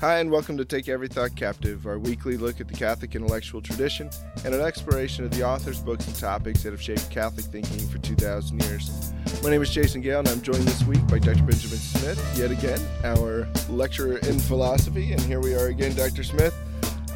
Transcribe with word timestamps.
Hi, 0.00 0.20
and 0.20 0.30
welcome 0.30 0.56
to 0.58 0.64
Take 0.64 0.88
Every 0.88 1.08
Thought 1.08 1.34
Captive, 1.34 1.84
our 1.84 1.98
weekly 1.98 2.36
look 2.36 2.60
at 2.60 2.68
the 2.68 2.74
Catholic 2.74 3.16
intellectual 3.16 3.60
tradition 3.60 4.08
and 4.44 4.54
an 4.54 4.60
exploration 4.60 5.24
of 5.24 5.32
the 5.32 5.42
authors, 5.42 5.80
books, 5.80 6.06
and 6.06 6.14
topics 6.14 6.62
that 6.62 6.70
have 6.70 6.80
shaped 6.80 7.10
Catholic 7.10 7.46
thinking 7.46 7.84
for 7.88 7.98
2,000 7.98 8.62
years. 8.62 9.12
My 9.42 9.50
name 9.50 9.60
is 9.60 9.70
Jason 9.70 10.00
Gale, 10.00 10.20
and 10.20 10.28
I'm 10.28 10.40
joined 10.40 10.62
this 10.62 10.84
week 10.84 11.04
by 11.08 11.18
Dr. 11.18 11.42
Benjamin 11.42 11.78
Smith, 11.78 12.38
yet 12.38 12.52
again, 12.52 12.80
our 13.02 13.48
lecturer 13.68 14.18
in 14.18 14.38
philosophy. 14.38 15.10
And 15.10 15.20
here 15.22 15.40
we 15.40 15.56
are 15.56 15.66
again, 15.66 15.96
Dr. 15.96 16.22
Smith. 16.22 16.54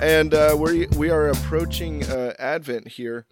And 0.01 0.35
uh, 0.35 0.57
we 0.59 0.89
we 0.97 1.09
are 1.09 1.29
approaching 1.29 2.03
uh, 2.07 2.35
Advent 2.41 2.89
here. 2.89 3.27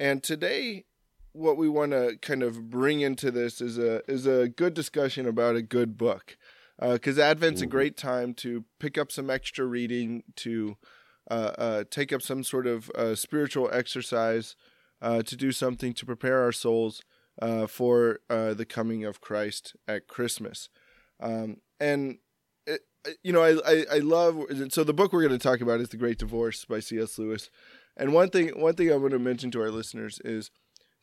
And 0.00 0.22
today, 0.22 0.86
what 1.34 1.58
we 1.58 1.68
want 1.68 1.92
to 1.92 2.16
kind 2.22 2.42
of 2.42 2.70
bring 2.70 3.02
into 3.02 3.30
this 3.30 3.60
is 3.60 3.76
a, 3.76 4.00
is 4.10 4.26
a 4.26 4.48
good 4.48 4.72
discussion 4.72 5.26
about 5.26 5.56
a 5.56 5.62
good 5.62 5.98
book 5.98 6.38
because 6.80 7.18
uh, 7.18 7.22
Advent's 7.22 7.62
a 7.62 7.66
great 7.66 7.96
time 7.96 8.34
to 8.34 8.64
pick 8.80 8.98
up 8.98 9.12
some 9.12 9.30
extra 9.30 9.64
reading, 9.64 10.24
to 10.36 10.76
uh, 11.30 11.52
uh, 11.56 11.84
take 11.90 12.12
up 12.12 12.22
some 12.22 12.44
sort 12.44 12.66
of 12.66 12.90
uh, 12.90 13.14
spiritual 13.14 13.70
exercise, 13.72 14.56
uh, 15.00 15.22
to 15.22 15.36
do 15.36 15.52
something 15.52 15.92
to 15.94 16.06
prepare 16.06 16.42
our 16.42 16.52
souls 16.52 17.02
uh, 17.40 17.66
for 17.66 18.20
the 18.28 18.66
coming 18.68 19.04
of 19.04 19.20
Christ 19.20 19.74
at 19.86 20.08
Christmas. 20.08 20.68
Um, 21.20 21.58
and 21.80 22.18
it, 22.66 22.82
you 23.22 23.32
know, 23.32 23.42
I, 23.42 23.58
I, 23.66 23.84
I 23.92 23.98
love 23.98 24.42
so 24.70 24.84
the 24.84 24.94
book 24.94 25.12
we're 25.12 25.26
going 25.26 25.38
to 25.38 25.38
talk 25.38 25.60
about 25.60 25.80
is 25.80 25.90
The 25.90 25.96
Great 25.96 26.18
Divorce 26.18 26.64
by 26.64 26.80
C.S. 26.80 27.18
Lewis. 27.18 27.50
And 27.96 28.12
one 28.12 28.30
thing 28.30 28.48
one 28.60 28.74
thing 28.74 28.92
I 28.92 28.96
want 28.96 29.12
to 29.12 29.18
mention 29.18 29.50
to 29.52 29.62
our 29.62 29.70
listeners 29.70 30.20
is 30.24 30.50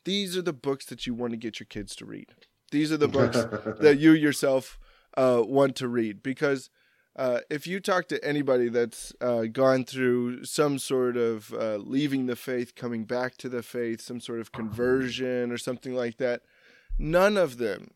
these 0.04 0.36
are 0.36 0.42
the 0.42 0.52
books 0.52 0.86
that 0.86 1.06
you 1.06 1.14
want 1.14 1.32
to 1.32 1.36
get 1.36 1.60
your 1.60 1.66
kids 1.66 1.94
to 1.96 2.04
read. 2.04 2.34
These 2.70 2.92
are 2.92 2.96
the 2.96 3.08
books 3.08 3.36
that 3.80 3.98
you 3.98 4.12
yourself 4.12 4.78
uh, 5.16 5.42
want 5.44 5.76
to 5.76 5.88
read 5.88 6.22
because 6.22 6.70
uh, 7.14 7.40
if 7.50 7.66
you 7.66 7.78
talk 7.78 8.08
to 8.08 8.24
anybody 8.24 8.68
that's 8.68 9.12
uh, 9.20 9.42
gone 9.42 9.84
through 9.84 10.44
some 10.44 10.78
sort 10.78 11.16
of 11.16 11.52
uh, 11.52 11.76
leaving 11.76 12.26
the 12.26 12.36
faith, 12.36 12.74
coming 12.74 13.04
back 13.04 13.36
to 13.36 13.48
the 13.48 13.62
faith, 13.62 14.00
some 14.00 14.18
sort 14.18 14.40
of 14.40 14.50
conversion 14.50 15.52
or 15.52 15.58
something 15.58 15.94
like 15.94 16.16
that, 16.16 16.42
none 16.98 17.36
of 17.36 17.58
them 17.58 17.90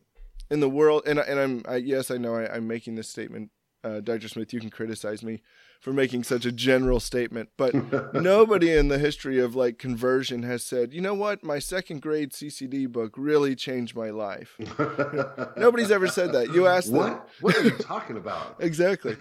in 0.51 0.59
the 0.59 0.69
world, 0.69 1.03
and, 1.07 1.17
and 1.19 1.39
I'm 1.39 1.63
I, 1.67 1.77
yes, 1.77 2.11
I 2.11 2.17
know 2.17 2.35
I, 2.35 2.57
am 2.57 2.67
making 2.67 2.95
this 2.95 3.09
statement, 3.09 3.49
uh, 3.83 4.01
Dr. 4.01 4.27
Smith. 4.27 4.53
You 4.53 4.59
can 4.59 4.69
criticize 4.69 5.23
me 5.23 5.41
for 5.79 5.93
making 5.93 6.23
such 6.23 6.45
a 6.45 6.51
general 6.51 6.99
statement, 6.99 7.49
but 7.57 7.73
nobody 8.13 8.75
in 8.75 8.87
the 8.87 8.97
history 8.97 9.39
of 9.39 9.55
like 9.55 9.77
conversion 9.77 10.43
has 10.43 10.63
said, 10.63 10.93
you 10.93 11.01
know 11.01 11.13
what, 11.13 11.43
my 11.43 11.59
second 11.59 12.01
grade 12.01 12.31
CCD 12.31 12.91
book 12.91 13.13
really 13.17 13.55
changed 13.55 13.95
my 13.95 14.09
life. 14.09 14.57
Nobody's 15.57 15.91
ever 15.91 16.07
said 16.07 16.33
that. 16.33 16.53
You 16.53 16.67
ask 16.67 16.91
what? 16.91 17.09
Them, 17.09 17.21
what 17.41 17.57
are 17.57 17.63
you 17.63 17.71
talking 17.71 18.17
about? 18.17 18.55
exactly. 18.59 19.17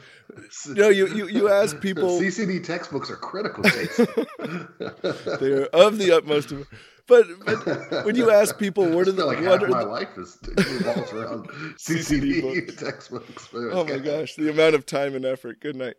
No, 0.69 0.89
you, 0.89 1.07
you 1.09 1.29
you 1.29 1.49
ask 1.49 1.81
people. 1.81 2.21
CCD 2.21 2.65
textbooks 2.65 3.11
are 3.11 3.17
critical. 3.17 3.63
they 3.63 5.53
are 5.53 5.67
of 5.67 5.99
the 5.99 6.13
utmost. 6.13 6.53
Of, 6.53 6.67
but, 7.07 7.27
but 7.45 8.05
when 8.05 8.17
you 8.17 8.33
ask 8.33 8.59
people 8.59 8.89
what 8.89 9.07
are 9.07 9.13
the 9.13 9.25
like 9.25 9.37
what 9.37 9.47
half 9.47 9.63
are 9.63 9.69
my 9.69 9.85
the, 9.85 9.91
life 9.91 10.19
is 10.19 10.39
revolves 10.57 11.13
around 11.13 11.49
CCD, 11.77 12.43
CCD 12.43 12.77
textbooks. 12.77 13.49
Oh 13.55 13.85
my 13.85 13.99
gosh, 13.99 14.35
the 14.35 14.51
amount 14.51 14.75
of 14.75 14.85
time 14.87 15.15
and 15.15 15.25
effort. 15.25 15.61
Good 15.61 15.77
night. 15.77 15.95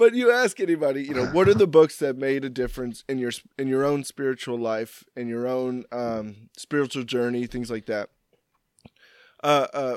But 0.00 0.14
you 0.14 0.32
ask 0.32 0.58
anybody, 0.60 1.04
you 1.04 1.12
know, 1.12 1.26
what 1.26 1.46
are 1.46 1.52
the 1.52 1.66
books 1.78 1.98
that 1.98 2.16
made 2.16 2.42
a 2.42 2.48
difference 2.48 3.04
in 3.06 3.18
your 3.18 3.32
in 3.58 3.68
your 3.68 3.84
own 3.84 4.02
spiritual 4.02 4.58
life, 4.58 5.04
in 5.14 5.28
your 5.28 5.46
own 5.46 5.84
um, 5.92 6.48
spiritual 6.56 7.04
journey, 7.04 7.46
things 7.46 7.70
like 7.70 7.84
that. 7.84 8.08
Uh, 9.44 9.66
uh, 9.74 9.96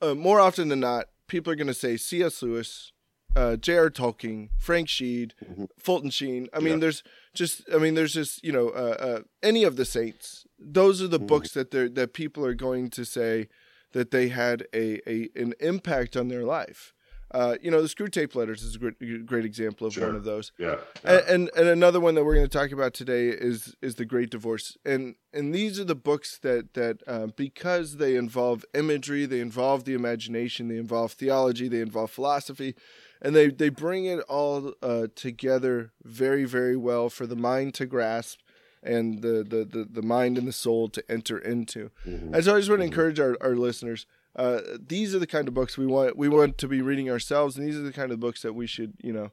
uh, 0.00 0.14
more 0.14 0.40
often 0.40 0.68
than 0.68 0.80
not, 0.80 1.08
people 1.28 1.52
are 1.52 1.56
going 1.56 1.66
to 1.66 1.74
say 1.74 1.98
C.S. 1.98 2.40
Lewis, 2.40 2.92
uh, 3.36 3.56
J.R. 3.56 3.90
Tolkien, 3.90 4.48
Frank 4.56 4.88
Sheed, 4.88 5.32
mm-hmm. 5.44 5.64
Fulton 5.78 6.08
Sheen. 6.08 6.48
I 6.54 6.60
mean, 6.60 6.74
yeah. 6.74 6.78
there's 6.80 7.02
just, 7.34 7.62
I 7.74 7.76
mean, 7.76 7.92
there's 7.92 8.14
just, 8.14 8.42
you 8.42 8.52
know, 8.52 8.70
uh, 8.70 8.96
uh, 8.98 9.20
any 9.42 9.64
of 9.64 9.76
the 9.76 9.84
saints. 9.84 10.46
Those 10.58 11.02
are 11.02 11.08
the 11.08 11.18
mm-hmm. 11.18 11.26
books 11.26 11.52
that 11.52 11.70
they're 11.70 11.90
that 11.90 12.14
people 12.14 12.46
are 12.46 12.54
going 12.54 12.88
to 12.88 13.04
say 13.04 13.48
that 13.92 14.12
they 14.12 14.28
had 14.28 14.66
a, 14.72 15.06
a 15.06 15.28
an 15.36 15.52
impact 15.60 16.16
on 16.16 16.28
their 16.28 16.44
life. 16.44 16.94
Uh, 17.32 17.56
you 17.62 17.70
know, 17.70 17.80
the 17.80 17.88
Screwtape 17.88 18.34
Letters 18.34 18.62
is 18.62 18.76
a 18.76 18.78
great, 18.78 19.26
great 19.26 19.44
example 19.44 19.86
of 19.86 19.94
sure. 19.94 20.06
one 20.06 20.16
of 20.16 20.24
those. 20.24 20.52
Yeah. 20.58 20.76
yeah. 21.04 21.12
And, 21.12 21.28
and, 21.28 21.50
and 21.56 21.68
another 21.68 21.98
one 21.98 22.14
that 22.14 22.24
we're 22.24 22.34
going 22.34 22.48
to 22.48 22.58
talk 22.58 22.72
about 22.72 22.94
today 22.94 23.28
is 23.28 23.74
is 23.80 23.94
the 23.94 24.04
Great 24.04 24.30
Divorce. 24.30 24.76
And 24.84 25.14
and 25.32 25.54
these 25.54 25.80
are 25.80 25.84
the 25.84 25.94
books 25.94 26.38
that 26.38 26.74
that 26.74 27.02
uh, 27.06 27.28
because 27.34 27.96
they 27.96 28.16
involve 28.16 28.64
imagery, 28.74 29.24
they 29.26 29.40
involve 29.40 29.84
the 29.84 29.94
imagination, 29.94 30.68
they 30.68 30.76
involve 30.76 31.12
theology, 31.12 31.68
they 31.68 31.80
involve 31.80 32.10
philosophy, 32.10 32.74
and 33.20 33.34
they 33.34 33.48
they 33.48 33.70
bring 33.70 34.04
it 34.04 34.20
all 34.28 34.74
uh, 34.82 35.06
together 35.14 35.92
very 36.04 36.44
very 36.44 36.76
well 36.76 37.08
for 37.08 37.26
the 37.26 37.36
mind 37.36 37.74
to 37.74 37.86
grasp 37.86 38.40
and 38.82 39.22
the 39.22 39.44
the 39.48 39.64
the, 39.64 39.86
the 39.90 40.02
mind 40.02 40.36
and 40.36 40.46
the 40.46 40.52
soul 40.52 40.88
to 40.88 41.02
enter 41.10 41.38
into. 41.38 41.90
Mm-hmm. 42.06 42.34
And 42.34 42.44
so 42.44 42.54
I 42.54 42.58
just 42.58 42.68
want 42.68 42.80
to 42.80 42.86
mm-hmm. 42.86 42.92
encourage 42.92 43.20
our, 43.20 43.36
our 43.40 43.54
listeners 43.54 44.06
uh, 44.34 44.60
these 44.78 45.14
are 45.14 45.18
the 45.18 45.26
kind 45.26 45.46
of 45.46 45.54
books 45.54 45.76
we 45.76 45.86
want 45.86 46.16
we 46.16 46.28
want 46.28 46.56
to 46.58 46.68
be 46.68 46.80
reading 46.80 47.10
ourselves, 47.10 47.56
and 47.56 47.66
these 47.66 47.76
are 47.76 47.82
the 47.82 47.92
kind 47.92 48.12
of 48.12 48.20
books 48.20 48.42
that 48.42 48.54
we 48.54 48.66
should 48.66 48.94
you 49.02 49.12
know 49.12 49.30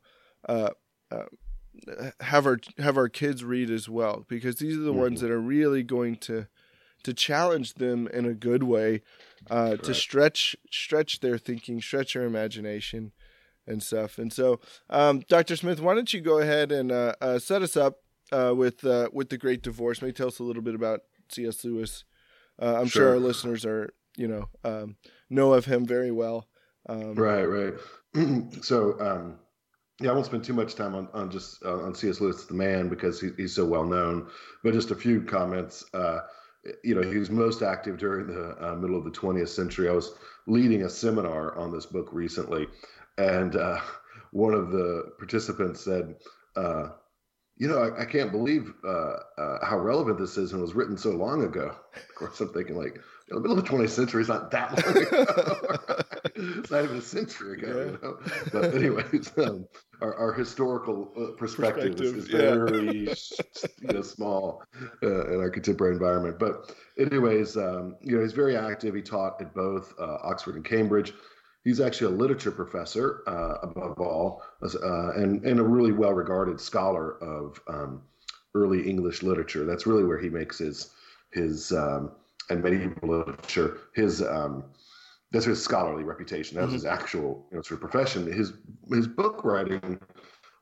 uh, 0.47 0.69
uh, 1.11 1.25
have 2.19 2.45
our 2.45 2.59
have 2.77 2.97
our 2.97 3.07
kids 3.07 3.43
read 3.43 3.69
as 3.69 3.87
well, 3.87 4.25
because 4.27 4.57
these 4.57 4.75
are 4.75 4.81
the 4.81 4.91
mm-hmm. 4.91 4.99
ones 4.99 5.21
that 5.21 5.31
are 5.31 5.39
really 5.39 5.83
going 5.83 6.17
to 6.17 6.47
to 7.03 7.13
challenge 7.13 7.75
them 7.75 8.09
in 8.09 8.25
a 8.25 8.33
good 8.33 8.63
way, 8.63 9.01
uh, 9.49 9.77
to 9.77 9.93
stretch 9.93 10.55
stretch 10.69 11.21
their 11.21 11.37
thinking, 11.37 11.81
stretch 11.81 12.13
their 12.13 12.25
imagination, 12.25 13.13
and 13.65 13.81
stuff. 13.81 14.17
And 14.17 14.33
so, 14.33 14.59
um, 14.89 15.21
Dr. 15.29 15.55
Smith, 15.55 15.79
why 15.79 15.95
don't 15.95 16.13
you 16.13 16.19
go 16.19 16.39
ahead 16.39 16.73
and 16.73 16.91
uh, 16.91 17.13
uh, 17.21 17.39
set 17.39 17.61
us 17.61 17.77
up 17.77 17.99
with 18.33 18.83
with 19.13 19.29
the 19.29 19.37
Great 19.37 19.61
Divorce? 19.61 20.01
Maybe 20.01 20.11
tell 20.11 20.27
us 20.27 20.39
a 20.39 20.43
little 20.43 20.63
bit 20.63 20.75
about 20.75 21.01
C.S. 21.29 21.63
Lewis. 21.63 22.03
I'm 22.61 22.87
sure. 22.87 23.03
sure 23.03 23.09
our 23.11 23.19
listeners 23.19 23.65
are 23.65 23.93
you 24.19 24.27
know 24.27 24.49
um, 24.63 24.97
know 25.29 25.53
of 25.53 25.65
him 25.65 25.85
very 25.85 26.11
well. 26.11 26.47
Um, 26.87 27.15
right, 27.15 27.45
right. 27.45 27.73
so 28.61 28.99
um, 28.99 29.39
yeah, 30.01 30.11
I 30.11 30.13
won't 30.13 30.25
spend 30.25 30.43
too 30.43 30.53
much 30.53 30.75
time 30.75 30.93
on 30.93 31.07
on 31.13 31.31
just 31.31 31.63
uh, 31.63 31.79
on 31.79 31.95
C.S. 31.95 32.19
Lewis, 32.19 32.45
the 32.45 32.53
man, 32.53 32.89
because 32.89 33.19
he, 33.21 33.29
he's 33.37 33.55
so 33.55 33.65
well 33.65 33.85
known. 33.85 34.27
But 34.63 34.73
just 34.73 34.91
a 34.91 34.95
few 34.95 35.21
comments. 35.21 35.85
Uh, 35.93 36.19
you 36.83 36.93
know, 36.93 37.01
he 37.01 37.17
was 37.17 37.29
most 37.29 37.61
active 37.61 37.97
during 37.97 38.27
the 38.27 38.55
uh, 38.59 38.75
middle 38.75 38.97
of 38.97 39.05
the 39.05 39.11
20th 39.11 39.47
century. 39.47 39.87
I 39.87 39.93
was 39.93 40.11
leading 40.45 40.83
a 40.83 40.89
seminar 40.89 41.57
on 41.57 41.71
this 41.71 41.85
book 41.85 42.09
recently, 42.11 42.67
and 43.17 43.55
uh, 43.55 43.79
one 44.31 44.53
of 44.53 44.71
the 44.71 45.13
participants 45.17 45.81
said, 45.81 46.15
uh, 46.57 46.89
"You 47.55 47.69
know, 47.69 47.77
I, 47.77 48.01
I 48.01 48.05
can't 48.05 48.33
believe 48.33 48.73
uh, 48.85 49.13
how 49.63 49.79
relevant 49.79 50.19
this 50.19 50.37
is, 50.37 50.51
and 50.51 50.61
was 50.61 50.75
written 50.75 50.97
so 50.97 51.11
long 51.11 51.43
ago." 51.43 51.73
Of 52.09 52.15
course, 52.15 52.41
I'm 52.41 52.49
thinking 52.49 52.75
like, 52.75 52.99
the 53.29 53.39
middle 53.39 53.57
of 53.57 53.63
the 53.63 53.69
20th 53.69 53.89
century 53.89 54.21
is 54.21 54.27
not 54.27 54.51
that 54.51 54.71
long 54.85 54.97
ago. 54.97 56.03
it's 56.35 56.71
not 56.71 56.83
even 56.83 56.97
a 56.97 57.01
century 57.01 57.59
ago, 57.59 57.67
yeah. 57.67 57.91
you 57.91 57.99
know. 58.01 58.19
But 58.51 58.75
anyways, 58.75 59.31
um, 59.37 59.67
our, 60.01 60.15
our, 60.15 60.33
historical 60.33 61.11
uh, 61.15 61.35
perspective, 61.37 61.97
perspective, 61.97 62.17
is, 62.17 62.25
is 62.25 62.29
yeah. 62.29 62.39
very 62.39 63.09
you 63.81 63.93
know 63.93 64.01
small 64.01 64.63
uh, 65.03 65.33
in 65.33 65.39
our 65.39 65.49
contemporary 65.49 65.93
environment. 65.93 66.39
But 66.39 66.75
anyways, 66.97 67.57
um, 67.57 67.95
you 68.01 68.17
know, 68.17 68.23
he's 68.23 68.33
very 68.33 68.57
active. 68.57 68.95
He 68.95 69.01
taught 69.01 69.41
at 69.41 69.53
both 69.53 69.93
uh, 69.99 70.17
Oxford 70.23 70.55
and 70.55 70.65
Cambridge. 70.65 71.13
He's 71.63 71.81
actually 71.81 72.13
a 72.13 72.17
literature 72.17 72.51
professor 72.51 73.21
uh, 73.27 73.67
above 73.67 73.99
all, 73.99 74.41
uh, 74.63 75.11
and 75.11 75.43
and 75.45 75.59
a 75.59 75.63
really 75.63 75.91
well 75.91 76.13
regarded 76.13 76.59
scholar 76.59 77.21
of 77.21 77.59
um, 77.67 78.01
early 78.55 78.89
English 78.89 79.23
literature. 79.23 79.65
That's 79.65 79.85
really 79.85 80.05
where 80.05 80.19
he 80.19 80.29
makes 80.29 80.57
his 80.57 80.91
his 81.31 81.71
um, 81.71 82.11
and 82.49 82.63
medieval 82.63 83.09
literature. 83.09 83.77
His 83.93 84.21
um, 84.21 84.63
that's 85.31 85.45
his 85.45 85.63
scholarly 85.63 86.03
reputation. 86.03 86.55
That 86.55 86.61
was 86.61 86.69
mm-hmm. 86.69 86.75
his 86.75 86.85
actual 86.85 87.45
you 87.51 87.57
know, 87.57 87.61
sort 87.61 87.81
of 87.83 87.89
profession. 87.89 88.31
His 88.31 88.53
his 88.89 89.07
book 89.07 89.43
writing, 89.43 89.99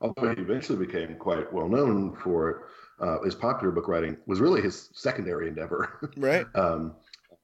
although 0.01 0.35
he 0.35 0.41
eventually 0.41 0.85
became 0.85 1.15
quite 1.15 1.51
well 1.53 1.69
known 1.69 2.15
for 2.15 2.49
it, 2.49 2.57
uh, 2.99 3.21
his 3.23 3.35
popular 3.35 3.71
book 3.71 3.87
writing 3.87 4.17
was 4.25 4.39
really 4.39 4.61
his 4.61 4.89
secondary 4.93 5.47
endeavor. 5.47 6.11
Right. 6.17 6.45
um, 6.55 6.95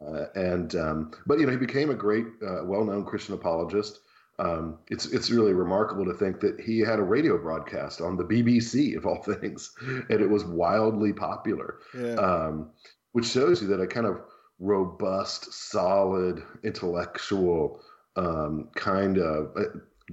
uh, 0.06 0.26
and 0.36 0.76
um, 0.76 1.12
but 1.26 1.40
you 1.40 1.46
know 1.46 1.52
he 1.52 1.58
became 1.58 1.90
a 1.90 1.96
great, 1.96 2.26
uh, 2.46 2.64
well-known 2.66 3.06
Christian 3.06 3.36
apologist. 3.36 4.00
Um, 4.40 4.80
it's 4.90 5.06
it's 5.06 5.30
really 5.30 5.54
remarkable 5.54 6.06
to 6.06 6.14
think 6.14 6.40
that 6.42 6.60
he 6.60 6.80
had 6.80 7.00
a 7.00 7.04
radio 7.04 7.38
broadcast 7.38 8.02
on 8.02 8.18
the 8.18 8.26
BBC 8.26 8.98
of 8.98 9.06
all 9.06 9.24
things, 9.24 9.74
and 9.82 10.20
it 10.22 10.30
was 10.30 10.44
wildly 10.44 11.14
popular. 11.14 11.80
Yeah. 11.98 12.16
Um, 12.16 12.72
which 13.14 13.28
shows 13.28 13.62
you 13.62 13.68
that 13.68 13.80
a 13.80 13.86
kind 13.86 14.08
of 14.08 14.22
robust, 14.64 15.54
solid, 15.54 16.42
intellectual, 16.64 17.82
um, 18.16 18.70
kind 18.76 19.18
of 19.18 19.52
uh, 19.58 19.64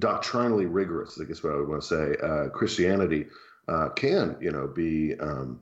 doctrinally 0.00 0.66
rigorous, 0.66 1.20
I 1.20 1.24
guess 1.24 1.42
what 1.42 1.52
I 1.52 1.56
would 1.56 1.68
want 1.68 1.82
to 1.82 1.88
say, 1.88 2.16
uh, 2.22 2.48
Christianity 2.48 3.26
uh, 3.68 3.90
can, 3.90 4.36
you 4.40 4.50
know, 4.50 4.66
be 4.66 5.14
um, 5.20 5.60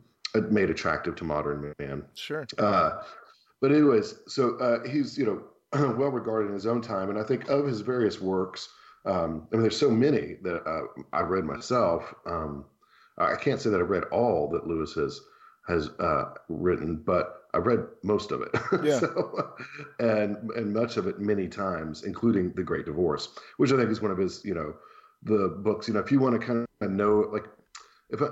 made 0.50 0.70
attractive 0.70 1.16
to 1.16 1.24
modern 1.24 1.74
man. 1.78 2.02
Sure. 2.14 2.46
Uh, 2.56 3.02
but 3.60 3.72
anyways, 3.72 4.14
so 4.26 4.56
uh, 4.56 4.88
he's, 4.88 5.18
you 5.18 5.26
know, 5.26 5.42
well 5.98 6.10
regarded 6.10 6.48
in 6.48 6.54
his 6.54 6.66
own 6.66 6.80
time, 6.80 7.10
and 7.10 7.18
I 7.18 7.22
think 7.22 7.48
of 7.48 7.66
his 7.66 7.82
various 7.82 8.20
works, 8.20 8.70
Um, 9.04 9.46
I 9.52 9.56
mean, 9.56 9.62
there's 9.62 9.78
so 9.78 9.90
many 9.90 10.36
that 10.42 10.66
uh, 10.66 11.02
I've 11.12 11.28
read 11.28 11.44
myself. 11.44 12.14
Um, 12.26 12.64
I 13.18 13.36
can't 13.36 13.60
say 13.60 13.70
that 13.70 13.80
I've 13.80 13.90
read 13.90 14.04
all 14.04 14.48
that 14.52 14.66
Lewis 14.66 14.94
has 14.94 15.20
has 15.66 15.90
uh, 15.98 16.32
written, 16.48 16.96
but 16.96 17.47
I've 17.58 17.66
read 17.66 17.80
most 18.02 18.30
of 18.30 18.40
it. 18.42 18.50
Yeah. 18.84 19.00
so, 19.00 19.54
and 19.98 20.36
and 20.56 20.72
much 20.72 20.96
of 20.96 21.06
it 21.06 21.18
many 21.18 21.48
times, 21.48 22.04
including 22.04 22.52
The 22.54 22.62
Great 22.62 22.86
Divorce, 22.86 23.28
which 23.56 23.72
I 23.72 23.76
think 23.76 23.90
is 23.90 24.00
one 24.00 24.10
of 24.10 24.18
his, 24.18 24.44
you 24.44 24.54
know, 24.54 24.74
the 25.24 25.48
books. 25.48 25.88
You 25.88 25.94
know, 25.94 26.00
if 26.00 26.12
you 26.12 26.20
want 26.20 26.40
to 26.40 26.46
kind 26.46 26.66
of 26.80 26.90
know, 26.90 27.28
like, 27.32 27.44
if 28.10 28.22
I, 28.22 28.28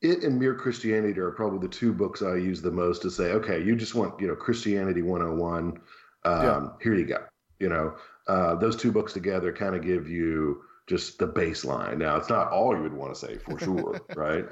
it 0.00 0.22
and 0.22 0.38
Mere 0.38 0.54
Christianity 0.54 1.18
are 1.18 1.32
probably 1.32 1.58
the 1.58 1.68
two 1.74 1.92
books 1.92 2.22
I 2.22 2.36
use 2.36 2.62
the 2.62 2.70
most 2.70 3.02
to 3.02 3.10
say, 3.10 3.32
okay, 3.32 3.62
you 3.62 3.74
just 3.74 3.94
want, 3.96 4.20
you 4.20 4.28
know, 4.28 4.36
Christianity 4.36 5.02
101. 5.02 5.80
Um, 6.24 6.44
Yeah. 6.44 6.68
Here 6.80 6.94
you 6.94 7.04
go. 7.04 7.24
You 7.58 7.68
know, 7.68 7.96
uh, 8.28 8.54
those 8.54 8.76
two 8.76 8.92
books 8.92 9.12
together 9.12 9.52
kind 9.52 9.74
of 9.74 9.82
give 9.82 10.08
you 10.08 10.62
just 10.86 11.18
the 11.18 11.26
baseline. 11.26 11.98
Now, 11.98 12.16
it's 12.16 12.30
not 12.30 12.50
all 12.52 12.76
you 12.76 12.82
would 12.82 12.94
want 12.94 13.12
to 13.14 13.18
say 13.18 13.36
for 13.38 13.58
sure, 13.58 14.00
right? 14.16 14.44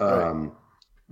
Um, 0.00 0.56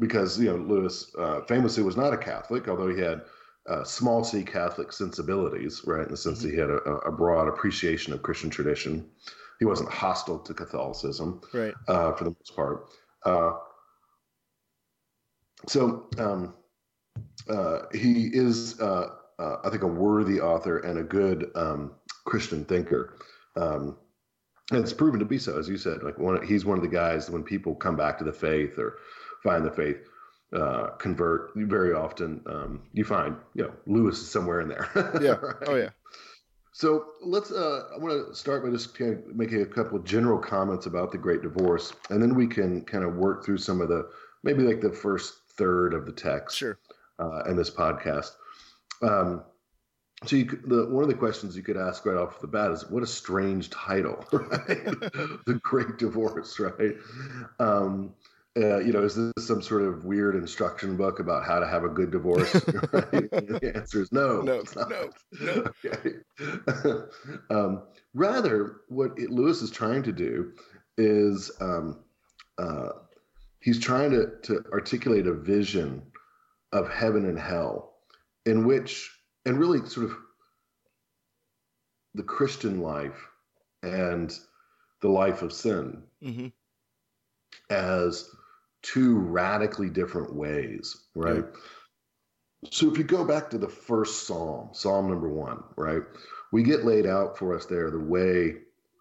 because 0.03 0.37
you 0.39 0.51
know 0.51 0.57
Lewis 0.57 1.15
uh, 1.17 1.43
famously 1.43 1.85
was 1.85 1.97
not 1.97 2.13
a 2.13 2.19
Catholic, 2.19 2.67
although 2.69 2.89
he 2.89 3.01
had 3.01 3.23
uh, 3.69 3.85
small 3.85 4.25
c 4.25 4.43
Catholic 4.43 4.93
sensibilities, 4.93 5.83
right? 5.87 6.05
In 6.05 6.11
the 6.11 6.17
sense 6.17 6.43
that 6.43 6.51
he 6.51 6.57
had 6.57 6.71
a, 6.71 6.79
a 7.07 7.13
broad 7.13 7.47
appreciation 7.47 8.13
of 8.13 8.21
Christian 8.21 8.51
tradition. 8.51 9.09
He 9.61 9.65
wasn't 9.65 9.91
hostile 9.91 10.41
to 10.41 10.53
Catholicism 10.53 11.41
Right. 11.55 11.73
uh, 11.87 12.13
for 12.15 12.25
the 12.25 12.31
most 12.31 12.57
part. 12.57 12.89
Uh, 13.25 13.53
so 15.69 16.09
um, 16.19 16.55
uh, 17.49 17.83
he 17.95 18.27
is, 18.35 18.81
uh, 18.81 19.11
uh, 19.39 19.57
I 19.63 19.71
think, 19.71 19.85
a 19.85 19.87
worthy 19.87 20.41
author 20.41 20.79
and 20.79 20.99
a 20.99 21.05
good 21.05 21.53
um, 21.55 21.93
Christian 22.25 22.65
thinker. 22.65 23.19
Um, 23.55 23.99
and 24.73 24.81
it's 24.81 24.93
proven 24.93 25.21
to 25.21 25.27
be 25.27 25.39
so, 25.39 25.57
as 25.57 25.69
you 25.69 25.77
said. 25.77 26.03
Like 26.03 26.19
one, 26.19 26.45
he's 26.45 26.65
one 26.65 26.77
of 26.77 26.83
the 26.83 26.89
guys 26.91 27.31
when 27.31 27.45
people 27.45 27.77
come 27.77 27.95
back 27.95 28.19
to 28.19 28.25
the 28.25 28.33
faith 28.33 28.79
or 28.79 28.99
find 29.43 29.65
the 29.65 29.71
faith, 29.71 29.99
uh, 30.55 30.89
convert. 30.99 31.51
Very 31.57 31.93
often, 31.93 32.41
um, 32.47 32.83
you 32.93 33.05
find, 33.05 33.37
you 33.55 33.65
know, 33.65 33.73
Lewis 33.87 34.19
is 34.21 34.31
somewhere 34.31 34.61
in 34.61 34.69
there. 34.69 34.89
Yeah. 35.23 35.33
Right? 35.33 35.57
Oh 35.69 35.77
yeah. 35.77 35.91
So 36.73 37.05
let's. 37.23 37.53
Uh, 37.53 37.83
I 37.95 37.99
want 37.99 38.29
to 38.29 38.35
start 38.35 38.65
by 38.65 38.71
just 38.71 38.97
kind 38.97 39.13
of 39.13 39.37
making 39.37 39.61
a 39.63 39.67
couple 39.67 39.99
of 39.99 40.05
general 40.05 40.39
comments 40.39 40.87
about 40.87 41.13
the 41.13 41.19
Great 41.19 41.43
Divorce, 41.43 41.93
and 42.11 42.23
then 42.23 42.35
we 42.35 42.47
can 42.47 42.83
kind 42.85 43.05
of 43.05 43.15
work 43.17 43.45
through 43.45 43.59
some 43.59 43.81
of 43.83 43.89
the 43.89 44.09
maybe 44.43 44.63
like 44.63 44.81
the 44.81 44.93
first 44.93 45.35
third 45.59 45.93
of 45.93 46.07
the 46.07 46.13
text 46.13 46.57
Sure. 46.57 46.79
uh, 47.19 47.43
in 47.45 47.57
this 47.57 47.71
podcast. 47.71 48.31
Um, 49.03 49.43
so 50.25 50.37
you 50.37 50.45
the 50.67 50.87
one 50.89 51.03
of 51.03 51.09
the 51.11 51.15
questions 51.17 51.57
you 51.57 51.63
could 51.63 51.77
ask 51.77 52.07
right 52.07 52.17
off 52.17 52.41
the 52.41 52.47
bat 52.47 52.71
is, 52.71 52.89
what 52.89 53.03
a 53.03 53.07
strange 53.07 53.69
title, 53.69 54.25
right? 54.33 54.85
the 55.47 55.61
Great 55.63 55.99
Divorce, 55.99 56.59
right? 56.59 56.95
Um, 57.59 58.15
uh, 58.57 58.79
you 58.81 58.93
know, 58.93 59.03
is 59.03 59.15
this 59.15 59.47
some 59.47 59.63
sort 59.63 59.83
of 59.83 60.05
weird 60.05 60.37
instruction 60.37 60.97
book 60.97 61.21
about 61.21 61.45
how 61.45 61.59
to 61.59 61.67
have 61.67 61.85
a 61.85 61.89
good 61.89 62.11
divorce? 62.11 62.53
right? 62.93 63.31
the 63.31 63.73
answer 63.75 64.03
is 64.03 64.13
no. 64.13 64.43
No, 64.43 64.55
it's 64.61 64.77
not. 64.77 64.91
no, 64.91 65.11
no. 65.41 65.73
Okay. 65.85 67.01
um, 67.51 67.83
rather, 68.15 68.83
what 68.89 69.13
it, 69.17 69.31
Lewis 69.31 69.63
is 69.63 69.71
trying 69.71 70.03
to 70.03 70.13
do 70.13 70.53
is 70.99 71.51
um, 71.61 72.01
uh, 72.59 72.91
he's 73.61 73.81
trying 73.81 74.11
to, 74.11 74.33
to 74.43 74.65
articulate 74.73 75.27
a 75.27 75.33
vision 75.33 76.03
of 76.73 76.91
heaven 76.91 77.27
and 77.27 77.39
hell 77.39 77.95
in 78.45 78.67
which, 78.67 79.11
and 79.47 79.59
really 79.59 79.87
sort 79.89 80.07
of 80.07 80.17
the 82.15 82.23
Christian 82.23 82.83
life 82.83 83.29
and 83.83 84.39
the 85.01 85.09
life 85.09 85.41
of 85.43 85.53
sin 85.53 86.03
hmm 86.23 86.49
as 87.71 88.29
two 88.83 89.19
radically 89.19 89.89
different 89.89 90.35
ways, 90.35 91.05
right? 91.15 91.45
So 92.71 92.91
if 92.91 92.99
you 92.99 93.05
go 93.05 93.25
back 93.25 93.51
to 93.51 93.59
the 93.59 93.69
first 93.69 94.27
psalm, 94.27 94.71
Psalm 94.73 95.09
number 95.09 95.29
one, 95.29 95.63
right, 95.77 96.03
we 96.53 96.63
get 96.63 96.85
laid 96.85 97.07
out 97.07 97.37
for 97.37 97.55
us 97.55 97.67
there 97.67 97.91
the 97.91 97.99
way, 97.99 98.57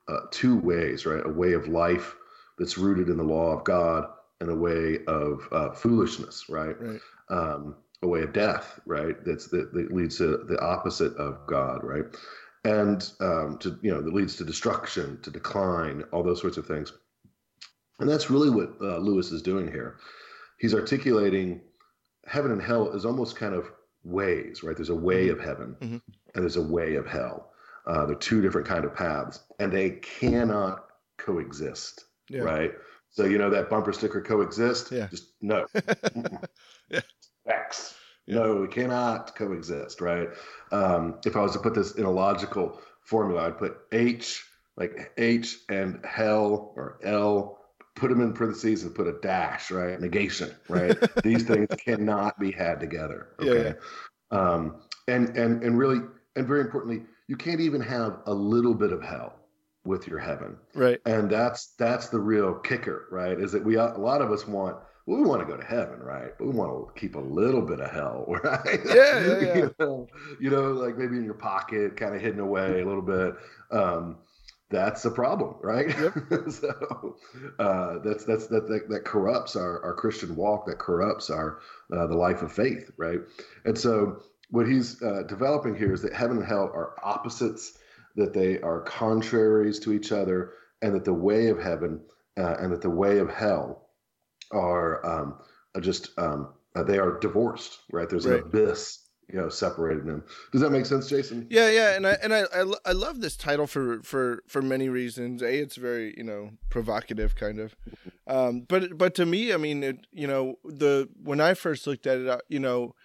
uh, 0.08 0.22
two 0.32 0.58
ways, 0.58 1.06
right? 1.06 1.26
A 1.26 1.30
way 1.30 1.54
of 1.54 1.68
life 1.68 2.16
that's 2.58 2.78
rooted 2.78 3.10
in 3.10 3.18
the 3.18 3.24
law 3.24 3.52
of 3.52 3.64
God, 3.64 4.08
and 4.40 4.50
a 4.50 4.56
way 4.56 5.00
of 5.08 5.48
uh, 5.52 5.72
foolishness, 5.72 6.50
right? 6.50 6.76
Right. 6.82 7.00
Um, 7.30 7.76
a 8.02 8.08
way 8.08 8.24
of 8.24 8.34
death, 8.34 8.80
right? 8.86 9.16
That's 9.24 9.48
that, 9.48 9.74
that 9.74 9.94
leads 9.94 10.18
to 10.18 10.38
the 10.38 10.60
opposite 10.60 11.16
of 11.18 11.46
God, 11.46 11.84
right? 11.84 12.06
And 12.64 13.08
um, 13.20 13.58
to 13.60 13.78
you 13.82 13.92
know 13.92 14.02
that 14.02 14.14
leads 14.14 14.36
to 14.38 14.44
destruction, 14.44 15.20
to 15.22 15.30
decline, 15.30 16.04
all 16.12 16.24
those 16.24 16.42
sorts 16.42 16.58
of 16.58 16.66
things. 16.66 16.94
And 18.02 18.10
that's 18.10 18.30
really 18.30 18.50
what 18.50 18.74
uh, 18.82 18.98
Lewis 18.98 19.32
is 19.32 19.42
doing 19.42 19.68
here. 19.72 19.98
He's 20.58 20.74
articulating 20.74 21.62
heaven 22.26 22.52
and 22.52 22.62
hell 22.62 22.92
is 22.94 23.06
almost 23.06 23.36
kind 23.36 23.54
of 23.54 23.72
ways, 24.04 24.64
right? 24.64 24.76
There's 24.76 24.90
a 24.90 24.96
way 24.96 25.30
of 25.30 25.40
heaven 25.40 25.76
Mhm. 25.80 26.02
and 26.34 26.44
there's 26.44 26.58
a 26.58 26.62
way 26.62 26.96
of 26.96 27.06
hell. 27.06 27.52
Uh, 27.86 28.06
they're 28.06 28.16
two 28.16 28.42
different 28.42 28.68
kind 28.68 28.86
of 28.86 28.94
paths, 28.96 29.40
and 29.60 29.72
they 29.72 29.92
cannot 29.92 30.86
coexist, 31.18 32.06
Yeah. 32.30 32.42
right? 32.42 32.74
So 33.10 33.26
you 33.26 33.38
know 33.38 33.50
that 33.50 33.70
bumper 33.70 33.92
sticker 33.94 34.22
coexist. 34.22 34.92
Yeah. 34.92 35.08
Just 35.08 35.34
no. 35.42 35.66
Yeah. 36.90 37.02
X. 37.46 37.96
Yeah. 38.26 38.36
No, 38.36 38.56
we 38.62 38.68
cannot 38.68 39.36
coexist, 39.36 40.02
right? 40.02 40.30
Um, 40.72 41.20
if 41.26 41.36
I 41.36 41.42
was 41.42 41.54
to 41.54 41.60
put 41.60 41.74
this 41.74 41.94
in 41.94 42.06
a 42.06 42.12
logical 42.12 42.80
formula, 43.04 43.48
I'd 43.48 43.58
put 43.58 43.78
H, 43.92 44.44
like 44.78 45.12
H 45.18 45.58
and 45.70 46.04
hell 46.06 46.74
or 46.76 47.00
L, 47.04 47.60
put 47.96 48.10
them 48.10 48.22
in 48.22 48.34
parentheses 48.34 48.84
and 48.84 48.96
put 48.96 49.08
a 49.08 49.14
dash, 49.22 49.72
right? 49.72 50.00
Negation, 50.00 50.52
right? 50.70 50.98
These 51.24 51.44
things 51.44 51.68
cannot 51.78 52.40
be 52.40 52.52
had 52.52 52.80
together. 52.80 53.30
Yeah, 53.42 53.52
Okay. 53.52 53.74
Um, 54.32 54.82
and 55.08 55.36
and 55.38 55.62
and 55.64 55.78
really, 55.78 56.00
and 56.36 56.48
very 56.48 56.62
importantly, 56.62 57.04
you 57.28 57.36
can't 57.36 57.60
even 57.60 57.82
have 57.82 58.20
a 58.28 58.34
little 58.34 58.74
bit 58.74 58.92
of 58.94 59.02
hell 59.04 59.36
with 59.84 60.08
your 60.08 60.20
heaven 60.20 60.56
Right. 60.76 61.02
and 61.08 61.28
that's 61.28 61.74
that's 61.76 62.10
the 62.10 62.20
real 62.20 62.54
kicker 62.54 63.08
right 63.10 63.40
is 63.40 63.52
that 63.52 63.66
we 63.66 63.78
a 63.78 63.88
lot 63.98 64.22
of 64.22 64.32
us 64.32 64.46
want 64.48 64.78
well, 65.08 65.20
we 65.20 65.26
want 65.28 65.42
to 65.42 65.48
go 65.48 65.58
to 65.60 65.66
heaven 65.66 65.98
right 66.02 66.38
but 66.38 66.46
we 66.46 66.54
want 66.54 66.72
to 66.94 67.00
keep 67.02 67.16
a 67.16 67.20
little 67.20 67.64
bit 67.64 67.80
of 67.80 67.90
hell 67.90 68.26
right 68.44 68.80
Yeah, 68.86 68.94
yeah, 69.26 69.40
yeah. 69.42 69.56
you, 69.56 69.76
know, 69.80 70.08
you 70.40 70.50
know 70.52 70.72
like 70.74 71.00
maybe 71.00 71.18
in 71.18 71.24
your 71.26 71.34
pocket 71.34 71.98
kind 71.98 72.14
of 72.14 72.22
hidden 72.22 72.40
away 72.40 72.82
a 72.82 72.86
little 72.86 73.02
bit 73.02 73.34
um 73.72 74.18
that's 74.72 75.04
the 75.04 75.12
problem 75.12 75.56
right 75.62 75.90
Yep. 76.00 76.14
so 76.50 77.18
uh 77.60 78.00
that's 78.00 78.24
that's 78.26 78.48
that, 78.48 78.68
that 78.68 78.90
that 78.90 79.06
corrupts 79.06 79.56
our 79.56 79.84
our 79.84 79.94
christian 79.94 80.36
walk 80.36 80.66
that 80.66 80.80
corrupts 80.80 81.30
our 81.30 81.60
uh, 81.94 82.08
the 82.08 82.16
life 82.16 82.42
of 82.42 82.52
faith 82.52 82.90
right 82.98 83.20
and 83.66 83.78
so 83.78 84.22
what 84.50 84.68
he's 84.68 85.02
uh, 85.02 85.24
developing 85.28 85.76
here 85.76 85.94
is 85.94 86.02
that 86.02 86.14
heaven 86.14 86.38
and 86.38 86.46
hell 86.46 86.70
are 86.74 86.96
opposites 87.04 87.78
that 88.18 88.34
they 88.34 88.60
are 88.60 88.82
contraries 88.82 89.80
to 89.80 89.94
each 89.94 90.12
other, 90.12 90.52
and 90.82 90.94
that 90.94 91.06
the 91.06 91.14
way 91.14 91.48
of 91.48 91.58
heaven 91.58 92.02
uh, 92.38 92.56
and 92.60 92.70
that 92.74 92.82
the 92.82 92.90
way 92.90 93.20
of 93.20 93.30
hell 93.30 93.88
are 94.52 95.06
um, 95.06 95.36
just 95.80 96.10
um, 96.20 96.50
uh, 96.76 96.84
they 96.84 96.98
are 97.00 97.18
divorced. 97.20 97.80
Right? 97.94 98.10
There's 98.10 98.26
Right. 98.26 98.42
an 98.42 98.48
abyss, 98.48 99.01
you 99.32 99.40
know, 99.40 99.50
separating 99.50 100.06
them. 100.06 100.24
Does 100.52 100.62
that 100.62 100.72
make 100.72 100.86
sense, 100.86 101.08
Jason? 101.08 101.48
Yeah, 101.50 101.70
yeah, 101.70 101.96
and 101.96 102.06
I 102.08 102.12
and 102.22 102.34
I, 102.34 102.44
I, 102.54 102.74
I 102.86 102.92
love 102.92 103.22
this 103.22 103.36
title 103.36 103.68
for 103.68 104.02
for 104.04 104.44
for 104.48 104.62
many 104.62 104.90
reasons. 104.90 105.42
A, 105.42 105.60
it's 105.60 105.76
very 105.76 106.14
you 106.18 106.24
know 106.24 106.52
provocative, 106.70 107.36
kind 107.36 107.60
of. 107.60 107.76
Um, 108.28 108.62
but 108.62 108.98
but 108.98 109.16
to 109.16 109.26
me, 109.26 109.54
I 109.54 109.58
mean, 109.58 109.84
it, 109.84 110.08
you 110.12 110.28
know, 110.28 110.56
the 110.64 111.10
when 111.22 111.40
I 111.40 111.54
first 111.54 111.88
looked 111.88 112.08
at 112.08 112.20
it, 112.20 112.42
you 112.50 112.60
know, 112.60 112.96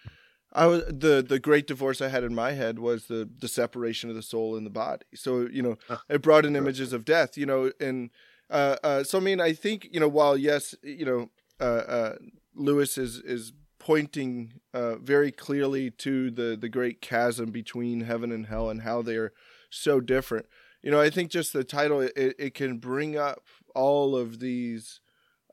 I 0.52 0.66
was 0.66 0.84
the 0.86 1.24
the 1.26 1.38
great 1.38 1.66
divorce 1.66 2.00
I 2.00 2.08
had 2.08 2.24
in 2.24 2.34
my 2.34 2.52
head 2.52 2.78
was 2.78 3.06
the 3.06 3.28
the 3.38 3.48
separation 3.48 4.10
of 4.10 4.16
the 4.16 4.22
soul 4.22 4.56
and 4.56 4.64
the 4.64 4.70
body. 4.70 5.04
So 5.14 5.46
you 5.50 5.62
know, 5.62 5.76
it 6.08 6.22
brought 6.22 6.46
in 6.46 6.56
images 6.56 6.92
of 6.92 7.04
death. 7.04 7.36
You 7.36 7.46
know, 7.46 7.70
and 7.80 8.10
uh, 8.50 8.76
uh, 8.82 9.04
so 9.04 9.18
I 9.18 9.20
mean, 9.20 9.40
I 9.40 9.52
think 9.52 9.88
you 9.90 10.00
know, 10.00 10.08
while 10.08 10.36
yes, 10.36 10.74
you 10.82 11.04
know, 11.04 11.30
uh, 11.60 11.64
uh, 11.64 12.16
Lewis 12.54 12.96
is 12.98 13.18
is 13.18 13.52
pointing 13.86 14.52
uh, 14.74 14.96
very 14.96 15.30
clearly 15.30 15.90
to 15.92 16.30
the 16.30 16.56
the 16.60 16.68
great 16.68 17.00
chasm 17.00 17.50
between 17.52 18.00
heaven 18.00 18.32
and 18.32 18.46
hell 18.46 18.68
and 18.68 18.82
how 18.82 19.00
they 19.00 19.16
are 19.16 19.32
so 19.70 20.00
different. 20.00 20.46
You 20.82 20.90
know, 20.90 21.00
I 21.00 21.10
think 21.10 21.30
just 21.30 21.52
the 21.52 21.62
title 21.64 22.00
it, 22.00 22.12
it 22.16 22.54
can 22.54 22.78
bring 22.78 23.16
up 23.16 23.44
all 23.74 24.16
of 24.16 24.40
these 24.40 25.00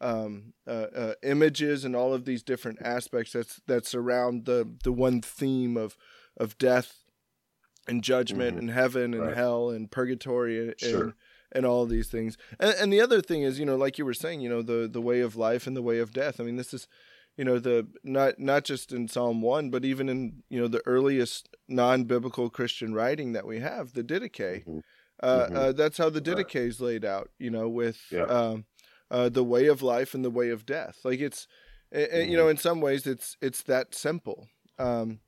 um, 0.02 0.54
uh, 0.68 0.88
uh, 1.04 1.14
images 1.24 1.86
and 1.86 1.96
all 1.96 2.14
of 2.14 2.26
these 2.26 2.44
different 2.44 2.80
aspects 2.82 3.34
that's 3.34 3.62
that 3.68 3.86
surround 3.86 4.46
the 4.46 4.68
the 4.84 4.92
one 4.92 5.22
theme 5.22 5.78
of 5.78 5.96
of 6.36 6.58
death 6.58 6.90
and 7.88 8.04
judgment 8.04 8.56
Mhm. 8.56 8.60
and 8.62 8.72
heaven 8.72 9.14
and 9.14 9.24
Right. 9.28 9.36
hell 9.38 9.70
and 9.70 9.92
purgatory 9.92 10.56
and, 10.70 10.80
Sure. 10.80 11.04
and 11.04 11.14
and 11.56 11.66
all 11.68 11.86
these 11.86 12.08
things. 12.08 12.36
And, 12.60 12.74
and 12.80 12.92
the 12.92 13.00
other 13.00 13.22
thing 13.22 13.44
is, 13.44 13.60
you 13.60 13.66
know, 13.66 13.76
like 13.86 14.00
you 14.00 14.06
were 14.06 14.16
saying, 14.16 14.42
you 14.42 14.50
know, 14.50 14.64
the 14.64 14.88
the 14.92 15.02
way 15.10 15.20
of 15.22 15.36
life 15.36 15.68
and 15.68 15.76
the 15.78 15.84
way 15.90 16.00
of 16.00 16.12
death. 16.12 16.40
I 16.40 16.44
mean, 16.44 16.56
this 16.56 16.74
is, 16.74 16.88
you 17.38 17.44
know, 17.44 17.60
the 17.60 17.88
not 18.04 18.40
not 18.40 18.64
just 18.64 18.92
in 18.92 19.08
Psalm 19.08 19.42
one, 19.42 19.70
but 19.70 19.84
even 19.84 20.08
in 20.10 20.44
you 20.50 20.60
know 20.62 20.68
the 20.68 20.86
earliest 20.86 21.50
non 21.68 22.04
biblical 22.04 22.50
Christian 22.50 22.94
writing 22.94 23.34
that 23.34 23.48
we 23.48 23.60
have, 23.60 23.94
the 23.94 24.04
Didache. 24.04 24.66
Mhm. 24.66 24.82
Uh, 25.22 25.46
mm-hmm. 25.46 25.56
uh, 25.56 25.72
that's 25.72 25.98
how 25.98 26.10
the 26.10 26.22
Didache 26.22 26.56
is 26.56 26.82
laid 26.82 27.06
out. 27.06 27.30
You 27.40 27.50
know, 27.50 27.68
with 27.68 28.00
yeah. 28.12 28.24
um, 28.24 28.66
uh, 29.10 29.30
the 29.30 29.44
way 29.44 29.68
of 29.68 29.82
life 29.82 30.14
and 30.14 30.24
the 30.24 30.30
way 30.30 30.50
of 30.50 30.66
death. 30.66 31.00
Like 31.04 31.20
it's, 31.20 31.48
mm-hmm. 31.94 32.30
you 32.30 32.38
know, 32.38 32.50
in 32.50 32.58
some 32.58 32.82
ways 32.82 33.08
it's 33.08 33.38
it's 33.42 33.64
that 33.64 33.96
simple. 33.96 34.48
Um, 34.78 35.20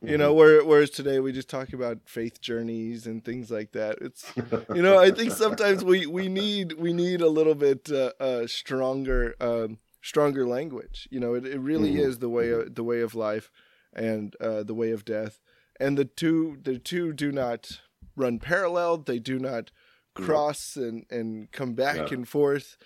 you 0.00 0.18
know, 0.18 0.34
mm-hmm. 0.34 0.68
whereas 0.68 0.90
today 0.90 1.20
we 1.20 1.30
just 1.30 1.48
talk 1.48 1.72
about 1.72 1.98
faith 2.06 2.40
journeys 2.40 3.06
and 3.06 3.24
things 3.24 3.52
like 3.52 3.70
that. 3.72 3.98
It's, 4.00 4.32
you 4.74 4.82
know, 4.82 4.98
I 4.98 5.12
think 5.12 5.30
sometimes 5.30 5.84
we 5.84 6.06
we 6.06 6.28
need 6.28 6.72
we 6.72 6.92
need 6.92 7.20
a 7.20 7.28
little 7.28 7.54
bit 7.54 7.88
uh, 7.90 8.10
uh, 8.18 8.46
stronger 8.48 9.36
um, 9.40 9.78
stronger 10.02 10.46
language. 10.46 11.08
You 11.10 11.20
know, 11.20 11.34
it, 11.34 11.46
it 11.46 11.58
really 11.58 11.92
mm-hmm. 11.92 12.10
is 12.10 12.18
the 12.18 12.28
way 12.28 12.50
of, 12.50 12.74
the 12.74 12.84
way 12.84 13.00
of 13.00 13.14
life 13.14 13.50
and 13.94 14.34
uh, 14.40 14.62
the 14.62 14.74
way 14.74 14.90
of 14.90 15.04
death, 15.04 15.40
and 15.80 15.96
the 15.96 16.04
two 16.04 16.58
the 16.62 16.78
two 16.78 17.12
do 17.12 17.32
not 17.32 17.80
run 18.16 18.38
parallel. 18.38 18.98
They 18.98 19.18
do 19.18 19.38
not 19.38 19.70
cross 20.14 20.76
and 20.76 21.06
and 21.10 21.50
come 21.52 21.74
back 21.74 22.10
and 22.10 22.28
forth. 22.28 22.76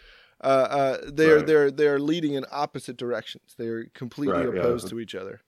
Uh, 0.43 0.47
uh, 0.47 0.99
they're 1.13 1.37
right. 1.37 1.47
they're 1.47 1.71
they're 1.71 1.99
leading 1.99 2.35
in 2.35 2.45
opposite 2.51 2.97
directions. 2.97 3.55
They're 3.57 3.87
completely 3.95 4.47
right, 4.47 4.59
opposed 4.59 4.87
yeah. 4.87 4.91
to 4.91 5.01
each 5.01 5.15
other. 5.15 5.41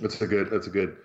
That's 0.00 0.20
a 0.20 0.26
good. 0.26 0.50
That's 0.50 0.66
a 0.66 0.70
good. 0.70 0.96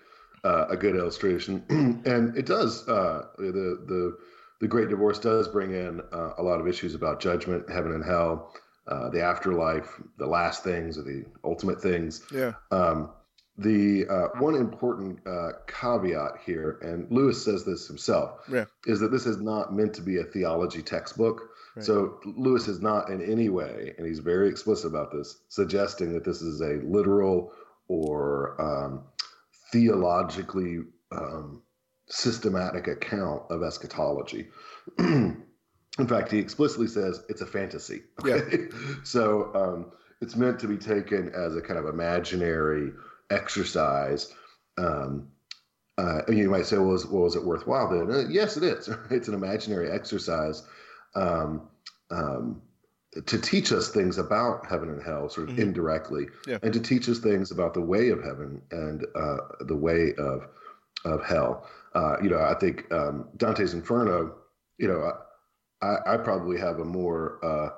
Uh, 0.44 0.66
a 0.70 0.76
good 0.76 0.96
illustration, 0.96 1.64
and 2.04 2.36
it 2.36 2.46
does. 2.46 2.88
Uh, 2.88 3.28
the 3.38 3.78
the 3.86 4.18
the 4.60 4.66
Great 4.66 4.88
Divorce 4.88 5.20
does 5.20 5.46
bring 5.46 5.70
in 5.70 6.00
uh, 6.12 6.32
a 6.36 6.42
lot 6.42 6.60
of 6.60 6.66
issues 6.66 6.96
about 6.96 7.20
judgment, 7.20 7.70
heaven 7.70 7.92
and 7.92 8.04
hell, 8.04 8.52
uh, 8.88 9.08
the 9.10 9.22
afterlife, 9.22 10.00
the 10.18 10.26
last 10.26 10.64
things, 10.64 10.98
or 10.98 11.02
the 11.02 11.24
ultimate 11.44 11.80
things. 11.80 12.22
Yeah. 12.32 12.54
Um, 12.70 13.10
the 13.58 14.06
uh, 14.08 14.28
one 14.38 14.54
important 14.54 15.20
uh, 15.26 15.50
caveat 15.66 16.38
here, 16.44 16.78
and 16.82 17.10
Lewis 17.10 17.44
says 17.44 17.64
this 17.64 17.86
himself, 17.86 18.40
yeah. 18.50 18.64
is 18.86 18.98
that 19.00 19.12
this 19.12 19.26
is 19.26 19.38
not 19.38 19.74
meant 19.74 19.94
to 19.94 20.02
be 20.02 20.18
a 20.18 20.24
theology 20.24 20.82
textbook. 20.82 21.50
Right. 21.76 21.84
So 21.84 22.18
Lewis 22.24 22.66
is 22.66 22.80
not 22.80 23.10
in 23.10 23.22
any 23.22 23.50
way, 23.50 23.94
and 23.98 24.06
he's 24.06 24.20
very 24.20 24.48
explicit 24.48 24.86
about 24.86 25.12
this, 25.12 25.42
suggesting 25.48 26.12
that 26.14 26.24
this 26.24 26.40
is 26.40 26.60
a 26.60 26.80
literal 26.84 27.52
or 27.88 28.60
um, 28.60 29.04
theologically 29.70 30.80
um, 31.12 31.62
systematic 32.08 32.88
account 32.88 33.42
of 33.50 33.62
eschatology. 33.62 34.48
In 35.98 36.06
fact, 36.06 36.32
he 36.32 36.38
explicitly 36.38 36.86
says 36.86 37.22
it's 37.28 37.42
a 37.42 37.46
fantasy. 37.46 38.02
Okay? 38.24 38.68
Yeah. 38.70 38.94
so 39.04 39.50
um, 39.54 39.92
it's 40.20 40.36
meant 40.36 40.58
to 40.60 40.68
be 40.68 40.76
taken 40.76 41.30
as 41.34 41.56
a 41.56 41.60
kind 41.60 41.78
of 41.78 41.86
imaginary 41.86 42.92
exercise. 43.30 44.32
Um, 44.78 45.28
uh, 45.98 46.22
you 46.28 46.48
might 46.48 46.66
say, 46.66 46.78
well, 46.78 46.88
was, 46.88 47.06
well, 47.06 47.26
is 47.26 47.36
it 47.36 47.44
worthwhile 47.44 47.90
then? 47.90 48.10
Uh, 48.10 48.28
yes, 48.28 48.56
it 48.56 48.62
is. 48.62 48.88
It's 49.10 49.28
an 49.28 49.34
imaginary 49.34 49.90
exercise 49.90 50.62
um, 51.14 51.68
um, 52.10 52.62
to 53.26 53.38
teach 53.38 53.72
us 53.72 53.90
things 53.90 54.16
about 54.16 54.66
heaven 54.66 54.88
and 54.88 55.02
hell, 55.02 55.28
sort 55.28 55.48
of 55.48 55.54
mm-hmm. 55.54 55.62
indirectly, 55.62 56.28
yeah. 56.46 56.58
and 56.62 56.72
to 56.72 56.80
teach 56.80 57.08
us 57.08 57.18
things 57.18 57.50
about 57.50 57.74
the 57.74 57.80
way 57.80 58.08
of 58.08 58.22
heaven 58.24 58.62
and 58.70 59.04
uh, 59.14 59.38
the 59.60 59.76
way 59.76 60.14
of 60.16 60.48
of 61.04 61.24
hell. 61.24 61.68
Uh, 61.94 62.16
you 62.22 62.30
know, 62.30 62.40
I 62.40 62.54
think 62.54 62.90
um, 62.90 63.28
Dante's 63.36 63.74
Inferno. 63.74 64.36
You 64.78 64.88
know, 64.88 65.12
I, 65.82 66.14
I 66.14 66.16
probably 66.16 66.58
have 66.58 66.78
a 66.78 66.84
more 66.84 67.44
uh, 67.44 67.70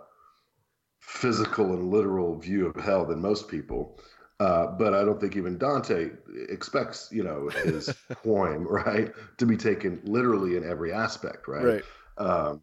physical 1.00 1.72
and 1.72 1.90
literal 1.90 2.38
view 2.38 2.66
of 2.66 2.82
hell 2.82 3.04
than 3.04 3.20
most 3.20 3.48
people. 3.48 3.98
Uh, 4.40 4.66
but 4.66 4.94
I 4.94 5.04
don't 5.04 5.20
think 5.20 5.36
even 5.36 5.58
Dante 5.58 6.10
expects, 6.48 7.08
you 7.12 7.22
know, 7.22 7.48
his 7.48 7.88
poem, 8.24 8.66
right, 8.66 9.12
to 9.38 9.46
be 9.46 9.56
taken 9.56 10.00
literally 10.04 10.56
in 10.56 10.68
every 10.68 10.92
aspect, 10.92 11.46
right? 11.46 11.64
Right. 11.64 11.82
Um, 12.18 12.62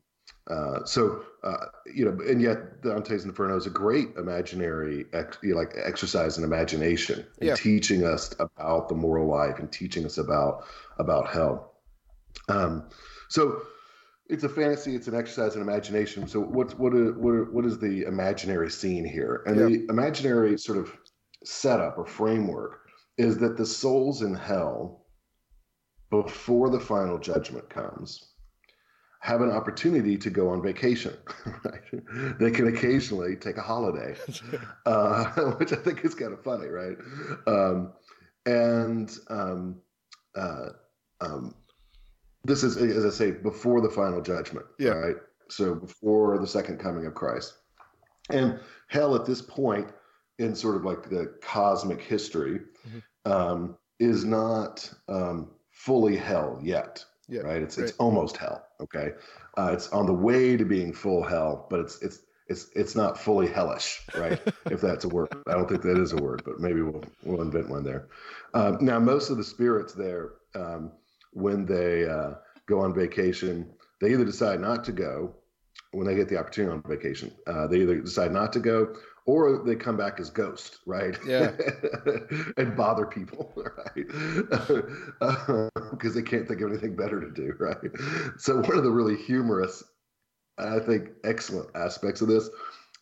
uh, 0.50 0.84
so 0.86 1.24
uh, 1.44 1.66
you 1.94 2.06
know, 2.06 2.12
and 2.28 2.42
yet 2.42 2.82
Dante's 2.82 3.26
Inferno 3.26 3.56
is 3.56 3.68
a 3.68 3.70
great 3.70 4.10
imaginary, 4.18 5.06
ex, 5.14 5.38
you 5.42 5.52
know, 5.52 5.58
like 5.58 5.74
exercise 5.76 6.38
in 6.38 6.44
imagination 6.44 7.26
and 7.40 7.50
yeah. 7.50 7.56
teaching 7.56 8.04
us 8.04 8.36
about 8.40 8.90
the 8.90 8.96
moral 8.96 9.28
life 9.28 9.60
and 9.60 9.72
teaching 9.72 10.06
us 10.06 10.18
about 10.18 10.66
about 10.98 11.30
hell. 11.30 11.74
Um, 12.50 12.90
so 13.30 13.62
it's 14.32 14.46
a 14.46 14.50
fantasy. 14.50 14.96
It's 14.96 15.08
an 15.08 15.16
exercise 15.16 15.56
in 15.56 15.62
imagination. 15.62 16.28
So 16.28 16.40
what's 16.40 16.74
what 16.76 16.96
is, 16.96 17.12
what, 17.16 17.54
what 17.54 17.66
is 17.66 17.78
the 17.78 18.04
imaginary 18.04 18.72
scene 18.72 19.04
here? 19.04 19.44
And 19.46 19.58
yeah. 19.58 19.66
the 19.66 19.86
imaginary 19.90 20.58
sort 20.58 20.78
of 20.78 20.96
setup 21.44 21.98
or 21.98 22.06
framework 22.06 22.80
is 23.18 23.38
that 23.40 23.58
the 23.58 23.66
souls 23.66 24.22
in 24.22 24.34
hell, 24.34 25.06
before 26.10 26.70
the 26.70 26.80
final 26.80 27.20
judgment 27.20 27.70
comes, 27.70 28.32
have 29.20 29.42
an 29.42 29.52
opportunity 29.52 30.18
to 30.18 30.30
go 30.30 30.50
on 30.50 30.62
vacation. 30.62 31.14
Right? 31.64 32.40
They 32.40 32.52
can 32.52 32.68
occasionally 32.68 33.36
take 33.36 33.58
a 33.58 33.62
holiday, 33.62 34.16
uh, 34.86 35.26
which 35.58 35.74
I 35.74 35.76
think 35.76 36.04
is 36.06 36.16
kind 36.16 36.34
of 36.34 36.44
funny, 36.44 36.68
right? 36.68 36.98
Um, 37.46 37.94
and 38.46 39.16
um, 39.30 39.82
uh, 40.36 40.70
um, 41.20 41.54
this 42.44 42.64
is, 42.64 42.78
as 42.78 43.06
I 43.06 43.10
say, 43.10 43.32
before 43.32 43.82
the 43.82 43.90
final 43.90 44.22
judgment, 44.22 44.66
yeah. 44.80 44.92
right? 44.92 45.16
So 45.50 45.76
before 45.76 46.38
the 46.38 46.48
second 46.48 46.80
coming 46.80 47.06
of 47.06 47.14
Christ. 47.14 47.54
And 48.30 48.60
hell 48.88 49.16
at 49.16 49.26
this 49.26 49.42
point 49.42 49.90
in 50.40 50.56
sort 50.56 50.76
of 50.76 50.86
like 50.86 51.10
the 51.10 51.34
cosmic 51.42 52.02
history 52.02 52.62
mm-hmm. 52.88 53.32
um, 53.32 53.78
is 54.00 54.26
not 54.26 54.92
um, 55.08 55.52
fully 55.72 56.18
hell 56.18 56.60
yet. 56.62 57.04
Yeah, 57.28 57.42
right. 57.42 57.62
It's 57.62 57.78
right. 57.78 57.88
it's 57.88 57.98
almost 57.98 58.38
hell. 58.38 58.66
Okay, 58.82 59.12
uh, 59.58 59.72
it's 59.74 59.90
on 59.90 60.06
the 60.06 60.14
way 60.14 60.58
to 60.58 60.66
being 60.66 60.92
full 60.92 61.24
hell, 61.24 61.68
but 61.70 61.80
it's 61.80 62.02
it's 62.02 62.20
it's 62.48 62.68
it's 62.76 62.96
not 62.96 63.18
fully 63.18 63.48
hellish, 63.48 64.02
right? 64.18 64.42
if 64.66 64.82
that's 64.82 65.06
a 65.06 65.08
word, 65.08 65.30
I 65.48 65.54
don't 65.54 65.70
think 65.70 65.82
that 65.84 65.98
is 65.98 66.12
a 66.12 66.18
word, 66.18 66.42
but 66.44 66.60
maybe 66.60 66.82
we'll 66.82 67.04
we'll 67.24 67.42
invent 67.42 67.70
one 67.70 67.84
there. 67.84 68.10
Um, 68.54 68.80
now, 68.82 69.00
most 69.00 69.30
of 69.30 69.38
the 69.38 69.44
spirits 69.44 69.94
there, 69.94 70.32
um, 70.56 70.92
when 71.32 71.66
they 71.66 72.08
uh, 72.08 72.34
go 72.68 72.80
on 72.80 72.94
vacation, 72.94 73.70
they 74.00 74.12
either 74.12 74.26
decide 74.26 74.60
not 74.60 74.84
to 74.86 74.92
go 74.92 75.36
when 75.92 76.08
they 76.08 76.16
get 76.16 76.30
the 76.30 76.38
opportunity 76.38 76.74
on 76.74 76.84
vacation. 76.88 77.32
Uh, 77.48 77.68
they 77.68 77.82
either 77.82 78.00
decide 78.00 78.32
not 78.32 78.54
to 78.54 78.60
go 78.60 78.96
or 79.26 79.64
they 79.64 79.76
come 79.76 79.98
back 79.98 80.20
as 80.20 80.30
ghosts, 80.30 80.80
right? 80.86 81.18
Yeah, 81.26 81.52
and 82.58 82.76
bother 82.76 83.06
people, 83.06 83.54
right? 83.56 83.94
Because 83.96 85.12
uh, 85.22 86.10
they 86.14 86.24
can't 86.24 86.48
think 86.48 86.62
of 86.62 86.72
anything 86.72 86.96
better 86.96 87.22
to 87.22 87.32
do, 87.32 87.54
right? 87.60 87.78
So 88.38 88.62
one 88.62 88.78
of 88.78 88.84
the 88.84 88.92
really 88.92 89.16
humorous, 89.16 89.84
I 90.58 90.80
think, 90.80 91.10
excellent 91.24 91.70
aspects 91.76 92.22
of 92.22 92.28
this 92.28 92.50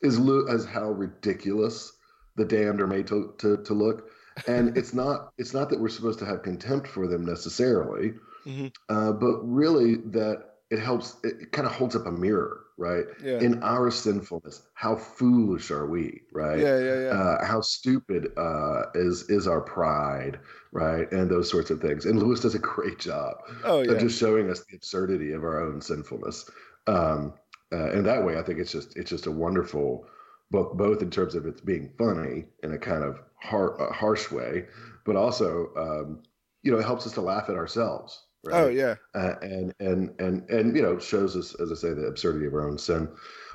is 0.02 0.20
as 0.50 0.66
how 0.66 0.92
ridiculous 0.92 1.94
the 2.36 2.46
damned 2.46 2.82
are 2.82 2.88
made 2.88 3.08
to 3.08 3.34
to, 3.40 3.58
to 3.64 3.74
look, 3.74 4.10
and 4.48 4.78
it's 4.78 4.94
not 4.94 5.32
it's 5.38 5.54
not 5.54 5.70
that 5.70 5.80
we're 5.80 5.90
supposed 5.90 6.20
to 6.20 6.26
have 6.26 6.44
contempt 6.44 6.88
for 6.88 7.08
them 7.08 7.26
necessarily, 7.26 8.14
mm-hmm. 8.46 8.68
uh, 8.90 9.12
but 9.14 9.40
really 9.44 9.96
that 9.96 10.46
it 10.70 10.80
helps. 10.80 11.18
It 11.24 11.52
kind 11.52 11.68
of 11.68 11.74
holds 11.74 11.96
up 11.96 12.06
a 12.06 12.12
mirror 12.12 12.62
right? 12.80 13.06
Yeah. 13.22 13.40
In 13.40 13.62
our 13.62 13.92
sinfulness, 13.92 14.64
how 14.74 14.96
foolish 14.96 15.70
are 15.70 15.86
we, 15.86 16.22
right? 16.32 16.58
Yeah, 16.58 16.80
yeah, 16.80 17.00
yeah. 17.02 17.10
Uh, 17.10 17.46
how 17.46 17.62
stupid 17.62 18.32
uh, 18.38 18.84
is 18.96 19.30
is 19.30 19.48
our 19.48 19.62
pride, 19.62 20.40
right? 20.72 21.12
And 21.12 21.30
those 21.30 21.50
sorts 21.52 21.70
of 21.70 21.82
things. 21.82 22.06
And 22.06 22.24
Lewis 22.24 22.40
does 22.40 22.56
a 22.56 22.60
great 22.60 22.98
job 22.98 23.36
oh, 23.66 23.82
yeah. 23.82 23.92
of 23.92 24.00
just 24.00 24.18
showing 24.18 24.50
us 24.50 24.64
the 24.64 24.78
absurdity 24.78 25.34
of 25.34 25.44
our 25.44 25.62
own 25.62 25.82
sinfulness. 25.82 26.50
Um, 26.88 27.34
uh, 27.72 27.92
and 27.92 28.06
that 28.06 28.26
way, 28.26 28.38
I 28.38 28.42
think 28.42 28.60
it's 28.60 28.72
just 28.72 28.98
it's 28.98 29.10
just 29.10 29.28
a 29.28 29.32
wonderful 29.32 30.08
book, 30.52 30.78
both 30.78 31.02
in 31.02 31.10
terms 31.10 31.36
of 31.36 31.46
it's 31.46 31.62
being 31.62 31.92
funny 31.98 32.46
in 32.64 32.74
a 32.74 32.78
kind 32.78 33.04
of 33.04 33.20
har- 33.42 33.92
harsh 33.94 34.32
way, 34.32 34.66
but 35.06 35.16
also 35.16 35.70
um, 35.78 36.24
you 36.64 36.72
know 36.72 36.80
it 36.80 36.86
helps 36.86 37.06
us 37.06 37.14
to 37.14 37.22
laugh 37.22 37.50
at 37.50 37.56
ourselves 37.56 38.26
Right? 38.44 38.56
Oh 38.56 38.70
yeah, 38.70 38.96
uh, 39.14 39.36
and 39.42 39.74
and 39.82 40.12
and 40.20 40.50
and 40.50 40.76
you 40.76 40.82
know 40.82 40.98
shows 40.98 41.36
us, 41.36 41.56
as 41.60 41.72
I 41.74 41.76
say, 41.76 41.94
the 41.94 42.08
absurdity 42.08 42.46
of 42.46 42.54
our 42.54 42.68
own 42.68 42.78
sin. 42.78 43.10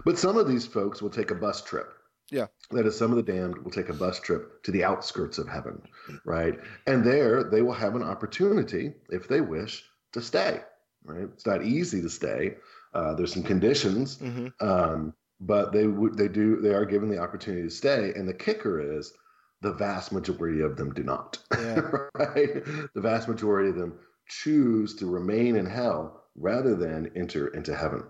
But 0.04 0.18
some 0.18 0.36
of 0.36 0.46
these 0.46 0.66
folks 0.66 1.00
will 1.00 1.10
take 1.10 1.30
a 1.30 1.34
bus 1.34 1.62
trip. 1.62 1.90
Yeah, 2.30 2.46
that 2.70 2.84
is, 2.84 2.98
some 2.98 3.10
of 3.10 3.16
the 3.16 3.32
damned 3.32 3.56
will 3.58 3.70
take 3.70 3.88
a 3.88 3.94
bus 3.94 4.20
trip 4.20 4.62
to 4.64 4.70
the 4.70 4.84
outskirts 4.84 5.38
of 5.38 5.48
heaven, 5.48 5.80
right? 6.26 6.58
And 6.86 7.02
there 7.02 7.44
they 7.44 7.62
will 7.62 7.72
have 7.72 7.94
an 7.94 8.02
opportunity, 8.02 8.92
if 9.08 9.26
they 9.26 9.40
wish, 9.40 9.84
to 10.12 10.20
stay. 10.20 10.60
Right? 11.02 11.28
It's 11.32 11.46
not 11.46 11.64
easy 11.64 12.02
to 12.02 12.10
stay. 12.10 12.56
Uh, 12.92 13.14
there's 13.14 13.32
some 13.32 13.42
conditions, 13.42 14.18
mm-hmm. 14.18 14.48
um, 14.60 15.14
but 15.46 15.72
they 15.72 15.86
would 15.86 16.16
they 16.16 16.28
do 16.28 16.60
they 16.60 16.72
are 16.72 16.84
given 16.84 17.08
the 17.08 17.18
opportunity 17.18 17.62
to 17.62 17.70
stay. 17.70 18.12
And 18.14 18.28
the 18.28 18.34
kicker 18.34 18.96
is 18.96 19.12
the 19.60 19.72
vast 19.72 20.12
majority 20.12 20.60
of 20.60 20.76
them 20.76 20.92
do 20.92 21.02
not. 21.02 21.38
Yeah. 21.52 21.80
right? 22.14 22.64
The 22.94 23.00
vast 23.00 23.28
majority 23.28 23.70
of 23.70 23.76
them 23.76 23.98
choose 24.28 24.94
to 24.96 25.06
remain 25.06 25.56
in 25.56 25.66
hell 25.66 26.24
rather 26.36 26.74
than 26.74 27.10
enter 27.16 27.48
into 27.48 27.74
heaven. 27.74 28.04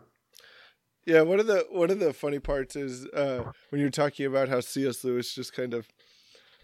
Yeah, 1.07 1.23
one 1.23 1.39
of 1.39 1.47
the 1.47 1.67
one 1.71 1.91
of 1.91 1.99
the 1.99 2.13
funny 2.13 2.39
parts 2.39 2.77
is 2.77 3.07
uh, 3.07 3.45
when 3.69 3.81
you're 3.81 3.91
talking 3.91 4.27
about 4.27 4.49
how 4.49 4.61
C.S. 4.61 5.05
Lewis 5.05 5.35
just 5.35 5.53
kind 5.53 5.75
of, 5.75 5.87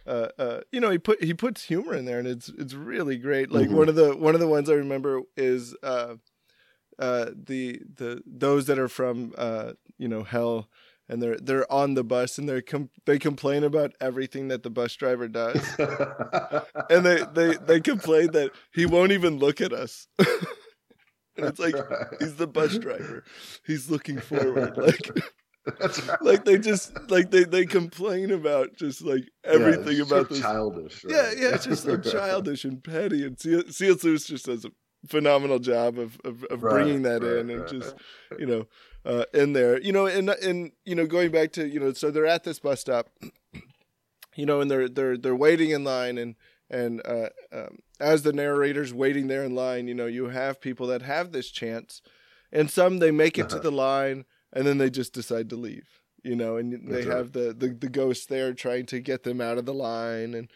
uh, 0.07 0.29
uh, 0.39 0.61
you 0.73 0.81
know, 0.81 0.91
he 0.91 0.97
put 0.97 1.23
he 1.23 1.35
puts 1.35 1.65
humor 1.65 1.95
in 1.95 2.07
there, 2.07 2.19
and 2.19 2.27
it's 2.27 2.49
it's 2.49 2.73
really 2.73 3.19
great. 3.19 3.53
Like 3.53 3.67
mm-hmm. 3.67 3.77
one 3.77 3.89
of 3.91 3.97
the 3.97 4.17
one 4.17 4.35
of 4.35 4.41
the 4.41 4.49
ones 4.49 4.71
I 4.71 4.75
remember 4.75 5.21
is 5.37 5.77
uh, 5.83 6.15
uh, 6.99 7.27
the 7.35 7.81
the 7.97 8.23
those 8.27 8.67
that 8.67 8.79
are 8.79 8.89
from 8.89 9.35
uh, 9.37 9.73
you 10.01 10.09
know 10.09 10.23
hell 10.23 10.69
and 11.11 11.21
they're 11.21 11.37
they're 11.39 11.71
on 11.71 11.95
the 11.95 12.05
bus 12.05 12.39
and 12.39 12.49
they 12.49 12.63
com- 12.63 12.89
they 13.05 13.19
complain 13.19 13.65
about 13.65 13.93
everything 14.01 14.49
that 14.49 14.63
the 14.63 14.71
bus 14.71 14.95
driver 14.95 15.29
does 15.29 15.63
and 16.91 17.05
they 17.05 17.23
they 17.35 17.55
they 17.67 17.81
complain 17.81 18.31
that 18.31 18.51
he 18.73 18.87
won't 18.87 19.13
even 19.13 19.39
look 19.39 19.61
at 19.61 19.73
us 19.73 20.07
and 20.19 20.29
it's 21.37 21.59
like 21.59 21.75
right. 21.75 22.07
he's 22.21 22.37
the 22.37 22.47
bus 22.47 22.79
driver 22.79 23.25
he's 23.67 23.91
looking 23.91 24.19
forward 24.21 24.77
like 24.77 25.11
right. 25.67 26.23
like 26.23 26.45
they 26.45 26.57
just 26.57 26.93
like 27.11 27.31
they 27.31 27.45
they 27.45 27.67
complain 27.67 28.31
about 28.31 28.75
just 28.77 29.03
like 29.03 29.25
everything 29.45 30.01
it's 30.01 30.11
about 30.11 30.29
so 30.29 30.35
this 30.35 30.43
childish. 30.43 31.05
yeah 31.09 31.27
right? 31.27 31.39
yeah 31.39 31.55
it's 31.55 31.67
just 31.67 31.85
so 31.85 31.99
childish 31.99 32.65
and 32.65 32.83
petty 32.83 33.27
and 33.27 33.39
C- 33.39 33.71
C.S. 33.71 34.03
Lewis 34.05 34.25
just 34.25 34.47
does 34.47 34.65
a 34.65 34.71
phenomenal 35.09 35.59
job 35.59 35.99
of 35.99 36.19
of, 36.25 36.45
of 36.45 36.61
bringing 36.61 37.03
that 37.03 37.23
in 37.25 37.51
and 37.51 37.69
just 37.69 37.95
you 38.39 38.47
know 38.47 38.67
uh 39.05 39.25
in 39.33 39.53
there 39.53 39.81
you 39.81 39.93
know 39.93 40.07
and 40.07 40.29
and 40.31 40.73
you 40.85 40.95
know 40.95 41.07
going 41.07 41.31
back 41.31 41.53
to 41.53 41.67
you 41.67 41.81
know 41.81 41.93
so 41.93 42.11
they're 42.11 42.27
at 42.27 42.45
this 42.45 42.59
bus 42.59 42.81
stop 42.81 43.09
you 44.37 44.47
know 44.47 44.61
and 44.61 44.71
they're 44.71 44.89
they're 44.89 45.17
they're 45.17 45.37
waiting 45.37 45.71
in 45.71 45.85
line 45.85 46.19
and 46.19 46.35
and 46.71 47.01
uh 47.07 47.29
um, 47.53 47.79
as 47.99 48.23
the 48.23 48.33
narrator's 48.33 48.93
waiting 48.95 49.27
there 49.29 49.43
in 49.45 49.55
line 49.55 49.89
you 49.89 49.95
know 49.95 50.07
you 50.07 50.29
have 50.29 50.61
people 50.61 50.87
that 50.87 51.03
have 51.03 51.33
this 51.33 51.51
chance 51.51 52.01
and 52.53 52.71
some 52.71 52.99
they 52.99 53.11
make 53.11 53.39
it 53.39 53.49
to 53.49 53.57
Uh-huh. 53.57 53.63
the 53.63 53.73
line 53.73 54.25
and 54.53 54.67
then 54.67 54.79
they 54.79 54.91
just 54.91 55.13
decide 55.13 55.49
to 55.51 55.57
leave 55.57 55.89
you 56.23 56.37
know 56.37 56.57
and 56.57 56.73
they 56.89 56.97
That's 56.97 57.07
right. 57.07 57.17
have 57.17 57.33
the, 57.33 57.55
the 57.57 57.69
the 57.69 57.89
ghost 57.89 58.29
there 58.29 58.53
trying 58.55 58.87
to 58.87 59.01
get 59.01 59.23
them 59.25 59.41
out 59.41 59.59
of 59.59 59.67
the 59.67 59.75
line 59.75 60.35
and 60.35 60.51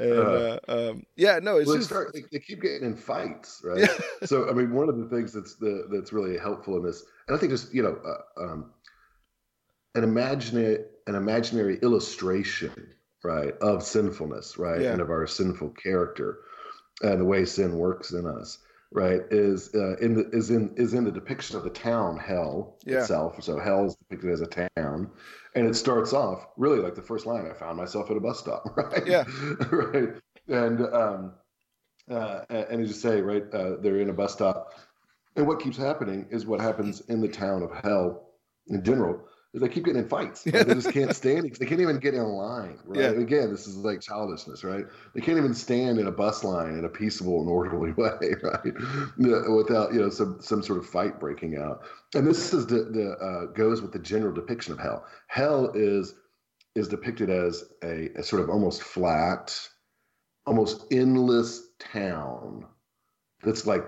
and 0.00 0.18
Uh. 0.18 0.58
uh, 0.68 0.90
um 0.90 1.06
yeah 1.16 1.38
no 1.40 1.56
it's 1.58 1.68
well, 1.68 1.76
just 1.76 1.88
start. 1.90 2.12
They, 2.12 2.24
they 2.32 2.38
keep 2.38 2.62
getting 2.62 2.84
in 2.86 2.96
fights, 2.96 3.60
right? 3.64 3.78
yeah 3.78 3.94
so 4.24 4.48
I 4.48 4.52
mean, 4.52 4.72
one 4.72 4.88
of 4.88 4.96
the 4.98 5.08
things 5.08 5.32
that's 5.32 5.56
the 5.56 5.86
that's 5.92 6.12
really 6.12 6.38
helpful 6.38 6.76
in 6.76 6.82
this, 6.82 7.04
and 7.28 7.36
I 7.36 7.40
think 7.40 7.52
just 7.52 7.72
you 7.74 7.82
know, 7.82 7.96
uh, 8.04 8.42
um, 8.42 8.70
an 9.94 10.04
imaginary 10.04 10.84
an 11.06 11.14
imaginary 11.14 11.78
illustration, 11.82 12.72
right, 13.24 13.54
of 13.58 13.82
sinfulness, 13.82 14.58
right, 14.58 14.80
Yeah. 14.82 14.92
and 14.92 15.00
of 15.00 15.10
our 15.10 15.26
sinful 15.26 15.70
character, 15.70 16.38
and 17.02 17.20
the 17.20 17.24
way 17.24 17.44
sin 17.44 17.76
works 17.76 18.12
in 18.12 18.26
us, 18.26 18.58
right, 18.92 19.20
is 19.30 19.74
uh, 19.74 19.96
in 19.98 20.14
the 20.14 20.28
is 20.30 20.50
in 20.50 20.74
is 20.76 20.94
in 20.94 21.04
the 21.04 21.12
depiction 21.12 21.56
of 21.56 21.64
the 21.64 21.70
town 21.70 22.16
hell 22.18 22.76
Yeah. 22.84 22.98
itself. 22.98 23.42
So 23.42 23.58
hell 23.58 23.86
is 23.86 23.96
depicted 23.96 24.30
as 24.30 24.40
a 24.40 24.46
town, 24.46 25.10
and 25.54 25.66
it 25.66 25.74
starts 25.74 26.12
off 26.12 26.46
really 26.56 26.78
like 26.80 26.94
the 26.94 27.02
first 27.02 27.26
line. 27.26 27.46
I 27.46 27.54
found 27.54 27.76
myself 27.76 28.10
at 28.10 28.16
a 28.16 28.20
bus 28.20 28.38
stop, 28.40 28.64
right? 28.76 29.06
Yeah. 29.06 29.24
right, 29.70 30.10
and 30.48 30.80
um, 30.94 31.32
uh, 32.10 32.44
and 32.48 32.82
as 32.82 32.88
you 32.88 32.94
say, 32.94 33.20
right, 33.20 33.44
uh, 33.52 33.76
they're 33.80 34.00
in 34.00 34.10
a 34.10 34.14
bus 34.14 34.32
stop, 34.32 34.74
and 35.36 35.46
what 35.46 35.60
keeps 35.60 35.76
happening 35.76 36.26
is 36.30 36.46
what 36.46 36.60
happens 36.60 37.00
in 37.02 37.20
the 37.20 37.28
town 37.28 37.62
of 37.62 37.70
hell 37.84 38.30
in 38.68 38.82
general. 38.84 39.20
They 39.52 39.68
keep 39.68 39.84
getting 39.84 40.02
in 40.02 40.08
fights. 40.08 40.46
Yeah. 40.46 40.62
They 40.62 40.74
just 40.74 40.92
can't 40.92 41.14
stand 41.14 41.46
it. 41.46 41.58
They 41.58 41.66
can't 41.66 41.80
even 41.80 41.98
get 41.98 42.14
in 42.14 42.22
line. 42.22 42.78
Right. 42.84 43.00
Yeah. 43.00 43.10
Again, 43.10 43.50
this 43.50 43.66
is 43.66 43.76
like 43.76 44.00
childishness, 44.00 44.62
right? 44.62 44.84
They 45.12 45.20
can't 45.20 45.38
even 45.38 45.54
stand 45.54 45.98
in 45.98 46.06
a 46.06 46.12
bus 46.12 46.44
line 46.44 46.78
in 46.78 46.84
a 46.84 46.88
peaceable 46.88 47.40
and 47.40 47.48
orderly 47.48 47.92
way, 47.96 48.34
right? 48.42 48.72
Without 49.18 49.92
you 49.92 50.00
know 50.00 50.10
some 50.10 50.40
some 50.40 50.62
sort 50.62 50.78
of 50.78 50.86
fight 50.86 51.18
breaking 51.18 51.56
out. 51.56 51.82
And 52.14 52.26
this 52.26 52.52
is 52.54 52.66
the 52.66 52.84
the 52.84 53.10
uh, 53.12 53.46
goes 53.52 53.82
with 53.82 53.92
the 53.92 53.98
general 53.98 54.32
depiction 54.32 54.72
of 54.72 54.78
hell. 54.78 55.04
Hell 55.26 55.72
is 55.74 56.14
is 56.76 56.86
depicted 56.86 57.30
as 57.30 57.64
a, 57.82 58.10
a 58.16 58.22
sort 58.22 58.42
of 58.42 58.50
almost 58.50 58.82
flat, 58.82 59.58
almost 60.46 60.84
endless 60.92 61.62
town 61.80 62.66
that's 63.42 63.66
like 63.66 63.84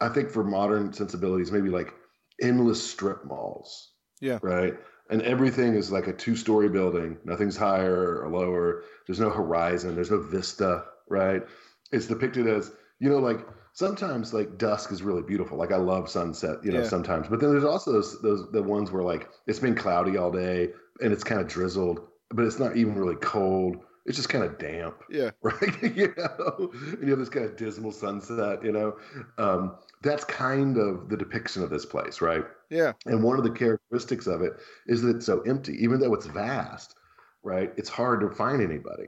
I 0.00 0.08
think 0.08 0.30
for 0.30 0.44
modern 0.44 0.92
sensibilities, 0.92 1.52
maybe 1.52 1.68
like 1.68 1.92
endless 2.42 2.90
strip 2.90 3.24
malls. 3.24 3.92
Yeah. 4.20 4.38
Right. 4.42 4.74
And 5.10 5.22
everything 5.22 5.74
is 5.74 5.90
like 5.90 6.06
a 6.06 6.12
two 6.12 6.36
story 6.36 6.68
building. 6.68 7.18
Nothing's 7.24 7.56
higher 7.56 8.22
or 8.22 8.28
lower. 8.30 8.84
There's 9.06 9.20
no 9.20 9.30
horizon. 9.30 9.94
There's 9.96 10.10
no 10.10 10.20
vista. 10.20 10.84
Right. 11.08 11.42
It's 11.90 12.06
depicted 12.06 12.46
as, 12.46 12.70
you 13.00 13.10
know, 13.10 13.18
like 13.18 13.40
sometimes 13.72 14.32
like 14.32 14.56
dusk 14.56 14.92
is 14.92 15.02
really 15.02 15.22
beautiful. 15.22 15.58
Like 15.58 15.72
I 15.72 15.76
love 15.76 16.08
sunset, 16.08 16.58
you 16.64 16.70
know, 16.70 16.82
Yeah. 16.82 16.88
sometimes. 16.88 17.26
But 17.28 17.40
then 17.40 17.50
there's 17.50 17.64
also 17.64 17.92
those, 17.92 18.22
those 18.22 18.50
the 18.52 18.62
ones 18.62 18.92
where 18.92 19.02
like 19.02 19.28
it's 19.48 19.58
been 19.58 19.74
cloudy 19.74 20.16
all 20.16 20.30
day 20.30 20.70
and 21.02 21.12
it's 21.12 21.24
kind 21.24 21.40
of 21.40 21.48
drizzled, 21.48 22.06
but 22.30 22.44
it's 22.44 22.60
not 22.60 22.76
even 22.76 22.94
really 22.94 23.16
cold. 23.16 23.78
It's 24.06 24.16
just 24.16 24.28
kind 24.28 24.44
of 24.44 24.58
damp 24.58 24.96
yeah 25.10 25.30
right? 25.42 25.82
you 25.82 26.14
know, 26.16 26.70
and 26.72 27.02
you 27.02 27.10
have 27.10 27.18
this 27.18 27.28
kind 27.28 27.44
of 27.44 27.56
dismal 27.56 27.92
sunset, 27.92 28.64
you 28.64 28.72
know. 28.72 28.96
Um, 29.38 29.76
that's 30.02 30.24
kind 30.24 30.78
of 30.78 31.08
the 31.08 31.16
depiction 31.16 31.62
of 31.62 31.70
this 31.70 31.84
place, 31.84 32.20
right? 32.20 32.44
yeah 32.70 32.92
And 33.06 33.22
one 33.22 33.36
of 33.38 33.44
the 33.44 33.50
characteristics 33.50 34.26
of 34.26 34.42
it 34.42 34.52
is 34.86 35.02
that 35.02 35.16
it's 35.16 35.26
so 35.26 35.40
empty, 35.42 35.74
even 35.82 36.00
though 36.00 36.14
it's 36.14 36.26
vast, 36.26 36.94
right? 37.42 37.72
It's 37.76 37.88
hard 37.90 38.20
to 38.22 38.30
find 38.30 38.62
anybody. 38.62 39.04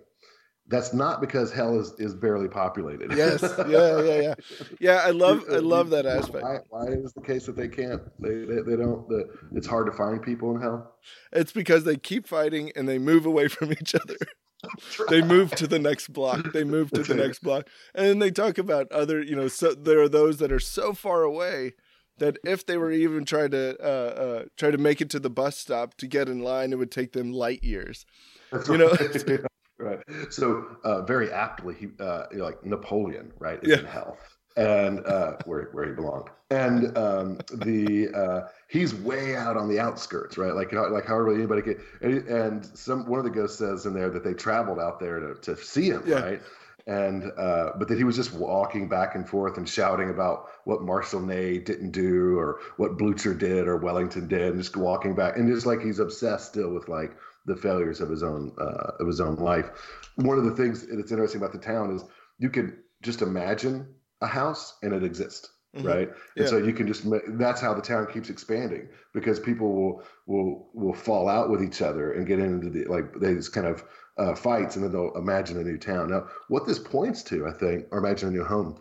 That's 0.68 0.94
not 0.94 1.20
because 1.20 1.52
hell 1.52 1.78
is, 1.78 1.92
is 1.98 2.14
barely 2.14 2.48
populated. 2.48 3.12
yes 3.16 3.42
yeah 3.68 4.00
yeah 4.00 4.20
yeah 4.20 4.34
yeah 4.80 5.02
i 5.04 5.10
love 5.10 5.44
i 5.50 5.56
love 5.56 5.90
that 5.90 6.06
aspect 6.06 6.44
Why, 6.44 6.58
why 6.70 6.84
is 6.86 7.12
the 7.12 7.20
case 7.20 7.46
that 7.46 7.56
they 7.56 7.68
can't? 7.68 8.00
They 8.20 8.44
they, 8.44 8.62
they 8.62 8.76
don't. 8.76 9.08
The, 9.08 9.28
it's 9.54 9.66
hard 9.66 9.86
to 9.86 9.92
find 9.92 10.22
people 10.22 10.54
in 10.54 10.62
hell. 10.62 10.94
it's 11.32 11.52
because 11.52 11.82
they 11.84 11.96
keep 11.96 12.26
fighting 12.28 12.70
and 12.76 12.88
they 12.88 12.98
move 12.98 13.26
away 13.26 13.48
from 13.56 13.72
each 13.72 13.94
other 13.94 14.16
they 15.08 15.22
move 15.22 15.54
to 15.54 15.66
the 15.66 15.78
next 15.78 16.12
block 16.12 16.40
they 16.52 16.64
move 16.64 16.90
to 16.90 17.02
the 17.02 17.14
next 17.14 17.40
block 17.40 17.68
and 17.94 18.06
then 18.06 18.18
they 18.18 18.30
talk 18.30 18.58
about 18.58 18.90
other 18.92 19.22
you 19.22 19.34
know 19.36 19.48
so 19.48 19.74
there 19.74 20.00
are 20.00 20.08
those 20.08 20.38
that 20.38 20.52
are 20.52 20.60
so 20.60 20.92
far 20.92 21.22
away 21.22 21.72
that 22.18 22.36
if 22.44 22.64
they 22.66 22.76
were 22.76 22.92
even 22.92 23.24
trying 23.24 23.50
to 23.50 23.76
uh, 23.82 23.84
uh, 23.84 24.44
try 24.56 24.70
to 24.70 24.78
make 24.78 25.00
it 25.00 25.10
to 25.10 25.18
the 25.18 25.30
bus 25.30 25.56
stop 25.58 25.94
to 25.96 26.06
get 26.06 26.28
in 26.28 26.40
line 26.40 26.72
it 26.72 26.76
would 26.76 26.90
take 26.92 27.12
them 27.12 27.32
light 27.32 27.62
years 27.64 28.04
That's 28.50 28.68
You 28.68 28.78
know? 28.78 28.92
right. 28.92 29.44
right. 29.78 29.98
So 30.30 30.64
uh, 30.84 31.02
very 31.02 31.32
aptly, 31.32 31.74
he 31.74 31.88
uh, 31.98 32.24
like 32.34 32.64
Napoleon, 32.64 33.32
right, 33.38 33.58
is 33.62 33.70
Yeah. 33.70 33.78
in 33.80 33.86
hell, 33.86 34.16
and 34.56 35.04
uh, 35.06 35.36
where 35.46 35.68
where 35.72 35.86
he 35.86 35.92
belonged, 35.92 36.28
and 36.50 36.96
um, 36.98 37.38
the 37.54 38.08
uh, 38.14 38.48
he's 38.68 38.94
way 38.94 39.36
out 39.36 39.56
on 39.56 39.68
the 39.68 39.78
outskirts, 39.80 40.36
right? 40.38 40.54
Like 40.54 40.70
how- 40.72 40.90
like 40.92 41.06
however 41.06 41.34
anybody 41.34 41.62
could, 41.62 41.80
and, 42.00 42.26
and 42.28 42.66
some 42.66 43.06
one 43.08 43.18
of 43.18 43.24
the 43.24 43.30
ghosts 43.30 43.58
says 43.58 43.86
in 43.86 43.94
there 43.94 44.10
that 44.10 44.24
they 44.24 44.34
traveled 44.34 44.78
out 44.78 45.00
there 45.00 45.20
to 45.20 45.34
to 45.40 45.56
see 45.56 45.88
him, 45.90 46.02
Yeah. 46.06 46.20
right? 46.20 46.42
And 46.88 47.30
uh, 47.38 47.72
but 47.78 47.86
that 47.88 47.96
he 47.96 48.02
was 48.02 48.16
just 48.16 48.34
walking 48.34 48.88
back 48.88 49.14
and 49.14 49.26
forth 49.28 49.56
and 49.56 49.68
shouting 49.68 50.10
about 50.10 50.48
what 50.64 50.82
Marshal 50.82 51.20
Ney 51.20 51.58
didn't 51.58 51.92
do 51.92 52.36
or 52.36 52.58
what 52.76 52.98
Blucher 52.98 53.34
did 53.34 53.68
or 53.68 53.76
Wellington 53.76 54.26
did, 54.26 54.52
and 54.52 54.58
just 54.60 54.76
walking 54.76 55.14
back 55.14 55.36
and 55.36 55.48
just 55.48 55.64
like 55.64 55.80
he's 55.80 56.00
obsessed 56.00 56.48
still 56.48 56.70
with 56.70 56.88
like 56.88 57.16
the 57.46 57.56
failures 57.56 58.00
of 58.00 58.10
his 58.10 58.24
own 58.24 58.52
uh, 58.60 58.92
of 58.98 59.06
his 59.06 59.20
own 59.20 59.36
life. 59.36 59.70
One 60.16 60.38
of 60.38 60.44
the 60.44 60.56
things 60.56 60.84
that's 60.86 61.12
interesting 61.12 61.40
about 61.40 61.52
the 61.52 61.58
town 61.60 61.94
is 61.94 62.04
you 62.40 62.50
can 62.50 62.76
just 63.00 63.22
imagine 63.22 63.86
a 64.22 64.26
house 64.26 64.78
and 64.82 64.92
it 64.94 65.02
exists, 65.04 65.50
Mhm. 65.76 65.84
right? 65.84 66.08
Yeah. 66.08 66.42
And 66.42 66.48
so 66.48 66.56
you 66.58 66.72
can 66.72 66.86
just 66.86 67.04
that's 67.38 67.60
how 67.60 67.74
the 67.74 67.82
town 67.82 68.06
keeps 68.12 68.30
expanding 68.30 68.88
because 69.14 69.38
people 69.40 69.70
will 69.74 70.02
will 70.26 70.70
will 70.74 70.94
fall 70.94 71.28
out 71.28 71.50
with 71.50 71.62
each 71.62 71.82
other 71.82 72.12
and 72.12 72.26
get 72.26 72.38
into 72.38 72.70
the 72.70 72.84
like 72.86 73.18
these 73.20 73.48
kind 73.48 73.66
of 73.66 73.84
uh, 74.18 74.34
fights 74.34 74.76
and 74.76 74.84
then 74.84 74.92
they'll 74.92 75.16
imagine 75.16 75.58
a 75.58 75.64
new 75.64 75.78
town. 75.78 76.10
Now, 76.10 76.28
what 76.48 76.66
this 76.66 76.78
points 76.78 77.22
to, 77.24 77.46
I 77.46 77.52
think, 77.52 77.86
or 77.90 77.98
imagine 77.98 78.28
a 78.28 78.32
new 78.32 78.44
home, 78.44 78.78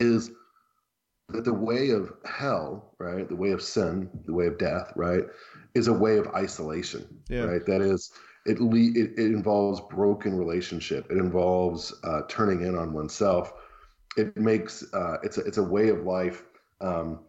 is 0.00 0.30
that 1.28 1.44
the 1.44 1.54
way 1.54 1.90
of 1.90 2.12
hell, 2.24 2.94
right, 2.98 3.28
the 3.28 3.36
way 3.36 3.50
of 3.52 3.62
sin, 3.62 4.10
the 4.24 4.32
way 4.34 4.46
of 4.46 4.58
death, 4.58 4.92
right, 4.96 5.24
is 5.74 5.86
a 5.88 5.92
way 5.92 6.18
of 6.18 6.26
isolation, 6.28 7.06
Yeah. 7.28 7.44
right? 7.44 7.64
That 7.66 7.82
is, 7.82 8.10
it, 8.46 8.60
le- 8.60 8.78
it 9.00 9.12
it 9.18 9.26
involves 9.26 9.80
broken 9.90 10.36
relationship. 10.36 11.06
It 11.10 11.18
involves 11.18 11.94
uh, 12.04 12.22
turning 12.28 12.62
in 12.62 12.74
on 12.76 12.92
oneself. 12.92 13.52
It 14.16 14.36
makes 14.36 14.92
uh, 14.92 15.18
it's 15.22 15.38
a 15.38 15.42
it's 15.42 15.58
a 15.58 15.62
way 15.62 15.88
of 15.88 16.04
life 16.04 16.44
um, 16.80 17.20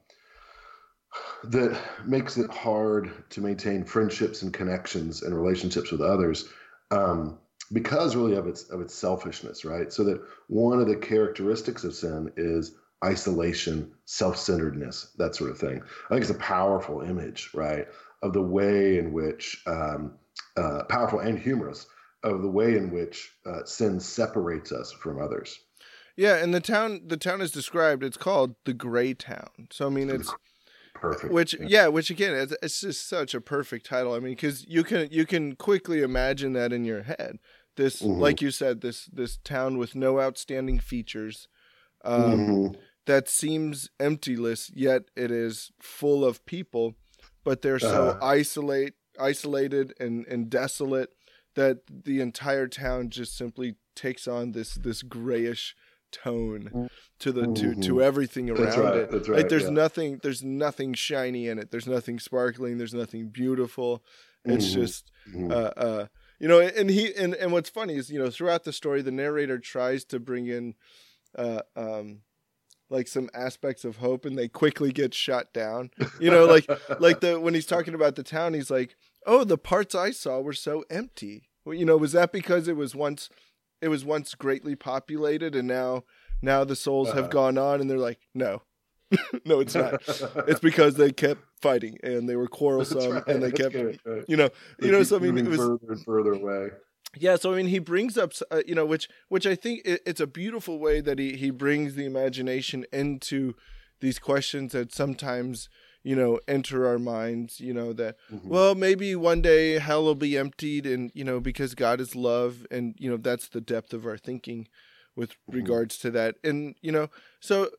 that 1.44 1.80
makes 2.06 2.38
it 2.38 2.52
hard 2.52 3.12
to 3.30 3.42
maintain 3.42 3.84
friendships 3.84 4.42
and 4.42 4.54
connections 4.54 5.24
and 5.24 5.36
relationships 5.36 5.92
with 5.92 6.02
others 6.02 6.50
um, 6.92 7.38
because 7.74 8.16
really 8.16 8.36
of 8.36 8.48
its 8.48 8.70
of 8.70 8.82
its 8.82 8.94
selfishness, 8.94 9.66
right? 9.66 9.92
So 9.92 10.04
that 10.06 10.22
one 10.48 10.80
of 10.80 10.88
the 10.88 10.96
characteristics 10.96 11.84
of 11.84 11.94
sin 11.94 12.32
is 12.38 12.76
isolation, 13.04 13.92
self-centeredness, 14.06 15.14
that 15.18 15.36
sort 15.36 15.50
of 15.52 15.58
thing. 15.58 15.82
I 15.82 16.14
think 16.14 16.22
it's 16.22 16.30
a 16.30 16.36
powerful 16.36 17.02
image, 17.02 17.50
right, 17.54 17.88
of 18.22 18.34
the 18.34 18.42
way 18.42 18.98
in 18.98 19.12
which 19.12 19.64
um, 19.66 20.14
uh, 20.58 20.84
powerful 20.84 21.20
and 21.20 21.40
humorous 21.40 21.88
of 22.24 22.44
the 22.44 22.50
way 22.50 22.78
in 22.78 22.92
which 22.92 23.32
uh, 23.46 23.64
sin 23.66 24.00
separates 24.00 24.72
us 24.72 24.92
from 24.92 25.20
others. 25.20 25.60
Yeah 26.16 26.36
and 26.36 26.54
the 26.54 26.60
town 26.60 27.02
the 27.06 27.18
town 27.18 27.42
is 27.42 27.52
described 27.52 28.04
it's 28.04 28.18
called 28.18 28.56
the 28.66 28.74
gray 28.74 29.14
town 29.14 29.68
so 29.72 29.88
i 29.88 29.90
mean 29.90 30.10
it's 30.10 30.34
Perfect. 30.94 31.34
which 31.34 31.56
yeah 31.60 31.88
which 31.88 32.10
again 32.10 32.36
it's, 32.36 32.56
it's 32.62 32.82
just 32.82 33.08
such 33.10 33.34
a 33.34 33.42
perfect 33.42 33.86
title 33.88 34.14
i 34.14 34.20
mean 34.20 34.34
because 34.34 34.66
you 34.68 34.84
can 34.84 35.08
you 35.12 35.26
can 35.26 35.56
quickly 35.56 36.02
imagine 36.02 36.54
that 36.54 36.72
in 36.72 36.86
your 36.86 37.04
head 37.04 37.40
this 37.78 38.02
Mhm. 38.02 38.20
like 38.20 38.42
you 38.42 38.52
said 38.52 38.82
this 38.82 39.06
this 39.06 39.38
town 39.44 39.78
with 39.78 39.96
no 39.96 40.20
outstanding 40.20 40.80
features 40.80 41.48
um 42.04 42.38
Mhm. 42.38 42.76
that 43.08 43.28
seems 43.28 43.90
emptyless, 44.00 44.70
yet 44.76 45.04
it 45.16 45.32
is 45.32 45.72
full 45.80 46.24
of 46.24 46.46
people, 46.46 46.96
but 47.44 47.62
they're 47.64 47.80
so 47.80 48.10
uh-huh. 48.10 48.20
isolate 48.26 48.94
isolated 49.20 49.94
and, 50.00 50.26
and 50.28 50.50
desolate 50.50 51.10
that 51.56 51.78
the 52.06 52.22
entire 52.22 52.68
town 52.68 53.10
just 53.10 53.36
simply 53.36 53.76
takes 53.96 54.28
on 54.28 54.52
this 54.52 54.76
this 54.76 55.02
grayish 55.02 55.76
tone 56.12 56.90
to 57.20 57.32
the 57.32 57.48
to 57.48 57.76
to 57.76 57.94
mm-hmm. 57.94 58.02
everything 58.02 58.50
around 58.50 58.66
that's 58.66 58.78
right, 58.78 58.96
it. 58.96 59.12
That's 59.12 59.30
right, 59.30 59.38
like 59.38 59.50
there's 59.50 59.64
yeah. 59.64 59.70
nothing 59.70 60.20
there's 60.24 60.44
nothing 60.44 60.94
shiny 60.94 61.48
in 61.48 61.60
it. 61.60 61.72
There's 61.72 61.88
nothing 61.88 62.20
sparkling. 62.20 62.78
There's 62.78 62.94
nothing 62.94 63.30
beautiful. 63.30 64.04
It's 64.46 64.68
mm-hmm. 64.68 64.82
just 64.82 65.12
mm-hmm. 65.30 65.52
uh 65.52 65.56
uh 65.56 66.06
you 66.40 66.48
know 66.48 66.60
and 66.60 66.90
he 66.90 67.14
and 67.16 67.34
and 67.36 67.52
what's 67.52 67.70
funny 67.70 67.96
is 67.96 68.10
you 68.10 68.20
know 68.20 68.30
throughout 68.30 68.64
the 68.64 68.74
story 68.74 69.02
the 69.02 69.12
narrator 69.12 69.60
tries 69.60 70.04
to 70.06 70.20
bring 70.20 70.48
in 70.48 70.76
uh 71.38 71.62
um 71.76 72.22
like 72.90 73.08
some 73.08 73.30
aspects 73.34 73.86
of 73.86 73.98
hope 73.98 74.26
and 74.26 74.38
they 74.38 74.48
quickly 74.48 74.92
get 74.92 75.14
shot 75.14 75.54
down. 75.54 75.92
You 76.20 76.30
know 76.30 76.46
like 76.46 76.70
like 77.00 77.22
the 77.22 77.40
when 77.40 77.54
he's 77.54 77.66
talking 77.66 77.96
about 77.96 78.16
the 78.16 78.24
town 78.24 78.54
he's 78.54 78.70
like, 78.70 78.96
"Oh, 79.26 79.44
the 79.44 79.58
parts 79.58 79.96
I 79.96 80.12
saw 80.12 80.42
were 80.42 80.54
so 80.54 80.84
empty." 80.90 81.50
Well, 81.64 81.76
you 81.76 81.86
know, 81.86 81.98
was 81.98 82.12
that 82.12 82.32
because 82.32 82.68
it 82.68 82.76
was 82.76 82.96
once 82.96 83.30
it 83.82 83.90
was 83.90 84.06
once 84.06 84.36
greatly 84.36 84.76
populated 84.76 85.56
and 85.56 85.68
now 85.68 86.04
now 86.42 86.64
the 86.64 86.76
souls 86.76 87.10
uh 87.10 87.16
have 87.16 87.26
uh-huh. 87.26 87.32
gone 87.32 87.58
on 87.58 87.82
and 87.82 87.90
they're 87.90 87.98
like 87.98 88.20
no 88.34 88.62
no 89.46 89.60
it's 89.60 89.76
not 89.76 90.02
it's 90.48 90.60
because 90.62 90.96
they 90.96 91.12
kept 91.12 91.42
fighting 91.62 91.98
and 92.04 92.30
they 92.30 92.36
were 92.36 92.48
quarrelsome 92.48 93.14
right. 93.14 93.28
and 93.28 93.44
they 93.44 93.52
kept 93.52 93.74
good, 93.74 94.00
right. 94.06 94.24
you 94.28 94.38
know 94.38 94.50
they 94.80 94.88
you 94.88 94.92
know 94.92 95.04
so 95.04 95.18
i 95.18 95.20
mean 95.20 95.38
it 95.38 95.46
was 95.46 95.58
further 95.58 95.78
and 95.90 96.06
further 96.06 96.34
away 96.34 96.70
yeah 97.18 97.36
so 97.36 97.54
i 97.54 97.58
mean 97.58 97.68
he 97.68 97.80
brings 97.80 98.18
up 98.18 98.32
uh, 98.52 98.62
you 98.66 98.74
know 98.74 98.86
which 98.86 99.10
which 99.28 99.46
i 99.46 99.56
think 99.56 99.82
it, 99.86 100.02
it's 100.06 100.22
a 100.22 100.28
beautiful 100.28 100.80
way 100.80 101.02
that 101.02 101.20
he 101.20 101.36
he 101.36 101.50
brings 101.50 101.96
the 101.96 102.06
imagination 102.06 102.86
into 102.94 103.54
these 104.00 104.18
questions 104.18 104.72
that 104.72 104.94
sometimes 104.94 105.70
you 106.04 106.16
know 106.16 106.40
enter 106.48 106.88
our 106.88 107.00
minds 107.00 107.60
you 107.60 107.74
know 107.74 107.94
that 107.94 108.16
mm-hmm. 108.32 108.48
well 108.48 108.76
maybe 108.76 109.16
one 109.16 109.42
day 109.42 109.80
hell 109.80 110.04
will 110.04 110.16
be 110.16 110.38
emptied 110.38 110.86
and 110.86 111.12
you 111.14 111.24
know 111.24 111.40
because 111.40 111.76
god 111.76 112.02
is 112.02 112.16
love 112.16 112.66
and 112.72 112.96
you 112.98 113.10
know 113.10 113.18
that's 113.18 113.48
the 113.50 113.62
depth 113.62 113.94
of 113.94 114.06
our 114.06 114.18
thinking 114.18 114.68
with 115.16 115.32
mm-hmm. 115.32 115.58
regards 115.58 115.98
to 115.98 116.10
that 116.12 116.36
and 116.44 116.76
you 116.82 116.92
know 116.92 117.10
so 117.40 117.70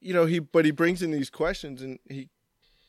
you 0.00 0.12
know 0.12 0.26
he 0.26 0.38
but 0.38 0.64
he 0.64 0.70
brings 0.70 1.02
in 1.02 1.10
these 1.10 1.30
questions 1.30 1.82
and 1.82 1.98
he 2.08 2.28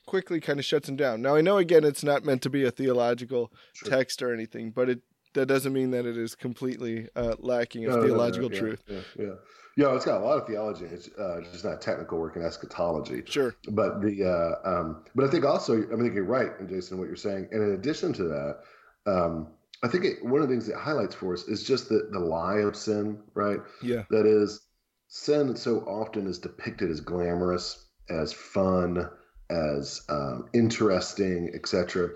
quickly 0.05 0.39
kind 0.39 0.59
of 0.59 0.65
shuts 0.65 0.87
them 0.87 0.95
down 0.95 1.21
now 1.21 1.35
i 1.35 1.41
know 1.41 1.57
again 1.57 1.83
it's 1.83 2.03
not 2.03 2.25
meant 2.25 2.41
to 2.41 2.49
be 2.49 2.63
a 2.63 2.71
theological 2.71 3.51
sure. 3.73 3.89
text 3.89 4.21
or 4.21 4.33
anything 4.33 4.69
but 4.69 4.89
it 4.89 4.99
that 5.33 5.47
doesn't 5.47 5.73
mean 5.73 5.89
that 5.89 6.05
it 6.05 6.15
is 6.15 6.35
completely 6.35 7.07
uh, 7.15 7.35
lacking 7.39 7.85
of 7.85 7.95
no, 7.95 8.03
theological 8.03 8.49
no, 8.49 8.55
no, 8.55 8.55
yeah, 8.55 8.59
truth 8.59 8.83
yeah, 8.87 9.01
yeah 9.17 9.33
yeah, 9.75 9.95
it's 9.95 10.05
got 10.05 10.21
a 10.21 10.25
lot 10.25 10.37
of 10.37 10.47
theology. 10.47 10.85
It's 10.85 11.09
uh, 11.17 11.41
just 11.51 11.65
not 11.65 11.81
technical 11.81 12.19
work 12.19 12.35
in 12.35 12.43
eschatology. 12.43 13.23
Sure. 13.25 13.55
But 13.69 14.01
the 14.01 14.23
uh, 14.23 14.69
um, 14.69 15.03
but 15.15 15.25
I 15.25 15.29
think 15.29 15.45
also 15.45 15.83
I 15.91 15.95
mean 15.95 16.13
you're 16.13 16.23
right, 16.23 16.51
and 16.59 16.69
Jason, 16.69 16.99
what 16.99 17.07
you're 17.07 17.15
saying. 17.15 17.47
And 17.51 17.63
in 17.63 17.73
addition 17.73 18.13
to 18.13 18.23
that, 18.25 18.59
um, 19.05 19.47
I 19.81 19.87
think 19.87 20.05
it, 20.05 20.23
one 20.23 20.41
of 20.41 20.47
the 20.47 20.53
things 20.53 20.69
it 20.69 20.75
highlights 20.75 21.15
for 21.15 21.33
us 21.33 21.47
is 21.47 21.63
just 21.63 21.89
the 21.89 22.07
the 22.11 22.19
lie 22.19 22.59
of 22.59 22.75
sin, 22.75 23.19
right? 23.33 23.59
Yeah. 23.81 24.03
That 24.11 24.27
is, 24.27 24.61
sin 25.07 25.55
so 25.55 25.79
often 25.79 26.27
is 26.27 26.37
depicted 26.37 26.91
as 26.91 27.01
glamorous, 27.01 27.87
as 28.09 28.31
fun, 28.31 29.09
as 29.49 30.01
um, 30.09 30.49
interesting, 30.53 31.51
etc. 31.55 32.09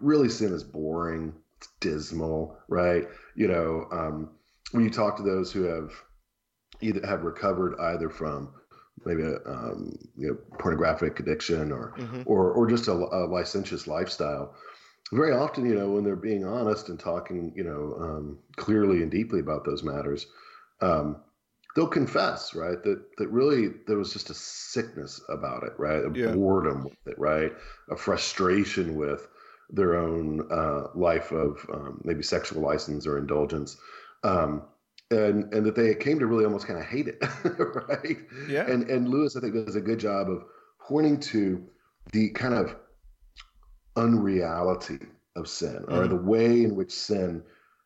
Really, 0.00 0.30
sin 0.30 0.52
is 0.52 0.64
boring. 0.64 1.34
It's 1.58 1.68
dismal, 1.80 2.56
right? 2.68 3.06
You 3.34 3.48
know, 3.48 3.86
um, 3.92 4.30
when 4.72 4.82
you 4.82 4.90
talk 4.90 5.16
to 5.18 5.22
those 5.22 5.52
who 5.52 5.62
have 5.64 5.92
either 6.82 7.06
have 7.06 7.22
recovered 7.22 7.78
either 7.78 8.10
from 8.10 8.52
maybe 9.04 9.22
a 9.22 9.36
um, 9.46 9.96
you 10.16 10.28
know, 10.28 10.38
pornographic 10.58 11.18
addiction 11.20 11.72
or 11.72 11.94
mm-hmm. 11.98 12.22
or 12.26 12.52
or 12.52 12.66
just 12.68 12.88
a, 12.88 12.92
a, 12.92 13.26
licentious 13.26 13.86
lifestyle. 13.86 14.54
Very 15.12 15.32
often, 15.32 15.66
you 15.66 15.74
know, 15.74 15.90
when 15.90 16.04
they're 16.04 16.16
being 16.16 16.44
honest 16.44 16.88
and 16.88 16.98
talking, 16.98 17.52
you 17.54 17.64
know, 17.64 17.96
um, 18.00 18.38
clearly 18.56 19.02
and 19.02 19.10
deeply 19.10 19.40
about 19.40 19.64
those 19.64 19.82
matters, 19.82 20.26
um, 20.80 21.20
they'll 21.74 21.86
confess, 21.86 22.54
right, 22.54 22.82
that 22.82 23.02
that 23.18 23.28
really 23.28 23.68
there 23.86 23.98
was 23.98 24.12
just 24.12 24.30
a 24.30 24.34
sickness 24.34 25.20
about 25.28 25.64
it, 25.64 25.72
right, 25.78 26.04
a 26.04 26.10
yeah. 26.14 26.32
boredom 26.32 26.84
with 26.84 27.06
it, 27.06 27.18
right, 27.18 27.52
a 27.90 27.96
frustration 27.96 28.94
with 28.94 29.28
their 29.70 29.96
own 29.96 30.46
uh, 30.50 30.88
life 30.94 31.32
of 31.32 31.64
um, 31.72 32.00
maybe 32.04 32.22
sexual 32.22 32.62
license 32.62 33.06
or 33.06 33.18
indulgence. 33.18 33.76
Um, 34.22 34.62
and 35.12 35.52
and 35.52 35.64
that 35.66 35.76
they 35.76 35.94
came 35.94 36.18
to 36.18 36.26
really 36.26 36.44
almost 36.44 36.66
kind 36.66 36.78
of 36.78 36.86
hate 36.86 37.08
it, 37.08 37.22
right? 37.88 38.18
Yeah. 38.48 38.66
And 38.66 38.90
and 38.90 39.08
Lewis, 39.08 39.36
I 39.36 39.40
think, 39.40 39.54
does 39.54 39.76
a 39.76 39.80
good 39.80 40.00
job 40.00 40.28
of 40.28 40.44
pointing 40.80 41.20
to 41.20 41.64
the 42.12 42.30
kind 42.30 42.54
of 42.54 42.76
unreality 43.96 44.98
of 45.36 45.48
sin, 45.48 45.84
mm 45.88 45.96
or 45.96 46.08
the 46.08 46.16
way 46.16 46.64
in 46.64 46.74
which 46.74 46.92
sin 46.92 47.42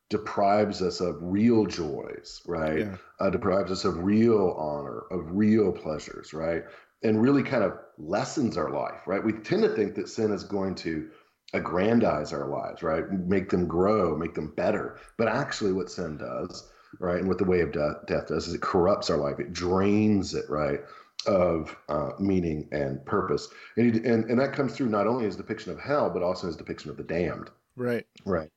deprives 0.09 0.83
us 0.83 1.01
of 1.01 1.17
real 1.21 1.67
joys, 1.67 2.41
right? 2.47 2.79
Yeah. 2.81 2.97
Uh, 3.19 3.31
deprives 3.31 3.73
us 3.73 3.85
of 3.85 3.99
real 3.99 4.55
honor, 4.59 5.05
of 5.11 5.37
real 5.37 5.73
pleasures, 5.73 6.33
right? 6.33 6.63
And 7.03 7.21
really 7.21 7.43
kind 7.43 7.65
of 7.65 7.79
lessens 7.99 8.57
our 8.57 8.71
life, 8.71 9.07
right? 9.07 9.23
We 9.23 9.33
tend 9.33 9.63
to 9.65 9.69
think 9.69 9.95
that 9.97 10.09
sin 10.09 10.33
is 10.33 10.45
going 10.45 10.77
to 10.77 11.11
aggrandize 11.55 12.33
our 12.33 12.49
lives, 12.49 12.83
right? 12.83 13.11
Make 13.11 13.51
them 13.51 13.67
grow, 13.67 14.17
make 14.17 14.35
them 14.35 14.53
better. 14.57 14.99
But 15.17 15.29
actually, 15.29 15.73
what 15.73 15.91
sin 15.91 16.19
does 16.19 16.71
right? 17.01 17.19
And 17.19 17.29
what 17.29 17.39
the 17.39 17.45
way 17.45 17.61
of 17.61 17.73
death, 17.73 18.07
death 18.07 18.29
does 18.29 18.49
is 18.49 18.55
it 18.55 18.61
corrupts 18.61 19.11
our 19.11 19.17
life, 19.17 19.39
it 19.39 19.53
drains 19.53 20.35
it, 20.35 20.45
right? 20.49 20.81
Of 21.27 21.77
uh, 21.89 22.11
meaning 22.21 22.69
and 22.71 23.05
purpose, 23.05 23.49
and, 23.77 23.95
he, 23.95 24.01
and 24.09 24.31
and 24.31 24.39
that 24.39 24.53
comes 24.53 24.77
through 24.77 24.91
not 24.91 25.09
only 25.09 25.25
his 25.25 25.35
depiction 25.35 25.73
of 25.73 25.81
hell, 25.81 26.09
but 26.09 26.23
also 26.23 26.47
his 26.47 26.57
depiction 26.57 26.91
of 26.91 26.97
the 26.97 27.03
damned. 27.03 27.51
Right. 27.75 28.07
Right. 28.25 28.51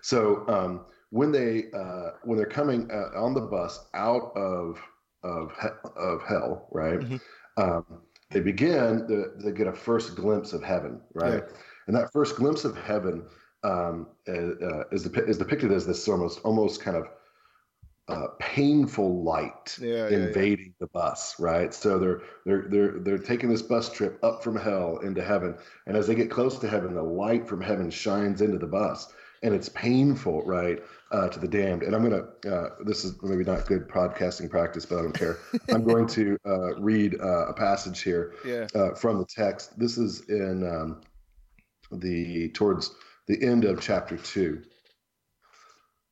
So 0.00 0.44
um, 0.48 0.86
when 1.10 1.32
they 1.32 1.66
uh, 1.72 2.10
when 2.22 2.38
they're 2.38 2.46
coming 2.46 2.90
uh, 2.90 3.10
on 3.16 3.34
the 3.34 3.40
bus 3.40 3.86
out 3.94 4.32
of 4.36 4.80
of 5.22 5.52
of 5.96 6.22
hell, 6.22 6.68
right? 6.72 7.00
Mm-hmm. 7.00 7.16
Um, 7.56 7.84
they 8.30 8.40
begin 8.40 9.06
the, 9.06 9.32
they 9.36 9.52
get 9.52 9.68
a 9.68 9.72
first 9.72 10.16
glimpse 10.16 10.52
of 10.52 10.62
heaven, 10.62 11.00
right? 11.14 11.44
Yeah. 11.46 11.56
And 11.86 11.96
that 11.96 12.12
first 12.12 12.36
glimpse 12.36 12.64
of 12.64 12.76
heaven 12.76 13.26
um, 13.62 14.08
uh, 14.28 14.32
uh 14.32 14.84
is, 14.90 15.06
is 15.06 15.38
depicted 15.38 15.70
as 15.72 15.86
this 15.86 16.06
almost 16.08 16.40
almost 16.40 16.82
kind 16.82 16.96
of 16.96 17.06
uh, 18.08 18.26
painful 18.38 19.22
light 19.22 19.78
yeah, 19.80 20.08
invading 20.08 20.66
yeah, 20.66 20.72
the 20.80 20.86
bus, 20.88 21.40
right? 21.40 21.72
So 21.72 21.98
they're 21.98 22.22
they're 22.44 22.66
they're 22.68 22.98
they're 22.98 23.18
taking 23.18 23.48
this 23.48 23.62
bus 23.62 23.90
trip 23.90 24.18
up 24.22 24.44
from 24.44 24.56
hell 24.56 24.98
into 24.98 25.22
heaven, 25.22 25.56
and 25.86 25.96
as 25.96 26.06
they 26.06 26.14
get 26.14 26.30
close 26.30 26.58
to 26.58 26.68
heaven, 26.68 26.94
the 26.94 27.02
light 27.02 27.48
from 27.48 27.62
heaven 27.62 27.90
shines 27.90 28.42
into 28.42 28.58
the 28.58 28.66
bus, 28.66 29.10
and 29.42 29.54
it's 29.54 29.70
painful, 29.70 30.42
right, 30.44 30.82
uh, 31.12 31.28
to 31.28 31.38
the 31.38 31.48
damned. 31.48 31.82
And 31.82 31.94
I'm 31.94 32.02
gonna 32.02 32.54
uh, 32.54 32.70
this 32.84 33.06
is 33.06 33.14
maybe 33.22 33.42
not 33.42 33.66
good 33.66 33.88
podcasting 33.88 34.50
practice, 34.50 34.84
but 34.84 34.98
I 34.98 35.02
don't 35.02 35.18
care. 35.18 35.38
I'm 35.70 35.84
going 35.84 36.06
to 36.08 36.36
uh, 36.44 36.74
read 36.74 37.18
uh, 37.18 37.46
a 37.46 37.54
passage 37.54 38.02
here 38.02 38.34
yeah. 38.44 38.66
Uh, 38.74 38.94
from 38.94 39.18
the 39.18 39.26
text. 39.26 39.78
This 39.78 39.96
is 39.96 40.28
in 40.28 40.66
um, 40.68 41.00
the 41.90 42.50
towards 42.50 42.94
the 43.28 43.42
end 43.42 43.64
of 43.64 43.80
chapter 43.80 44.18
two. 44.18 44.62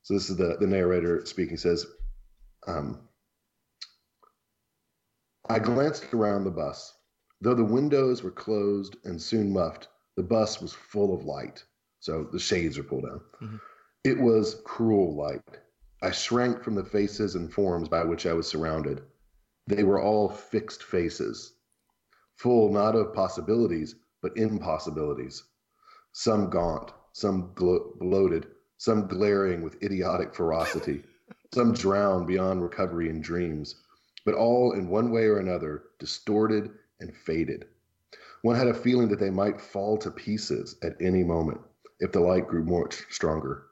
So 0.03 0.15
this 0.15 0.31
is 0.31 0.37
the, 0.37 0.57
the 0.59 0.67
narrator 0.67 1.25
speaking 1.27 1.57
says, 1.57 1.87
um, 2.67 3.09
I 5.49 5.59
glanced 5.59 6.13
around 6.13 6.45
the 6.45 6.51
bus. 6.51 6.95
Though 7.41 7.55
the 7.55 7.65
windows 7.65 8.23
were 8.23 8.31
closed 8.31 8.97
and 9.05 9.21
soon 9.21 9.53
muffed, 9.53 9.89
the 10.17 10.23
bus 10.23 10.61
was 10.61 10.73
full 10.73 11.15
of 11.15 11.25
light. 11.25 11.65
So 12.01 12.29
the 12.33 12.39
shades 12.39 12.79
are 12.79 12.85
pulled 12.85 13.05
down. 13.05 13.21
Mm-hmm. 13.43 13.57
It 14.05 14.19
was 14.19 14.61
cruel 14.65 15.17
light. 15.17 15.43
I 16.03 16.11
shrank 16.11 16.63
from 16.63 16.75
the 16.75 16.85
faces 16.85 17.37
and 17.37 17.53
forms 17.53 17.89
by 17.89 18.05
which 18.05 18.27
I 18.27 18.33
was 18.33 18.49
surrounded. 18.49 19.03
They 19.69 19.85
were 19.85 20.01
all 20.01 20.29
fixed 20.29 20.83
faces, 20.83 21.55
full 22.37 22.73
not 22.73 22.97
of 22.97 23.15
possibilities, 23.15 23.95
but 24.21 24.37
impossibilities. 24.37 25.45
Some 26.13 26.51
gaunt, 26.51 26.93
some 27.13 27.53
glo- 27.55 27.95
bloated, 28.01 28.49
some 28.83 29.07
glaring 29.07 29.63
with 29.63 29.81
idiotic 29.81 30.35
ferocity, 30.35 31.05
some 31.55 31.73
drowned 31.73 32.27
beyond 32.27 32.61
recovery 32.61 33.09
in 33.09 33.21
dreams, 33.21 33.77
but 34.25 34.35
all 34.35 34.73
in 34.73 34.89
one 34.89 35.13
way 35.13 35.27
or 35.27 35.39
another 35.39 35.85
distorted 36.01 36.69
and 36.99 37.15
faded. 37.15 37.65
One 38.43 38.57
had 38.57 38.67
a 38.67 38.75
feeling 38.75 39.07
that 39.11 39.21
they 39.21 39.31
might 39.31 39.61
fall 39.61 39.97
to 39.99 40.11
pieces 40.11 40.75
at 40.83 41.01
any 41.01 41.23
moment 41.23 41.61
if 42.01 42.11
the 42.11 42.19
light 42.19 42.49
grew 42.49 42.65
much 42.65 43.05
stronger. 43.09 43.67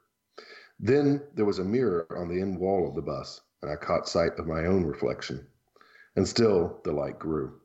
Then 0.79 1.21
there 1.35 1.43
was 1.43 1.59
a 1.59 1.65
mirror 1.65 2.07
on 2.17 2.29
the 2.29 2.39
end 2.39 2.57
wall 2.57 2.87
of 2.87 2.95
the 2.95 3.01
bus, 3.01 3.41
and 3.61 3.69
I 3.69 3.75
caught 3.75 4.07
sight 4.07 4.39
of 4.39 4.47
my 4.47 4.63
own 4.65 4.85
reflection. 4.85 5.45
And 6.15 6.25
still 6.25 6.79
the 6.85 6.93
light 6.93 7.19
grew. 7.19 7.59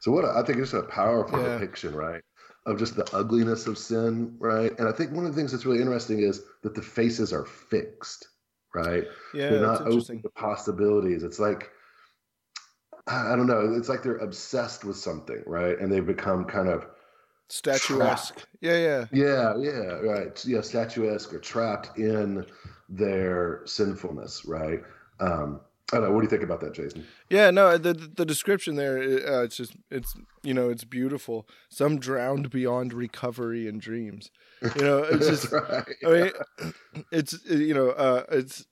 So 0.00 0.10
what 0.10 0.24
a, 0.24 0.36
I 0.36 0.42
think 0.42 0.58
it's 0.58 0.72
a 0.72 0.82
powerful 0.82 1.40
yeah. 1.40 1.58
depiction, 1.58 1.94
right? 1.94 2.22
Of 2.68 2.78
just 2.78 2.96
the 2.96 3.16
ugliness 3.16 3.66
of 3.66 3.78
sin, 3.78 4.36
right? 4.38 4.78
And 4.78 4.86
I 4.86 4.92
think 4.92 5.12
one 5.12 5.24
of 5.24 5.34
the 5.34 5.40
things 5.40 5.52
that's 5.52 5.64
really 5.64 5.80
interesting 5.80 6.20
is 6.20 6.42
that 6.62 6.74
the 6.74 6.82
faces 6.82 7.32
are 7.32 7.46
fixed, 7.46 8.28
right? 8.74 9.04
Yeah, 9.32 9.50
they're 9.50 9.60
not 9.60 9.86
open 9.86 10.22
to 10.22 10.28
possibilities. 10.28 11.22
It's 11.22 11.38
like 11.38 11.70
I 13.06 13.34
don't 13.36 13.46
know. 13.46 13.74
It's 13.74 13.88
like 13.88 14.02
they're 14.02 14.18
obsessed 14.18 14.84
with 14.84 14.96
something, 14.96 15.42
right? 15.46 15.78
And 15.78 15.90
they've 15.90 16.04
become 16.04 16.44
kind 16.44 16.68
of 16.68 16.86
statuesque. 17.48 18.34
Trapped. 18.34 18.46
Yeah, 18.60 18.76
yeah, 18.76 19.06
yeah, 19.12 19.56
yeah. 19.56 19.92
Right. 20.00 20.44
Yeah, 20.44 20.60
statuesque 20.60 21.32
or 21.32 21.38
trapped 21.38 21.98
in 21.98 22.44
their 22.90 23.62
sinfulness, 23.64 24.44
right? 24.44 24.80
Um, 25.20 25.62
I 25.92 25.96
don't 25.96 26.04
know. 26.04 26.10
What 26.12 26.20
do 26.20 26.26
you 26.26 26.30
think 26.30 26.42
about 26.42 26.60
that, 26.60 26.74
Jason? 26.74 27.06
Yeah, 27.30 27.50
no, 27.50 27.78
the 27.78 27.94
the 27.94 28.26
description 28.26 28.76
there, 28.76 28.98
uh, 28.98 29.42
it's 29.42 29.56
just, 29.56 29.74
it's 29.90 30.14
you 30.42 30.52
know, 30.52 30.68
it's 30.68 30.84
beautiful. 30.84 31.48
Some 31.70 31.98
drowned 31.98 32.50
beyond 32.50 32.92
recovery 32.92 33.66
in 33.66 33.78
dreams. 33.78 34.30
You 34.60 34.82
know, 34.82 34.98
it's 34.98 35.26
just, 35.26 35.52
right. 35.52 35.84
I 36.04 36.10
mean, 36.10 36.74
it's 37.10 37.42
you 37.46 37.72
know, 37.72 37.90
uh, 37.90 38.24
it's 38.30 38.66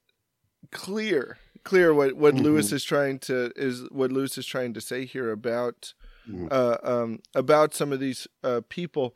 clear, 0.71 1.39
clear 1.63 1.91
what 1.91 2.13
what 2.13 2.35
mm-hmm. 2.35 2.43
Lewis 2.43 2.71
is 2.71 2.83
trying 2.83 3.17
to 3.19 3.51
is 3.55 3.87
what 3.91 4.11
Lewis 4.11 4.37
is 4.37 4.45
trying 4.45 4.75
to 4.75 4.81
say 4.81 5.05
here 5.05 5.31
about 5.31 5.93
mm-hmm. 6.29 6.47
uh, 6.51 6.77
um, 6.83 7.19
about 7.33 7.73
some 7.73 7.91
of 7.91 7.99
these 7.99 8.27
uh, 8.43 8.61
people. 8.69 9.15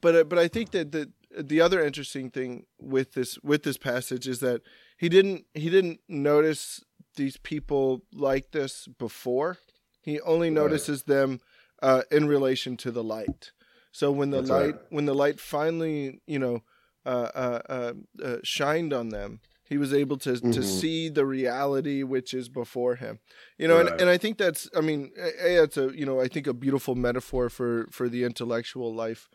But 0.00 0.16
uh, 0.16 0.24
but 0.24 0.38
I 0.38 0.48
think 0.48 0.70
that 0.70 0.92
the 0.92 1.12
the 1.38 1.60
other 1.60 1.84
interesting 1.84 2.30
thing 2.30 2.64
with 2.80 3.12
this 3.12 3.38
with 3.42 3.62
this 3.62 3.76
passage 3.76 4.26
is 4.26 4.40
that 4.40 4.62
he 4.96 5.08
didn't 5.08 5.44
he 5.54 5.68
didn't 5.68 6.00
notice 6.08 6.82
these 7.20 7.36
people 7.36 8.02
like 8.14 8.50
this 8.52 8.88
before. 8.98 9.58
He 10.00 10.20
only 10.22 10.48
right. 10.48 10.54
notices 10.54 11.02
them 11.02 11.40
uh, 11.82 12.02
in 12.10 12.26
relation 12.26 12.78
to 12.78 12.90
the 12.90 13.04
light. 13.04 13.52
So 13.92 14.10
when 14.10 14.30
the 14.30 14.38
That's 14.38 14.50
light 14.50 14.74
right. 14.74 14.84
when 14.88 15.04
the 15.04 15.14
light 15.14 15.38
finally 15.38 16.20
you 16.26 16.38
know 16.38 16.62
uh, 17.04 17.28
uh, 17.34 17.60
uh, 17.68 17.92
uh 18.24 18.36
shined 18.42 18.94
on 18.94 19.10
them, 19.10 19.40
he 19.68 19.76
was 19.76 19.92
able 19.92 20.16
to 20.18 20.30
mm-hmm. 20.30 20.52
to 20.52 20.62
see 20.62 21.10
the 21.10 21.26
reality 21.26 22.02
which 22.02 22.32
is 22.32 22.48
before 22.48 22.94
him. 22.94 23.18
You 23.58 23.68
know, 23.68 23.76
right. 23.76 23.92
and, 23.92 24.00
and 24.02 24.10
I 24.10 24.16
think 24.16 24.38
that's 24.38 24.70
I 24.74 24.80
mean, 24.80 25.10
a, 25.18 25.62
it's 25.62 25.76
a 25.76 25.90
you 25.94 26.06
know 26.06 26.20
I 26.20 26.28
think 26.28 26.46
a 26.46 26.54
beautiful 26.54 26.94
metaphor 26.94 27.50
for 27.50 27.86
for 27.90 28.08
the 28.08 28.24
intellectual 28.24 28.94
life 28.94 29.28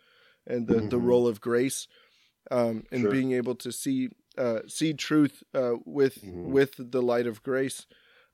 and 0.47 0.67
the 0.67 0.75
mm-hmm. 0.75 0.89
the 0.89 0.97
role 0.97 1.27
of 1.27 1.39
grace 1.39 1.87
um, 2.49 2.83
and 2.91 3.01
sure. 3.01 3.11
being 3.11 3.33
able 3.33 3.55
to 3.55 3.71
see 3.71 4.09
uh, 4.37 4.59
see 4.67 4.93
truth 4.93 5.43
uh, 5.53 5.73
with 5.85 6.23
mm-hmm. 6.23 6.51
with 6.51 6.73
the 6.77 7.01
light 7.01 7.27
of 7.27 7.43
grace. 7.43 7.85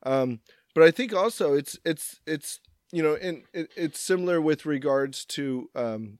Um, 0.03 0.39
but 0.73 0.83
I 0.83 0.91
think 0.91 1.13
also 1.13 1.53
it's 1.53 1.77
it's 1.85 2.19
it's 2.25 2.59
you 2.91 3.03
know 3.03 3.15
in, 3.15 3.43
it, 3.53 3.71
it's 3.75 3.99
similar 3.99 4.41
with 4.41 4.65
regards 4.65 5.25
to 5.25 5.69
um, 5.75 6.19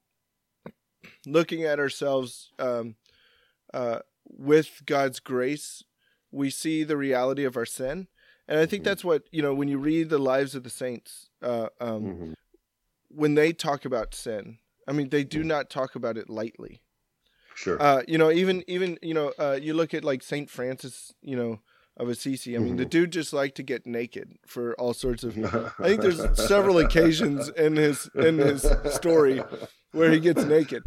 looking 1.25 1.63
at 1.63 1.79
ourselves 1.79 2.51
um, 2.59 2.95
uh, 3.73 3.99
with 4.25 4.81
God's 4.85 5.19
grace. 5.19 5.83
We 6.31 6.49
see 6.49 6.83
the 6.83 6.97
reality 6.97 7.43
of 7.43 7.57
our 7.57 7.65
sin, 7.65 8.07
and 8.47 8.59
I 8.59 8.65
think 8.65 8.83
mm-hmm. 8.83 8.89
that's 8.89 9.03
what 9.03 9.23
you 9.31 9.41
know 9.41 9.53
when 9.53 9.67
you 9.67 9.77
read 9.77 10.09
the 10.09 10.19
lives 10.19 10.55
of 10.55 10.63
the 10.63 10.69
saints. 10.69 11.29
Uh, 11.41 11.67
um, 11.79 12.03
mm-hmm. 12.03 12.33
When 13.13 13.35
they 13.35 13.51
talk 13.51 13.83
about 13.83 14.15
sin, 14.15 14.59
I 14.87 14.93
mean 14.93 15.09
they 15.09 15.23
do 15.23 15.39
mm-hmm. 15.39 15.49
not 15.49 15.69
talk 15.69 15.95
about 15.95 16.17
it 16.17 16.29
lightly. 16.29 16.81
Sure. 17.61 17.79
Uh, 17.79 18.01
you 18.07 18.17
know, 18.17 18.31
even 18.31 18.63
even 18.65 18.97
you 19.03 19.13
know, 19.13 19.33
uh, 19.37 19.59
you 19.61 19.75
look 19.75 19.93
at 19.93 20.03
like 20.03 20.23
Saint 20.23 20.49
Francis, 20.49 21.13
you 21.21 21.35
know, 21.35 21.59
of 21.95 22.09
Assisi. 22.09 22.55
I 22.55 22.59
mean, 22.59 22.69
mm-hmm. 22.69 22.77
the 22.77 22.85
dude 22.85 23.11
just 23.11 23.33
liked 23.33 23.55
to 23.57 23.63
get 23.63 23.85
naked 23.85 24.39
for 24.47 24.73
all 24.79 24.95
sorts 24.95 25.23
of. 25.23 25.37
I 25.77 25.89
think 25.89 26.01
there's 26.01 26.23
several 26.47 26.79
occasions 26.79 27.49
in 27.49 27.75
his 27.75 28.09
in 28.15 28.39
his 28.39 28.65
story 28.89 29.43
where 29.91 30.09
he 30.09 30.19
gets 30.19 30.43
naked, 30.43 30.81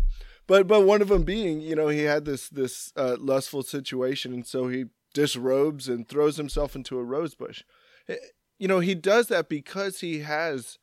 but 0.48 0.66
but 0.66 0.84
one 0.84 1.00
of 1.00 1.06
them 1.06 1.22
being, 1.22 1.60
you 1.60 1.76
know, 1.76 1.86
he 1.86 2.00
had 2.00 2.24
this 2.24 2.48
this 2.48 2.92
uh, 2.96 3.18
lustful 3.20 3.62
situation, 3.62 4.34
and 4.34 4.44
so 4.44 4.66
he 4.66 4.86
disrobes 5.12 5.88
and 5.88 6.08
throws 6.08 6.38
himself 6.38 6.74
into 6.74 6.98
a 6.98 7.04
rose 7.04 7.36
bush. 7.36 7.62
Eh, 8.08 8.16
you 8.58 8.66
know, 8.66 8.80
he 8.80 8.96
does 8.96 9.28
that 9.28 9.48
because 9.48 10.00
he 10.00 10.20
has. 10.20 10.78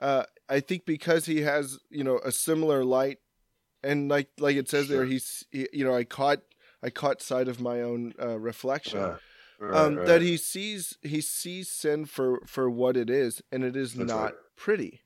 Uh, 0.00 0.24
I 0.48 0.58
think 0.60 0.84
because 0.84 1.26
he 1.26 1.42
has, 1.42 1.78
you 1.90 2.02
know, 2.02 2.18
a 2.24 2.32
similar 2.32 2.84
light 2.84 3.18
and 3.82 4.08
like 4.08 4.28
like 4.38 4.56
it 4.56 4.68
says 4.68 4.86
sure. 4.86 4.98
there, 4.98 5.06
he's 5.06 5.44
he, 5.50 5.68
you 5.72 5.84
know 5.84 5.94
I 5.94 6.04
caught 6.04 6.40
I 6.82 6.90
caught 6.90 7.22
sight 7.22 7.48
of 7.48 7.60
my 7.60 7.80
own 7.80 8.14
uh, 8.20 8.38
reflection. 8.38 8.98
Uh, 8.98 9.18
right, 9.58 9.74
um, 9.74 9.96
right. 9.96 10.06
That 10.06 10.22
he 10.22 10.36
sees 10.36 10.96
he 11.02 11.20
sees 11.20 11.70
sin 11.70 12.04
for 12.04 12.40
for 12.46 12.70
what 12.70 12.96
it 12.96 13.10
is, 13.10 13.42
and 13.50 13.64
it 13.64 13.76
is 13.76 13.94
That's 13.94 14.08
not 14.08 14.22
right. 14.22 14.34
pretty. 14.56 15.02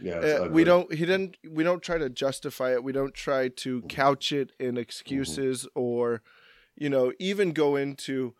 Yeah, 0.00 0.14
uh, 0.14 0.48
we 0.48 0.64
don't. 0.64 0.92
He 0.92 1.06
didn't. 1.06 1.36
We 1.48 1.62
don't 1.62 1.82
try 1.82 1.98
to 1.98 2.10
justify 2.10 2.72
it. 2.72 2.82
We 2.82 2.92
don't 2.92 3.14
try 3.14 3.48
to 3.48 3.78
mm-hmm. 3.78 3.86
couch 3.86 4.32
it 4.32 4.50
in 4.58 4.76
excuses 4.76 5.62
mm-hmm. 5.62 5.80
or, 5.80 6.22
you 6.74 6.90
know, 6.90 7.12
even 7.20 7.52
go 7.52 7.76
into, 7.76 8.34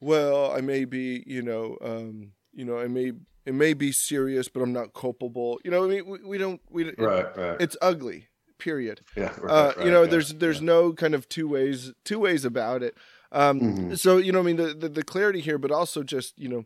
well, 0.00 0.52
I 0.52 0.60
may 0.60 0.84
be, 0.84 1.24
you 1.26 1.42
know, 1.42 1.76
um, 1.82 2.32
you 2.52 2.64
know, 2.64 2.78
I 2.78 2.86
may 2.86 3.12
it 3.44 3.54
may 3.54 3.74
be 3.74 3.90
serious, 3.90 4.48
but 4.48 4.60
I'm 4.60 4.72
not 4.72 4.94
culpable. 4.94 5.58
You 5.64 5.72
know, 5.72 5.84
I 5.84 5.88
mean, 5.88 6.06
we, 6.06 6.18
we 6.22 6.38
don't. 6.38 6.60
We 6.70 6.84
right, 6.84 7.26
it, 7.26 7.36
right. 7.36 7.56
It's 7.60 7.76
ugly 7.82 8.28
period. 8.58 9.00
Yeah, 9.16 9.32
right, 9.40 9.50
uh, 9.50 9.72
right, 9.76 9.86
you 9.86 9.90
know, 9.90 10.02
yeah, 10.02 10.10
there's 10.10 10.34
there's 10.34 10.60
yeah. 10.60 10.66
no 10.66 10.92
kind 10.92 11.14
of 11.14 11.28
two 11.28 11.48
ways 11.48 11.92
two 12.04 12.18
ways 12.18 12.44
about 12.44 12.82
it. 12.82 12.96
Um, 13.32 13.60
mm-hmm. 13.60 13.94
So 13.94 14.16
you 14.16 14.32
know, 14.32 14.40
I 14.40 14.42
mean, 14.42 14.56
the, 14.56 14.74
the, 14.74 14.88
the 14.88 15.04
clarity 15.04 15.40
here, 15.40 15.58
but 15.58 15.70
also 15.70 16.02
just 16.02 16.38
you 16.38 16.48
know 16.48 16.64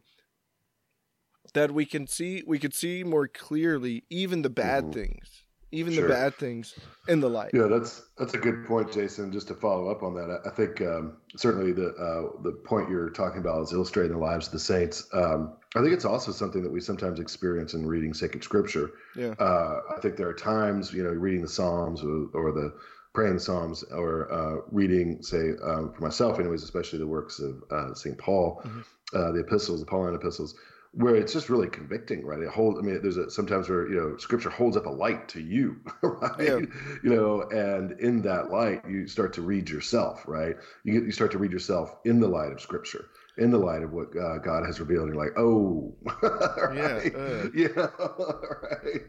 that 1.55 1.73
we 1.73 1.85
can 1.85 2.07
see 2.07 2.43
we 2.47 2.59
could 2.59 2.75
see 2.75 3.05
more 3.05 3.29
clearly 3.29 4.05
even 4.11 4.43
the 4.43 4.51
bad 4.51 4.85
mm-hmm. 4.85 4.93
things 4.93 5.43
even 5.73 5.95
sure. 5.95 6.07
the 6.07 6.15
bad 6.15 6.35
things 6.37 6.79
in 7.09 7.21
the 7.21 7.29
light. 7.29 7.51
Yeah, 7.53 7.67
that's 7.67 8.03
that's 8.19 8.35
a 8.35 8.39
good 8.39 8.67
point, 8.67 8.93
Jason. 8.93 9.33
Just 9.33 9.49
to 9.49 9.55
follow 9.55 9.89
up 9.91 10.03
on 10.03 10.15
that, 10.15 10.41
I, 10.45 10.51
I 10.51 10.53
think 10.53 10.81
um, 10.83 11.17
certainly 11.37 11.73
the 11.73 11.89
uh, 11.89 12.43
the 12.43 12.53
point 12.53 12.91
you're 12.91 13.11
talking 13.11 13.41
about 13.41 13.63
is 13.63 13.73
illustrating 13.73 14.13
the 14.13 14.19
lives 14.19 14.47
of 14.47 14.53
the 14.53 14.59
saints. 14.59 15.09
Um, 15.13 15.57
I 15.75 15.81
think 15.81 15.95
it's 15.95 16.05
also 16.05 16.33
something 16.33 16.63
that 16.63 16.71
we 16.71 16.81
sometimes 16.81 17.19
experience 17.19 17.75
in 17.75 17.87
reading 17.87 18.13
sacred 18.13 18.45
scripture. 18.45 18.93
Yeah, 19.17 19.35
uh, 19.39 19.81
I 19.97 20.01
think 20.01 20.17
there 20.17 20.29
are 20.29 20.35
times, 20.35 20.93
you 20.93 21.03
know, 21.03 21.11
reading 21.11 21.43
the 21.43 21.49
Psalms 21.49 22.03
or, 22.03 22.27
or 22.35 22.53
the 22.53 22.75
praying 23.15 23.35
the 23.35 23.41
Psalms 23.41 23.83
or 23.85 24.33
uh, 24.33 24.63
reading, 24.71 25.23
say, 25.23 25.53
um, 25.63 25.93
for 25.93 26.03
myself, 26.03 26.39
anyways, 26.39 26.63
especially 26.63 26.99
the 26.99 27.07
works 27.07 27.41
of 27.41 27.63
uh, 27.71 27.95
Saint 27.95 28.19
Paul, 28.19 28.63
mm-hmm. 28.65 28.81
Uh, 29.15 29.31
the 29.31 29.41
epistles, 29.41 29.81
the 29.81 29.85
Pauline 29.85 30.15
epistles 30.15 30.55
where 30.95 31.17
it's 31.17 31.33
just 31.33 31.49
really 31.49 31.69
convicting, 31.69 32.25
right? 32.25 32.41
It 32.41 32.49
hold. 32.49 32.79
I 32.79 32.83
mean, 32.83 33.01
there's 33.03 33.17
a 33.17 33.31
sometimes 33.31 33.69
where 33.69 33.89
you 33.89 33.97
know 33.97 34.17
Scripture 34.19 34.51
holds 34.51 34.77
up 34.77 34.87
a 34.87 34.91
light 34.91 35.29
to 35.29 35.41
you, 35.41 35.81
right? 36.03 36.39
Yeah. 36.39 36.59
You 37.03 37.15
know, 37.15 37.43
and 37.51 37.93
in 37.93 38.23
that 38.23 38.51
light, 38.51 38.83
you 38.89 39.09
start 39.09 39.33
to 39.35 39.43
read 39.43 39.71
yourself, 39.71 40.25
right? 40.29 40.57
You 40.85 40.93
get 40.93 41.05
you 41.05 41.13
start 41.13 41.33
to 41.33 41.39
read 41.39 41.53
yourself 41.53 41.97
in 42.05 42.21
the 42.21 42.29
light 42.29 42.53
of 42.53 42.61
Scripture, 42.61 43.07
in 43.39 43.51
the 43.51 43.59
light 43.59 43.83
of 43.83 43.93
what 43.93 44.09
uh, 44.17 44.39
God 44.39 44.65
has 44.67 44.81
revealed. 44.81 45.09
And 45.09 45.15
you're 45.15 45.25
like, 45.25 45.39
oh, 45.39 45.95
right? 46.23 47.13
yeah, 47.13 47.19
uh. 47.19 47.49
yeah, 47.55 47.87
right. 48.63 49.03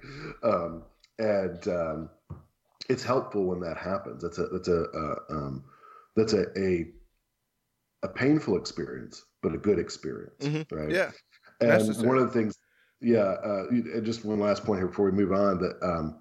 Um, 0.43 0.83
and 1.19 1.67
um, 1.67 2.09
it's 2.89 3.03
helpful 3.03 3.45
when 3.45 3.59
that 3.61 3.77
happens. 3.77 4.23
That's 4.23 4.37
a 4.37 4.47
that's 4.47 4.67
a 4.67 4.83
uh, 4.83 5.15
um, 5.29 5.63
that's 6.15 6.33
a, 6.33 6.45
a 6.57 6.87
a 8.03 8.07
painful 8.07 8.57
experience, 8.57 9.23
but 9.41 9.53
a 9.53 9.57
good 9.57 9.79
experience, 9.79 10.43
mm-hmm. 10.45 10.75
right? 10.75 10.91
Yeah. 10.91 11.11
And 11.61 11.69
Necessary. 11.69 12.07
one 12.07 12.17
of 12.17 12.25
the 12.25 12.33
things, 12.33 12.57
yeah, 13.01 13.19
uh, 13.19 13.71
just 14.01 14.25
one 14.25 14.39
last 14.39 14.65
point 14.65 14.79
here 14.79 14.87
before 14.87 15.05
we 15.05 15.11
move 15.11 15.31
on 15.31 15.59
that, 15.59 15.77
um, 15.81 16.19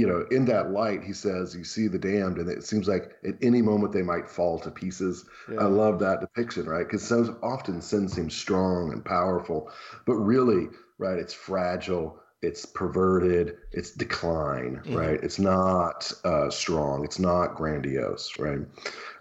you 0.00 0.06
know, 0.06 0.24
in 0.30 0.46
that 0.46 0.70
light, 0.70 1.04
he 1.04 1.12
says, 1.12 1.54
you 1.54 1.62
see 1.62 1.86
the 1.86 1.98
damned, 1.98 2.38
and 2.38 2.48
it 2.48 2.64
seems 2.64 2.88
like 2.88 3.12
at 3.22 3.34
any 3.42 3.60
moment 3.60 3.92
they 3.92 4.00
might 4.00 4.30
fall 4.30 4.58
to 4.60 4.70
pieces. 4.70 5.26
Yeah. 5.52 5.60
I 5.60 5.64
love 5.64 5.98
that 5.98 6.20
depiction, 6.20 6.64
right? 6.64 6.86
Because 6.86 7.06
so 7.06 7.36
often 7.42 7.82
sin 7.82 8.08
seems 8.08 8.34
strong 8.34 8.92
and 8.94 9.04
powerful, 9.04 9.70
but 10.06 10.14
really, 10.14 10.68
right, 10.96 11.18
it's 11.18 11.34
fragile, 11.34 12.18
it's 12.40 12.64
perverted, 12.64 13.58
it's 13.72 13.90
decline, 13.90 14.76
mm-hmm. 14.76 14.96
right? 14.96 15.20
It's 15.22 15.38
not 15.38 16.10
uh, 16.24 16.48
strong, 16.48 17.04
it's 17.04 17.18
not 17.18 17.56
grandiose, 17.56 18.38
right? 18.38 18.60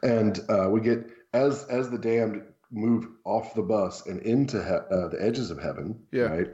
And 0.02 0.40
uh, 0.48 0.70
we 0.70 0.80
get 0.80 1.12
as 1.34 1.66
as 1.66 1.90
the 1.90 1.98
damned 1.98 2.44
move 2.72 3.06
off 3.26 3.54
the 3.54 3.62
bus 3.62 4.08
and 4.08 4.22
into 4.22 4.64
he- 4.64 4.96
uh, 4.96 5.10
the 5.10 5.18
edges 5.20 5.52
of 5.52 5.62
heaven, 5.62 6.00
yeah. 6.14 6.24
right? 6.24 6.48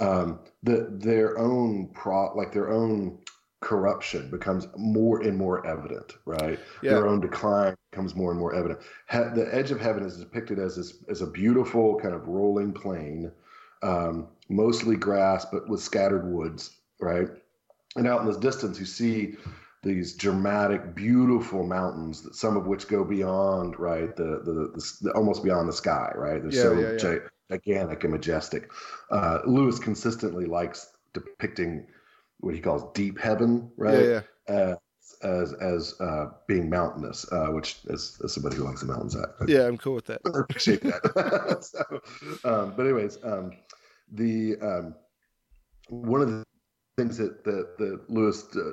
Um, 0.00 0.40
the 0.62 0.88
their 0.90 1.38
own 1.38 1.90
pro 1.94 2.34
like 2.34 2.52
their 2.52 2.70
own 2.70 3.18
corruption 3.66 4.30
becomes 4.30 4.68
more 4.76 5.22
and 5.22 5.36
more 5.36 5.66
evident, 5.66 6.14
right? 6.24 6.56
Yeah. 6.82 6.92
Their 6.92 7.08
own 7.08 7.18
decline 7.18 7.74
becomes 7.90 8.14
more 8.14 8.30
and 8.30 8.38
more 8.38 8.54
evident. 8.54 8.78
The 9.10 9.48
edge 9.50 9.72
of 9.72 9.80
heaven 9.80 10.04
is 10.04 10.18
depicted 10.18 10.60
as 10.60 10.76
this, 10.76 10.98
as 11.08 11.20
a 11.20 11.26
beautiful 11.26 11.98
kind 11.98 12.14
of 12.14 12.28
rolling 12.28 12.72
plain, 12.72 13.32
um, 13.82 14.28
mostly 14.48 14.94
grass 14.94 15.46
but 15.46 15.68
with 15.68 15.80
scattered 15.80 16.32
woods, 16.32 16.76
right? 17.00 17.26
And 17.96 18.06
out 18.06 18.20
in 18.20 18.28
the 18.30 18.38
distance, 18.38 18.78
you 18.78 18.86
see 18.86 19.34
these 19.82 20.14
dramatic, 20.14 20.94
beautiful 20.94 21.64
mountains, 21.64 22.22
that 22.22 22.36
some 22.36 22.56
of 22.56 22.68
which 22.68 22.86
go 22.86 23.02
beyond 23.02 23.80
right 23.80 24.14
the 24.14 24.42
the, 24.44 24.52
the, 24.74 24.92
the 25.02 25.10
almost 25.16 25.42
beyond 25.42 25.68
the 25.68 25.72
sky, 25.72 26.12
right? 26.14 26.40
They're 26.40 26.52
yeah, 26.52 26.62
so 26.62 26.78
yeah, 26.78 26.92
yeah. 27.02 27.18
gigantic 27.50 28.04
and 28.04 28.12
majestic. 28.12 28.70
Uh, 29.10 29.40
Lewis 29.44 29.80
consistently 29.80 30.46
likes 30.46 30.92
depicting 31.14 31.88
what 32.40 32.54
he 32.54 32.60
calls 32.60 32.84
deep 32.94 33.18
heaven, 33.18 33.70
right? 33.76 34.04
Yeah, 34.04 34.22
As 34.48 34.76
as, 35.22 35.52
as 35.54 35.94
uh, 36.00 36.26
being 36.46 36.68
mountainous, 36.68 37.30
uh, 37.32 37.46
which 37.48 37.78
is 37.86 38.18
as 38.24 38.32
somebody 38.32 38.56
who 38.56 38.64
likes 38.64 38.80
the 38.80 38.86
mountains, 38.86 39.16
I, 39.16 39.24
yeah, 39.46 39.66
I'm 39.66 39.78
cool 39.78 39.94
with 39.94 40.06
that. 40.06 40.20
I 40.34 40.40
appreciate 40.40 40.82
that. 40.82 41.58
so, 41.62 42.48
um, 42.48 42.74
but 42.76 42.84
anyways, 42.84 43.18
um, 43.22 43.52
the 44.12 44.56
um, 44.60 44.94
one 45.88 46.22
of 46.22 46.28
the 46.28 46.44
things 46.96 47.16
that 47.18 47.44
that, 47.44 47.78
that 47.78 48.00
Lewis 48.08 48.44
uh, 48.56 48.72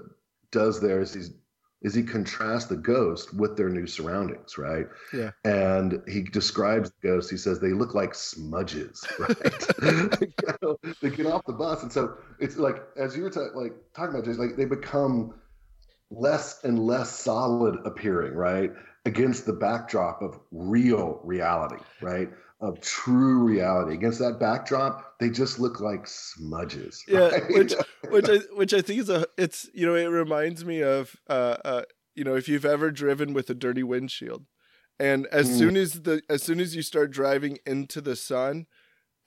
does 0.52 0.82
there 0.82 1.02
is 1.02 1.14
he's 1.14 1.32
is 1.84 1.94
he 1.94 2.02
contrasts 2.02 2.66
the 2.68 2.78
ghost 2.78 3.34
with 3.34 3.58
their 3.58 3.70
new 3.70 3.86
surroundings, 3.86 4.58
right? 4.58 4.88
Yeah. 5.14 5.32
And 5.44 6.02
he 6.08 6.22
describes 6.22 6.92
the 6.92 7.08
ghosts. 7.10 7.30
He 7.30 7.38
says 7.38 7.60
they 7.60 7.74
look 7.74 7.94
like 7.94 8.16
smudges, 8.16 9.06
right? 9.20 9.38
they 11.02 11.10
get 11.10 11.26
off 11.26 11.46
the 11.46 11.54
bus, 11.54 11.84
and 11.84 11.92
so 11.92 12.18
it's 12.40 12.58
like 12.58 12.82
as 12.96 13.16
you 13.16 13.24
were 13.24 13.30
ta- 13.30 13.50
like 13.54 13.74
talking 13.94 14.16
about, 14.16 14.26
just 14.26 14.40
like 14.40 14.56
they 14.56 14.66
become 14.66 15.34
less 16.10 16.64
and 16.64 16.80
less 16.80 17.10
solid 17.10 17.80
appearing, 17.86 18.34
right? 18.34 18.72
Against 19.06 19.46
the 19.46 19.54
backdrop 19.54 20.22
of 20.22 20.40
real 20.52 21.20
reality, 21.24 21.84
right? 22.02 22.30
Of 22.64 22.82
true 22.82 23.44
reality. 23.44 23.94
Against 23.94 24.18
that 24.20 24.40
backdrop, 24.40 25.20
they 25.20 25.30
just 25.30 25.60
look 25.60 25.80
like 25.80 26.08
smudges. 26.08 27.06
Yeah, 27.08 27.32
right? 27.32 27.44
which 27.50 27.76
which 28.08 28.30
I 28.30 28.38
which 28.54 28.74
I 28.74 28.82
think 28.82 29.02
is 29.02 29.10
a 29.10 29.26
it's 29.38 29.70
you 29.74 29.86
know 29.86 29.96
it 29.96 30.06
reminds 30.08 30.64
me 30.66 30.82
of 30.82 31.16
uh 31.30 31.58
uh 31.66 31.82
you 32.16 32.24
know 32.24 32.36
if 32.36 32.48
you've 32.48 32.66
ever 32.66 32.92
driven 32.92 33.34
with 33.34 33.50
a 33.50 33.54
dirty 33.56 33.84
windshield, 33.84 34.46
and 35.00 35.28
as 35.28 35.50
Mm. 35.50 35.50
soon 35.52 35.76
as 35.78 36.04
the 36.04 36.22
as 36.30 36.44
soon 36.44 36.60
as 36.60 36.76
you 36.76 36.82
start 36.82 37.12
driving 37.12 37.58
into 37.66 38.00
the 38.02 38.16
sun, 38.16 38.68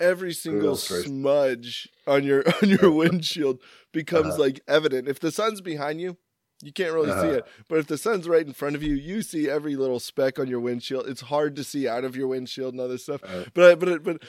every 0.00 0.32
single 0.34 0.76
smudge 0.76 1.88
on 2.06 2.24
your 2.24 2.44
on 2.62 2.70
your 2.70 2.90
windshield 2.92 3.62
becomes 3.92 4.38
Uh-huh. 4.38 4.38
like 4.38 4.60
evident. 4.68 5.08
If 5.08 5.20
the 5.20 5.32
sun's 5.32 5.60
behind 5.62 6.00
you, 6.00 6.18
you 6.62 6.72
can't 6.72 6.92
really 6.94 7.10
see 7.10 7.16
Uh-huh. 7.18 7.28
it. 7.38 7.46
But 7.68 7.78
if 7.80 7.86
the 7.86 7.98
sun's 7.98 8.26
right 8.28 8.46
in 8.46 8.52
front 8.54 8.76
of 8.76 8.82
you, 8.82 8.94
you 8.94 9.20
see 9.22 9.48
every 9.48 9.76
little 9.76 10.00
speck 10.00 10.38
on 10.38 10.48
your 10.48 10.60
windshield. 10.60 11.06
It's 11.08 11.20
hard 11.22 11.54
to 11.56 11.64
see 11.64 11.86
out 11.86 12.04
of 12.04 12.16
your 12.16 12.28
windshield 12.28 12.72
and 12.74 12.80
other 12.80 12.98
stuff. 12.98 13.20
Uh, 13.24 13.44
But 13.54 13.64
I- 13.70 13.74
but 13.74 13.88
it- 13.90 14.02
but 14.02 14.22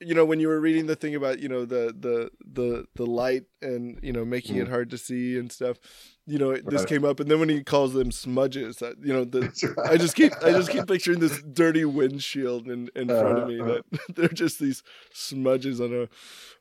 you 0.00 0.14
know 0.14 0.24
when 0.24 0.40
you 0.40 0.48
were 0.48 0.60
reading 0.60 0.86
the 0.86 0.96
thing 0.96 1.14
about 1.14 1.38
you 1.40 1.48
know 1.48 1.64
the 1.64 1.94
the 1.98 2.30
the 2.44 2.86
the 2.96 3.06
light 3.06 3.44
and 3.60 3.98
you 4.02 4.12
know 4.12 4.24
making 4.24 4.56
it 4.56 4.66
Mm. 4.66 4.70
hard 4.70 4.90
to 4.90 4.98
see 4.98 5.38
and 5.38 5.52
stuff, 5.52 5.78
you 6.26 6.36
know 6.38 6.50
it, 6.50 6.68
this 6.68 6.80
Right. 6.80 6.88
came 6.88 7.04
up. 7.04 7.20
And 7.20 7.30
then 7.30 7.38
when 7.38 7.48
he 7.48 7.62
calls 7.62 7.92
them 7.92 8.10
smudges, 8.10 8.80
you 9.00 9.12
know 9.12 9.24
the 9.24 9.42
right. 9.76 9.90
I 9.92 9.96
just 9.96 10.16
keep 10.16 10.32
I 10.42 10.50
just 10.52 10.70
keep 10.70 10.86
picturing 10.88 11.20
this 11.20 11.40
dirty 11.42 11.84
windshield 11.84 12.68
in, 12.68 12.90
in 12.96 13.06
front 13.08 13.38
of 13.38 13.46
me. 13.46 13.60
Uh-huh, 13.60 13.80
That 13.90 14.00
they're 14.16 14.28
just 14.28 14.58
these 14.58 14.82
smudges 15.12 15.80
on 15.80 15.92
a 15.94 16.08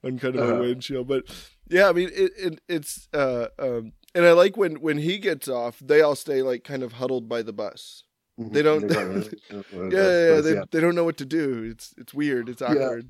on 0.07 0.19
kind 0.19 0.35
of 0.35 0.41
a 0.41 0.51
Uh-huh. 0.51 0.59
windshield. 0.61 1.07
But 1.07 1.23
yeah, 1.69 1.89
I 1.89 1.93
mean 1.93 2.09
it, 2.13 2.31
it 2.37 2.61
it's 2.69 3.07
uh 3.13 3.47
um 3.59 3.93
and 4.15 4.25
I 4.25 4.31
like 4.33 4.57
when 4.57 4.75
when 4.81 4.97
he 4.97 5.17
gets 5.17 5.47
off, 5.47 5.79
they 5.79 6.01
all 6.01 6.15
stay 6.15 6.41
like 6.41 6.63
kind 6.63 6.83
of 6.83 6.93
huddled 6.93 7.27
by 7.29 7.41
the 7.41 7.53
bus. 7.53 8.03
They 8.37 8.61
don't- 8.63 8.89
Yeah, 8.89 9.61
yeah, 9.71 10.35
yeah, 10.35 10.41
they, 10.41 10.53
yeah. 10.55 10.63
they 10.71 10.79
don't 10.79 10.95
know 10.95 11.03
what 11.03 11.17
to 11.17 11.25
do. 11.25 11.69
It's 11.71 11.93
it's 11.97 12.13
weird. 12.13 12.49
It's 12.49 12.61
Yeah. 12.61 12.69
awkward. 12.69 13.09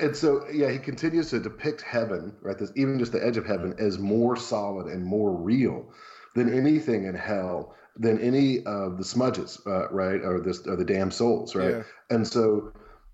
And 0.00 0.14
so, 0.16 0.44
yeah, 0.52 0.70
he 0.70 0.78
continues 0.78 1.30
to 1.30 1.40
depict 1.40 1.82
heaven, 1.82 2.36
right? 2.40 2.56
This 2.56 2.70
even 2.76 2.98
just 3.00 3.10
the 3.12 3.24
edge 3.24 3.36
of 3.36 3.44
heaven 3.46 3.74
as 3.78 3.98
more 3.98 4.36
solid 4.36 4.86
and 4.86 5.04
more 5.04 5.32
real 5.34 5.92
than 6.36 6.52
anything 6.52 7.04
in 7.06 7.14
hell, 7.16 7.74
than 7.96 8.20
any 8.20 8.62
of 8.64 8.96
the 8.98 9.04
smudges, 9.04 9.60
uh, 9.66 9.88
right, 9.90 10.20
or 10.22 10.40
this 10.40 10.64
or 10.68 10.76
the 10.76 10.84
damn 10.84 11.10
souls, 11.10 11.54
right? 11.56 11.70
Yeah. 11.76 11.82
And 12.10 12.26
so, 12.28 12.72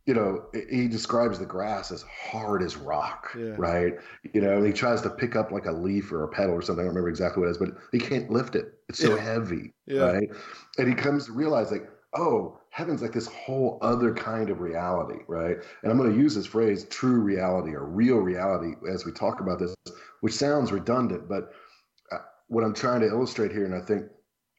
you 0.09 0.15
know, 0.15 0.43
he 0.71 0.89
describes 0.89 1.39
the 1.39 1.45
grass 1.45 1.91
as 1.93 2.01
hard 2.01 2.63
as 2.63 2.79
rock, 2.79 3.31
Yeah. 3.39 3.55
right? 3.59 3.93
You 4.33 4.41
know, 4.41 4.63
he 4.63 4.73
tries 4.73 5.03
to 5.03 5.11
pick 5.11 5.37
up 5.37 5.53
like 5.53 5.67
a 5.67 5.71
leaf 5.71 6.11
or 6.11 6.25
a 6.25 6.29
petal 6.29 6.55
or 6.55 6.63
something. 6.63 6.81
I 6.81 6.85
don't 6.85 6.95
remember 6.95 7.11
exactly 7.11 7.43
what 7.43 7.49
it 7.49 7.51
is, 7.51 7.59
but 7.59 7.77
he 7.93 7.99
can't 7.99 8.31
lift 8.31 8.57
it. 8.57 8.73
It's 8.89 8.99
so 8.99 9.17
Yeah. 9.17 9.21
heavy, 9.21 9.75
Yeah. 9.85 10.13
right? 10.13 10.31
And 10.79 10.89
he 10.89 10.95
comes 10.95 11.27
to 11.27 11.33
realize, 11.33 11.71
like, 11.71 11.91
oh, 12.15 12.59
heaven's 12.71 13.03
like 13.03 13.13
this 13.13 13.27
whole 13.27 13.79
other 13.83 14.15
kind 14.15 14.49
of 14.49 14.63
reality, 14.63 15.21
right? 15.29 15.59
And 15.83 15.93
I'm 15.93 15.99
going 15.99 16.11
to 16.11 16.19
use 16.19 16.35
this 16.35 16.47
phrase, 16.47 16.85
true 16.85 17.21
reality 17.21 17.75
or 17.75 17.85
real 17.85 18.17
reality, 18.17 18.77
as 18.91 19.05
we 19.05 19.13
talk 19.13 19.41
about 19.41 19.59
this, 19.59 19.75
which 20.23 20.33
sounds 20.33 20.73
redundant, 20.73 21.29
but 21.29 21.53
uh, 22.13 22.21
what 22.47 22.65
I'm 22.65 22.73
trying 22.73 23.03
to 23.03 23.09
illustrate 23.09 23.53
here, 23.53 23.67
and 23.67 23.75
I 23.75 23.83
think 23.83 24.07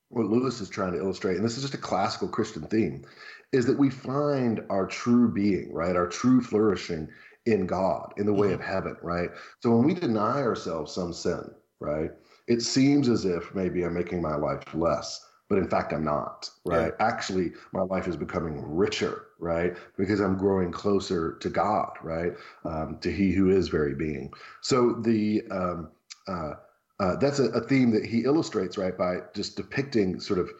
what 0.09 0.27
Lewis 0.27 0.61
is 0.61 0.69
trying 0.69 0.93
to 0.93 0.99
illustrate, 0.99 1.37
and 1.37 1.45
this 1.45 1.57
is 1.57 1.63
just 1.63 1.73
a 1.73 1.79
classical 1.79 2.27
Christian 2.27 2.63
theme, 2.67 3.03
is 3.51 3.65
that 3.65 3.77
we 3.77 3.89
find 3.89 4.61
our 4.69 4.85
true 4.85 5.31
being, 5.31 5.73
right? 5.73 5.95
Our 5.95 6.07
true 6.07 6.41
flourishing 6.41 7.07
in 7.45 7.65
God, 7.65 8.13
in 8.17 8.25
the 8.25 8.33
way 8.33 8.53
of 8.53 8.61
heaven, 8.61 8.95
right? 9.01 9.29
So 9.61 9.75
when 9.75 9.85
we 9.85 9.93
deny 9.93 10.41
ourselves 10.41 10.93
some 10.93 11.13
sin, 11.13 11.49
right, 11.79 12.11
it 12.47 12.61
seems 12.61 13.09
as 13.09 13.25
if 13.25 13.53
maybe 13.55 13.83
I'm 13.83 13.93
making 13.93 14.21
my 14.21 14.35
life 14.35 14.63
less, 14.73 15.25
but 15.49 15.57
in 15.57 15.67
fact, 15.67 15.93
I'm 15.93 16.03
not, 16.03 16.49
right? 16.65 16.93
Actually, 16.99 17.53
my 17.73 17.81
life 17.81 18.07
is 18.07 18.15
becoming 18.15 18.61
richer, 18.75 19.27
right? 19.39 19.75
Because 19.97 20.19
I'm 20.19 20.37
growing 20.37 20.71
closer 20.71 21.37
to 21.39 21.49
God, 21.49 21.91
right? 22.03 22.33
Um, 22.65 22.99
to 23.01 23.11
He 23.11 23.31
who 23.31 23.49
is 23.49 23.67
very 23.67 23.95
being. 23.95 24.31
So 24.61 24.93
the 24.93 25.41
um, 25.49 25.89
uh, 26.27 26.53
uh, 26.99 27.15
that's 27.15 27.39
a, 27.39 27.45
a 27.49 27.61
theme 27.61 27.91
that 27.91 28.05
he 28.05 28.25
illustrates, 28.25 28.77
right, 28.77 28.97
by 28.97 29.19
just 29.33 29.55
depicting 29.55 30.19
sort 30.19 30.39
of 30.39 30.51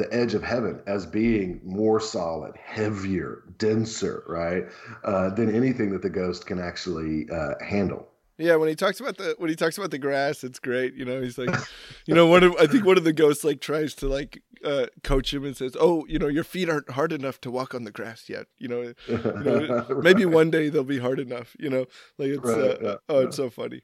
the 0.00 0.12
edge 0.14 0.32
of 0.32 0.42
heaven 0.42 0.80
as 0.86 1.04
being 1.04 1.60
more 1.62 2.00
solid, 2.00 2.56
heavier, 2.56 3.42
denser, 3.58 4.24
right, 4.26 4.64
uh, 5.04 5.28
than 5.34 5.54
anything 5.54 5.90
that 5.90 6.00
the 6.00 6.08
ghost 6.08 6.46
can 6.46 6.58
actually 6.58 7.28
uh, 7.30 7.54
handle. 7.62 8.08
Yeah, 8.38 8.56
when 8.56 8.70
he 8.70 8.74
talks 8.74 8.98
about 8.98 9.18
the 9.18 9.34
when 9.36 9.50
he 9.50 9.56
talks 9.56 9.76
about 9.76 9.90
the 9.90 9.98
grass, 9.98 10.42
it's 10.42 10.58
great. 10.58 10.94
You 10.94 11.04
know, 11.04 11.20
he's 11.20 11.36
like, 11.36 11.54
you 12.06 12.14
know, 12.14 12.26
one 12.26 12.42
of 12.42 12.56
I 12.58 12.66
think 12.66 12.86
one 12.86 12.96
of 12.96 13.04
the 13.04 13.12
ghosts 13.12 13.44
like 13.44 13.60
tries 13.60 13.94
to 13.96 14.08
like 14.08 14.42
uh, 14.64 14.86
coach 15.04 15.34
him 15.34 15.44
and 15.44 15.54
says, 15.54 15.76
"Oh, 15.78 16.06
you 16.06 16.18
know, 16.18 16.28
your 16.28 16.44
feet 16.44 16.70
aren't 16.70 16.88
hard 16.88 17.12
enough 17.12 17.38
to 17.42 17.50
walk 17.50 17.74
on 17.74 17.84
the 17.84 17.90
grass 17.90 18.30
yet. 18.30 18.46
You 18.56 18.68
know, 18.68 18.94
you 19.06 19.18
know 19.42 19.86
maybe 20.02 20.24
one 20.24 20.50
day 20.50 20.70
they'll 20.70 20.84
be 20.84 20.98
hard 20.98 21.20
enough. 21.20 21.54
You 21.58 21.68
know, 21.68 21.86
like 22.16 22.28
it's 22.28 22.48
Right, 22.48 22.58
uh, 22.58 22.76
yeah, 22.80 22.94
oh, 23.10 23.20
it's 23.20 23.36
so 23.36 23.50
funny. 23.50 23.82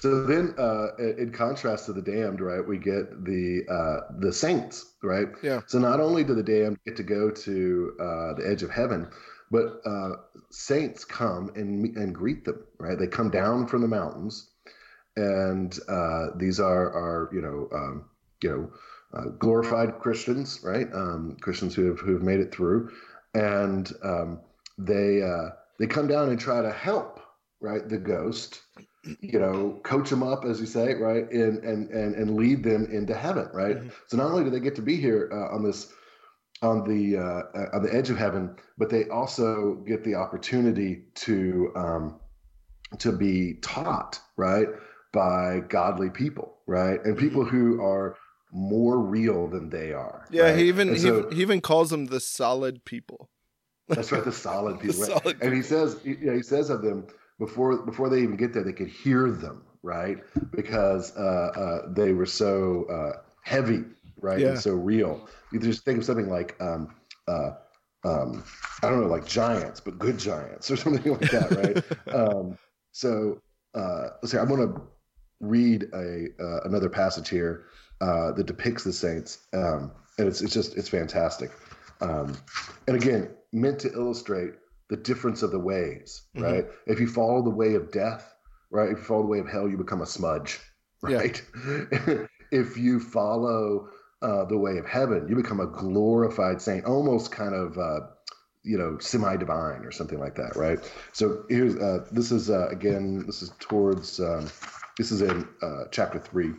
So 0.00 0.24
then, 0.24 0.54
uh, 0.58 0.94
in 0.96 1.32
contrast 1.32 1.86
to 1.86 1.92
the 1.92 2.02
damned, 2.02 2.40
right, 2.40 2.66
we 2.66 2.78
get 2.78 3.24
the 3.24 3.62
uh, 3.68 4.12
the 4.20 4.32
saints, 4.32 4.94
right? 5.02 5.28
Yeah. 5.42 5.60
So 5.66 5.78
not 5.78 6.00
only 6.00 6.22
do 6.22 6.34
the 6.34 6.42
damned 6.42 6.78
get 6.86 6.96
to 6.96 7.02
go 7.02 7.30
to 7.30 7.96
uh, 8.00 8.34
the 8.34 8.44
edge 8.48 8.62
of 8.62 8.70
heaven, 8.70 9.10
but 9.50 9.80
uh, 9.84 10.12
saints 10.50 11.04
come 11.04 11.50
and 11.56 11.96
and 11.96 12.14
greet 12.14 12.44
them, 12.44 12.64
right? 12.78 12.98
They 12.98 13.08
come 13.08 13.30
down 13.30 13.66
from 13.66 13.82
the 13.82 13.88
mountains, 13.88 14.50
and 15.16 15.76
uh, 15.88 16.26
these 16.36 16.60
are 16.60 16.92
are 16.92 17.30
you 17.32 17.42
know 17.42 17.68
um, 17.76 18.04
you 18.42 18.50
know 18.50 18.70
uh, 19.18 19.30
glorified 19.38 19.98
Christians, 19.98 20.60
right? 20.62 20.86
Um, 20.92 21.36
Christians 21.40 21.74
who 21.74 21.86
have 21.86 21.98
who 21.98 22.12
have 22.12 22.22
made 22.22 22.40
it 22.40 22.54
through, 22.54 22.90
and 23.34 23.92
um, 24.04 24.40
they 24.78 25.22
uh, 25.22 25.50
they 25.80 25.88
come 25.88 26.06
down 26.06 26.28
and 26.28 26.38
try 26.38 26.62
to 26.62 26.70
help, 26.70 27.20
right, 27.60 27.88
the 27.88 27.98
ghost 27.98 28.60
you 29.20 29.38
know, 29.38 29.80
coach 29.82 30.10
them 30.10 30.22
up, 30.22 30.44
as 30.44 30.60
you 30.60 30.66
say, 30.66 30.94
right, 30.94 31.30
and 31.30 31.62
and 31.64 31.90
and 31.90 32.14
and 32.14 32.36
lead 32.36 32.62
them 32.62 32.86
into 32.90 33.14
heaven, 33.14 33.48
right. 33.52 33.76
Mhm. 33.78 33.90
So 34.08 34.16
not 34.16 34.30
only 34.30 34.44
do 34.44 34.50
they 34.50 34.60
get 34.60 34.76
to 34.76 34.82
be 34.82 34.96
here 34.96 35.28
uh, 35.32 35.54
on 35.54 35.62
this, 35.62 35.92
on 36.62 36.84
the 36.88 37.16
uh, 37.16 37.42
uh, 37.58 37.66
on 37.76 37.82
the 37.82 37.94
edge 37.94 38.10
of 38.10 38.18
heaven, 38.18 38.56
but 38.76 38.90
they 38.90 39.08
also 39.08 39.74
get 39.86 40.04
the 40.04 40.14
opportunity 40.14 41.04
to 41.16 41.72
um, 41.76 42.20
to 42.98 43.12
be 43.12 43.54
taught, 43.62 44.18
right, 44.36 44.68
by 45.12 45.60
godly 45.68 46.10
people, 46.10 46.56
right, 46.66 47.02
and 47.04 47.16
people 47.16 47.44
who 47.44 47.82
are 47.82 48.16
more 48.52 48.98
real 48.98 49.46
than 49.46 49.68
they 49.70 49.92
are. 49.92 50.22
Mm-hmm. 50.26 50.34
Yeah, 50.34 50.42
right? 50.44 50.58
he 50.58 50.68
even 50.68 50.88
he, 50.94 50.98
so- 50.98 51.28
he 51.30 51.42
even 51.42 51.60
calls 51.60 51.90
them 51.90 52.06
the 52.06 52.20
solid 52.20 52.84
people. 52.84 53.28
that's 53.88 54.10
right, 54.12 54.24
the 54.24 54.32
solid 54.32 54.78
The 54.80 54.88
people. 54.92 55.00
right? 55.02 55.22
solid 55.22 55.36
And 55.42 55.54
he 55.54 55.62
people. 55.62 55.88
says, 55.88 56.00
you 56.04 56.16
know, 56.22 56.34
he 56.34 56.42
says 56.42 56.70
of 56.70 56.82
them 56.82 57.06
before 57.38 57.78
before 57.84 58.08
they 58.08 58.22
even 58.22 58.36
get 58.36 58.52
there, 58.52 58.64
they 58.64 58.72
could 58.72 58.88
hear 58.88 59.30
them, 59.30 59.62
right? 59.82 60.18
Because 60.54 61.16
uh, 61.16 61.20
uh, 61.56 61.92
they 61.92 62.12
were 62.12 62.26
so 62.26 62.84
uh, 62.84 63.20
heavy, 63.42 63.84
right, 64.20 64.40
Yeah. 64.40 64.48
and 64.48 64.58
so 64.58 64.72
real. 64.72 65.28
You 65.52 65.60
just 65.60 65.84
think 65.84 65.98
of 65.98 66.04
something 66.04 66.28
like, 66.28 66.60
um, 66.60 66.94
uh, 67.26 67.52
um, 68.04 68.44
I 68.82 68.88
don't 68.90 69.00
know, 69.00 69.06
like 69.08 69.26
giants, 69.26 69.80
but 69.80 69.98
good 69.98 70.18
giants 70.18 70.70
or 70.70 70.76
something 70.76 71.12
like 71.12 71.30
that, 71.30 71.52
right? 71.56 71.82
um, 72.14 72.58
so 72.92 73.40
uh, 73.74 74.08
let's 74.22 74.32
see. 74.32 74.38
I'm 74.38 74.48
going 74.48 74.72
to 74.72 74.80
read 75.40 75.84
a 75.94 76.26
uh, 76.40 76.60
another 76.64 76.88
passage 76.88 77.28
here 77.28 77.66
uh, 78.00 78.32
that 78.32 78.46
depicts 78.46 78.84
the 78.84 78.92
saints, 78.92 79.46
um, 79.52 79.92
and 80.18 80.26
it's 80.26 80.40
it's 80.42 80.52
just 80.52 80.76
it's 80.76 80.88
fantastic. 80.88 81.50
Um, 82.00 82.36
and 82.86 82.96
again, 82.96 83.30
meant 83.52 83.78
to 83.80 83.92
illustrate 83.92 84.54
the 84.88 84.96
difference 84.96 85.42
of 85.42 85.50
the 85.50 85.58
ways, 85.58 86.22
Mhm. 86.36 86.42
right? 86.42 86.66
If 86.86 86.98
you 87.00 87.06
follow 87.08 87.42
the 87.42 87.50
way 87.50 87.74
of 87.74 87.90
death, 87.92 88.34
right? 88.70 88.90
If 88.90 88.98
you 88.98 89.04
follow 89.04 89.22
the 89.22 89.28
way 89.28 89.38
of 89.38 89.48
hell, 89.48 89.68
you 89.68 89.76
become 89.76 90.00
a 90.02 90.06
smudge, 90.06 90.60
Yeah. 91.08 91.18
right? 91.18 91.42
if 92.50 92.76
you 92.76 92.98
follow 93.00 93.90
uh, 94.22 94.44
the 94.46 94.58
way 94.58 94.78
of 94.78 94.86
heaven, 94.86 95.28
you 95.28 95.36
become 95.36 95.60
a 95.60 95.66
glorified 95.66 96.60
saint, 96.60 96.84
almost 96.84 97.30
kind 97.30 97.54
of. 97.54 97.78
Uh, 97.78 98.00
you 98.64 98.76
know, 98.76 98.98
semi-divine 98.98 99.82
or 99.84 99.90
something 99.92 100.18
like 100.18 100.34
that, 100.34 100.54
right? 100.56 100.78
So 101.12 101.44
here's 101.48 101.76
uh, 101.76 102.04
this 102.10 102.30
is 102.32 102.50
uh, 102.50 102.68
again, 102.68 103.24
this 103.24 103.40
is 103.40 103.50
towards 103.60 104.20
um, 104.20 104.46
this 104.98 105.10
is 105.10 105.22
in 105.22 105.48
uh, 105.62 105.84
chapter 105.90 106.18
three. 106.18 106.52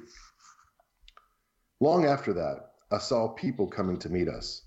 Long 1.81 2.05
after 2.05 2.33
that, 2.33 2.71
I 2.89 2.97
saw 2.97 3.27
people 3.27 3.67
coming 3.67 3.97
to 3.97 4.09
meet 4.09 4.27
us. 4.27 4.63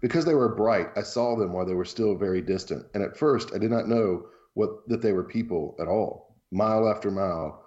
Because 0.00 0.24
they 0.24 0.34
were 0.34 0.54
bright, 0.54 0.88
I 0.96 1.02
saw 1.02 1.36
them 1.36 1.52
while 1.52 1.66
they 1.66 1.74
were 1.74 1.84
still 1.84 2.14
very 2.14 2.40
distant, 2.40 2.86
and 2.94 3.02
at 3.02 3.16
first 3.16 3.52
I 3.54 3.58
did 3.58 3.70
not 3.70 3.88
know 3.88 4.26
what 4.54 4.88
that 4.88 5.02
they 5.02 5.12
were 5.12 5.24
people 5.24 5.76
at 5.78 5.88
all. 5.88 6.36
Mile 6.50 6.88
after 6.88 7.10
mile, 7.10 7.64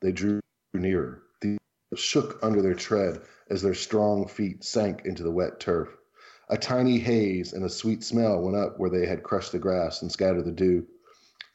they 0.00 0.12
drew 0.12 0.40
nearer. 0.74 1.22
The 1.42 1.58
shook 1.94 2.38
under 2.42 2.60
their 2.62 2.74
tread 2.74 3.20
as 3.50 3.62
their 3.62 3.74
strong 3.74 4.26
feet 4.28 4.64
sank 4.64 5.04
into 5.04 5.22
the 5.22 5.30
wet 5.30 5.60
turf. 5.60 5.88
A 6.50 6.56
tiny 6.56 6.98
haze 6.98 7.52
and 7.52 7.64
a 7.64 7.70
sweet 7.70 8.02
smell 8.02 8.40
went 8.40 8.56
up 8.56 8.78
where 8.78 8.90
they 8.90 9.06
had 9.06 9.22
crushed 9.22 9.52
the 9.52 9.58
grass 9.58 10.02
and 10.02 10.10
scattered 10.10 10.44
the 10.44 10.52
dew. 10.52 10.86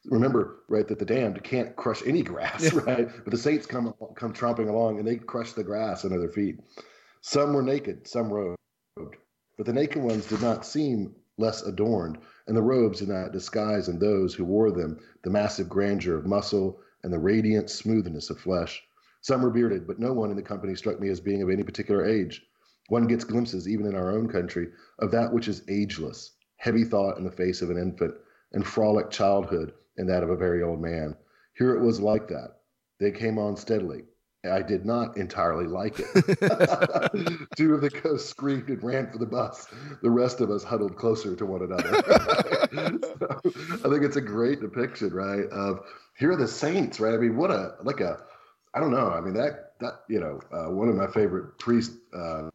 Remember, 0.05 0.64
right, 0.68 0.88
that 0.88 0.99
the 0.99 1.05
damned 1.05 1.43
can't 1.43 1.76
crush 1.76 2.05
any 2.05 2.22
grass, 2.22 2.72
right? 2.74 3.09
But 3.24 3.32
the 3.32 3.38
saints 3.38 3.66
come 3.66 3.93
come 4.16 4.34
tromping 4.34 4.70
along 4.70 4.99
and 4.99 5.07
they 5.07 5.18
crush 5.18 5.53
the 5.53 5.64
grass 5.64 6.05
under 6.05 6.20
their 6.20 6.30
feet. 6.30 6.59
Some 7.22 7.53
were 7.53 7.64
naked, 7.64 8.07
some 8.07 8.32
robed, 8.32 8.57
but 9.58 9.66
the 9.66 9.74
naked 9.74 10.01
ones 10.01 10.26
did 10.28 10.41
not 10.41 10.66
seem 10.66 11.16
less 11.38 11.62
adorned, 11.64 12.18
and 12.47 12.56
the 12.56 12.62
robes 12.62 12.99
did 12.99 13.10
not 13.10 13.32
disguise 13.32 13.89
in 13.89 13.99
those 13.99 14.34
who 14.34 14.45
wore 14.45 14.72
them 14.72 14.99
the 15.24 15.30
massive 15.30 15.70
grandeur 15.70 16.16
of 16.16 16.26
muscle 16.26 16.80
and 17.04 17.12
the 17.12 17.20
radiant 17.20 17.70
smoothness 17.70 18.30
of 18.30 18.39
flesh. 18.39 18.84
Some 19.22 19.41
were 19.41 19.49
bearded, 19.49 19.88
but 19.88 19.99
no 19.99 20.14
one 20.14 20.30
in 20.32 20.36
the 20.36 20.41
company 20.41 20.76
struck 20.76 20.99
me 20.99 21.10
as 21.10 21.20
being 21.20 21.41
of 21.41 21.49
any 21.49 21.64
particular 21.64 22.06
age. 22.06 22.45
One 22.89 23.08
gets 23.08 23.24
glimpses, 23.24 23.68
even 23.68 23.86
in 23.86 23.95
our 23.95 24.12
own 24.12 24.28
country, 24.28 24.70
of 24.99 25.12
that 25.12 25.32
which 25.34 25.47
is 25.47 25.64
ageless, 25.68 26.32
heavy 26.58 26.84
thought 26.84 27.18
in 27.18 27.24
the 27.24 27.32
face 27.32 27.62
of 27.62 27.70
an 27.70 27.78
infant, 27.78 28.16
and 28.51 28.66
frolic 28.66 29.10
childhood 29.10 29.74
in 29.97 30.08
that 30.08 30.24
of 30.24 30.30
a 30.30 30.36
very 30.36 30.62
old 30.62 30.82
man. 30.82 31.16
Here 31.58 31.76
it 31.76 31.82
was 31.82 31.99
like 32.01 32.28
that. 32.28 32.60
They 32.99 33.12
came 33.12 33.38
on 33.38 33.56
steadily. 33.56 34.04
I 34.52 34.62
did 34.62 34.86
not 34.86 35.16
entirely 35.18 35.68
like 35.68 36.00
it. 36.00 36.08
Two 37.58 37.74
of 37.74 37.82
the 37.82 37.89
ghosts 38.04 38.30
screamed 38.30 38.70
and 38.70 38.84
ran 38.84 39.12
for 39.12 39.18
the 39.18 39.26
bus. 39.26 39.68
The 40.02 40.10
rest 40.10 40.41
of 40.41 40.52
us 40.52 40.64
huddled 40.64 40.98
closer 40.98 41.36
to 41.36 41.46
one 41.46 41.64
another. 41.64 41.94
so, 43.20 43.41
I 43.46 43.89
think 43.89 44.04
it's 44.04 44.18
a 44.18 44.22
great 44.22 44.60
depiction, 44.60 45.14
right? 45.14 45.46
Of 45.46 45.86
here 46.18 46.32
are 46.32 46.36
the 46.36 46.48
saints, 46.48 47.00
right? 47.00 47.14
I 47.14 47.18
mean, 47.18 47.38
what 47.38 47.52
a 47.52 47.76
like 47.84 48.02
a 48.02 48.20
I 48.74 48.80
don't 48.80 48.91
know. 48.91 49.10
I 49.10 49.22
mean 49.22 49.34
that 49.36 49.74
that 49.80 50.02
you 50.10 50.20
know 50.20 50.41
uh, 50.52 50.72
one 50.72 50.89
of 50.89 50.96
my 50.96 51.08
favorite 51.08 51.58
priests. 51.60 51.96
Uh, 52.14 52.50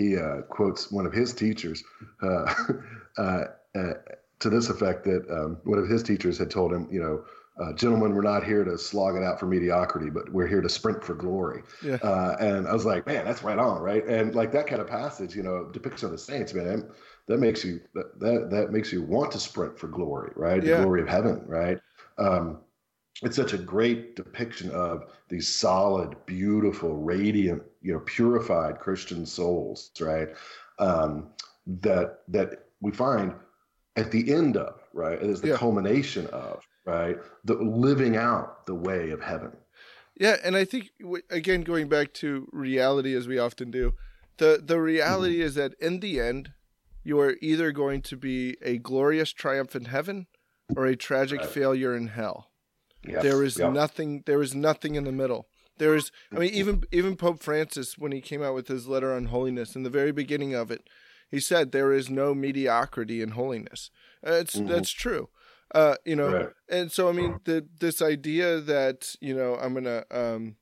he 0.00 0.16
uh, 0.16 0.42
quotes 0.48 0.90
one 0.90 1.04
of 1.04 1.12
his 1.12 1.34
teachers 1.34 1.82
uh, 2.22 2.54
uh, 3.18 3.44
uh, 3.74 3.92
to 4.38 4.48
this 4.48 4.70
effect 4.70 5.04
that 5.04 5.26
um, 5.30 5.58
one 5.64 5.78
of 5.78 5.88
his 5.88 6.02
teachers 6.02 6.38
had 6.38 6.50
told 6.50 6.72
him, 6.72 6.88
you 6.90 7.00
know, 7.00 7.24
uh, 7.60 7.72
gentlemen, 7.74 8.14
we're 8.14 8.22
not 8.22 8.42
here 8.42 8.64
to 8.64 8.78
slog 8.78 9.16
it 9.16 9.22
out 9.22 9.38
for 9.38 9.46
mediocrity, 9.46 10.08
but 10.08 10.32
we're 10.32 10.46
here 10.46 10.62
to 10.62 10.68
sprint 10.68 11.04
for 11.04 11.14
glory. 11.14 11.62
Yeah. 11.84 11.96
Uh, 11.96 12.36
and 12.40 12.66
I 12.66 12.72
was 12.72 12.86
like, 12.86 13.06
man, 13.06 13.24
that's 13.24 13.42
right 13.42 13.58
on, 13.58 13.82
right? 13.82 14.04
And 14.06 14.34
like 14.34 14.50
that 14.52 14.66
kind 14.66 14.80
of 14.80 14.88
passage, 14.88 15.36
you 15.36 15.42
know, 15.42 15.66
depiction 15.66 16.06
of 16.06 16.12
the 16.12 16.18
saints, 16.18 16.54
man, 16.54 16.90
that 17.28 17.38
makes 17.38 17.62
you 17.64 17.80
that 17.94 18.18
that, 18.18 18.50
that 18.50 18.72
makes 18.72 18.92
you 18.92 19.02
want 19.02 19.30
to 19.32 19.38
sprint 19.38 19.78
for 19.78 19.88
glory, 19.88 20.32
right? 20.36 20.62
Yeah. 20.62 20.78
The 20.78 20.82
glory 20.84 21.02
of 21.02 21.08
heaven, 21.08 21.42
right? 21.46 21.78
Um, 22.18 22.60
it's 23.22 23.36
such 23.36 23.52
a 23.52 23.58
great 23.58 24.16
depiction 24.16 24.70
of 24.70 25.12
these 25.28 25.46
solid, 25.46 26.16
beautiful, 26.24 26.96
radiant, 26.96 27.62
you 27.82 27.92
know, 27.92 28.00
purified 28.00 28.78
Christian 28.78 29.26
souls, 29.26 29.90
right? 30.00 30.30
Um, 30.78 31.28
that 31.82 32.20
that 32.28 32.68
we 32.80 32.90
find 32.90 33.34
at 33.96 34.10
the 34.10 34.32
end 34.32 34.56
of, 34.56 34.80
right? 34.94 35.20
It 35.20 35.28
is 35.28 35.42
the 35.42 35.48
yeah. 35.48 35.56
culmination 35.56 36.26
of, 36.28 36.66
right? 36.84 37.16
The 37.44 37.54
living 37.54 38.16
out 38.16 38.66
the 38.66 38.74
way 38.74 39.10
of 39.10 39.22
heaven. 39.22 39.56
Yeah, 40.18 40.36
and 40.44 40.56
I 40.56 40.64
think 40.64 40.90
again 41.30 41.62
going 41.62 41.88
back 41.88 42.12
to 42.14 42.48
reality 42.52 43.14
as 43.14 43.26
we 43.26 43.38
often 43.38 43.70
do, 43.70 43.94
the 44.36 44.60
the 44.62 44.80
reality 44.80 45.36
mm-hmm. 45.36 45.46
is 45.46 45.54
that 45.54 45.74
in 45.80 46.00
the 46.00 46.20
end, 46.20 46.52
you 47.02 47.18
are 47.20 47.36
either 47.40 47.72
going 47.72 48.02
to 48.02 48.16
be 48.16 48.56
a 48.62 48.78
glorious 48.78 49.32
triumph 49.32 49.74
in 49.74 49.86
heaven 49.86 50.26
or 50.76 50.86
a 50.86 50.96
tragic 50.96 51.40
right. 51.40 51.48
failure 51.48 51.96
in 51.96 52.08
hell. 52.08 52.50
Yes. 53.06 53.22
There 53.22 53.42
is 53.42 53.58
yep. 53.58 53.72
nothing. 53.72 54.22
There 54.26 54.42
is 54.42 54.54
nothing 54.54 54.94
in 54.94 55.04
the 55.04 55.12
middle. 55.12 55.48
There 55.78 55.94
is. 55.94 56.12
I 56.34 56.38
mean, 56.38 56.52
even 56.52 56.84
even 56.92 57.16
Pope 57.16 57.42
Francis, 57.42 57.96
when 57.96 58.12
he 58.12 58.20
came 58.20 58.42
out 58.42 58.54
with 58.54 58.68
his 58.68 58.86
letter 58.86 59.14
on 59.14 59.26
holiness, 59.26 59.74
in 59.74 59.84
the 59.84 59.90
very 59.90 60.12
beginning 60.12 60.54
of 60.54 60.70
it, 60.70 60.88
he 61.30 61.40
said 61.40 61.72
there 61.72 61.92
is 61.92 62.10
no 62.10 62.34
mediocrity 62.34 63.22
in 63.22 63.30
holiness. 63.30 63.90
It's 64.22 64.56
mm-hmm. 64.56 64.68
that's 64.68 64.90
true. 64.90 65.30
Uh, 65.74 65.94
you 66.04 66.16
know, 66.16 66.32
right. 66.32 66.48
and 66.68 66.90
so 66.90 67.08
I 67.08 67.12
mean, 67.12 67.40
the 67.44 67.66
this 67.78 68.02
idea 68.02 68.60
that 68.60 69.14
you 69.20 69.34
know 69.34 69.54
I'm 69.54 69.74
gonna 69.74 70.04
um, 70.10 70.56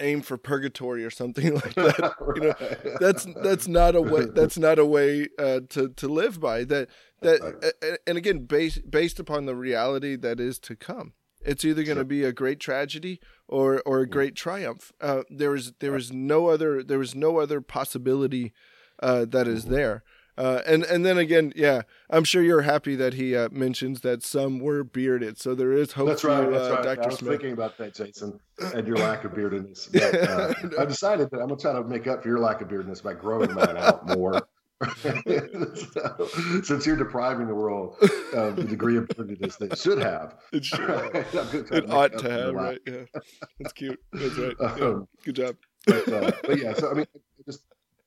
aim 0.00 0.22
for 0.22 0.36
purgatory 0.36 1.04
or 1.04 1.10
something 1.10 1.54
like 1.54 1.74
that. 1.74 2.14
right. 2.20 2.36
You 2.36 2.42
know, 2.42 2.96
that's 3.00 3.26
that's 3.42 3.68
not 3.68 3.94
a 3.94 4.02
way. 4.02 4.26
That's 4.26 4.58
not 4.58 4.78
a 4.78 4.84
way 4.84 5.28
uh, 5.38 5.60
to 5.70 5.88
to 5.88 6.08
live 6.08 6.40
by. 6.40 6.64
That 6.64 6.88
that, 7.20 7.98
and 8.06 8.18
again, 8.18 8.44
based 8.46 8.90
based 8.90 9.18
upon 9.18 9.46
the 9.46 9.54
reality 9.54 10.16
that 10.16 10.40
is 10.40 10.58
to 10.60 10.76
come. 10.76 11.12
It's 11.44 11.64
either 11.64 11.84
going 11.84 11.98
to 11.98 12.04
be 12.04 12.24
a 12.24 12.32
great 12.32 12.58
tragedy 12.58 13.20
or 13.46 13.82
or 13.84 14.00
a 14.00 14.08
great 14.08 14.34
triumph. 14.34 14.92
Uh, 15.00 15.22
there 15.28 15.54
is 15.54 15.72
there 15.80 15.94
is 15.94 16.12
no 16.12 16.48
other 16.48 16.82
there 16.82 17.02
is 17.02 17.14
no 17.14 17.38
other 17.38 17.60
possibility 17.60 18.52
uh, 19.00 19.26
that 19.26 19.46
is 19.46 19.64
mm-hmm. 19.64 19.74
there. 19.74 20.04
Uh, 20.36 20.60
and 20.66 20.82
and 20.84 21.06
then 21.06 21.16
again, 21.16 21.52
yeah, 21.54 21.82
I'm 22.10 22.24
sure 22.24 22.42
you're 22.42 22.62
happy 22.62 22.96
that 22.96 23.14
he 23.14 23.36
uh, 23.36 23.48
mentions 23.52 24.00
that 24.00 24.24
some 24.24 24.58
were 24.58 24.82
bearded, 24.82 25.38
so 25.38 25.54
there 25.54 25.72
is 25.72 25.92
hope. 25.92 26.08
That's 26.08 26.24
right. 26.24 26.50
that's 26.50 26.68
uh, 26.68 26.74
right. 26.74 26.84
Dr. 26.84 27.02
I 27.02 27.06
was 27.06 27.18
Smith. 27.18 27.30
thinking 27.30 27.52
about 27.52 27.78
that, 27.78 27.94
Jason, 27.94 28.40
and 28.58 28.86
your 28.86 28.96
lack 28.96 29.24
of 29.24 29.32
beardedness. 29.32 29.90
But, 29.92 30.28
uh, 30.28 30.82
I 30.82 30.84
decided 30.86 31.30
that 31.30 31.40
I'm 31.40 31.48
gonna 31.48 31.60
try 31.60 31.72
to 31.72 31.84
make 31.84 32.08
up 32.08 32.22
for 32.22 32.28
your 32.28 32.40
lack 32.40 32.60
of 32.60 32.68
beardedness 32.68 33.00
by 33.00 33.14
growing 33.14 33.54
mine 33.54 33.76
out 33.76 34.08
more. 34.08 34.42
so, 34.96 36.28
since 36.64 36.84
you're 36.84 36.96
depriving 36.96 37.46
the 37.46 37.54
world 37.54 37.96
of 38.32 38.56
the 38.56 38.64
degree 38.64 38.96
of 38.96 39.08
prejudice 39.08 39.54
they 39.56 39.74
should 39.76 39.98
have, 39.98 40.34
it 40.52 40.64
should. 40.64 40.80
it 40.80 41.90
ought 41.90 42.18
to 42.18 42.28
have, 42.28 42.54
right? 42.54 42.80
Yeah, 42.84 43.04
that's 43.60 43.72
cute. 43.72 44.00
That's 44.12 44.36
right. 44.36 44.56
Yeah. 44.60 44.84
Um, 44.84 45.08
Good 45.24 45.36
job. 45.36 45.56
But, 45.86 46.08
uh, 46.08 46.32
but, 46.42 46.58
yeah, 46.58 46.72
so 46.74 46.90
I 46.90 46.94
mean, 46.94 47.06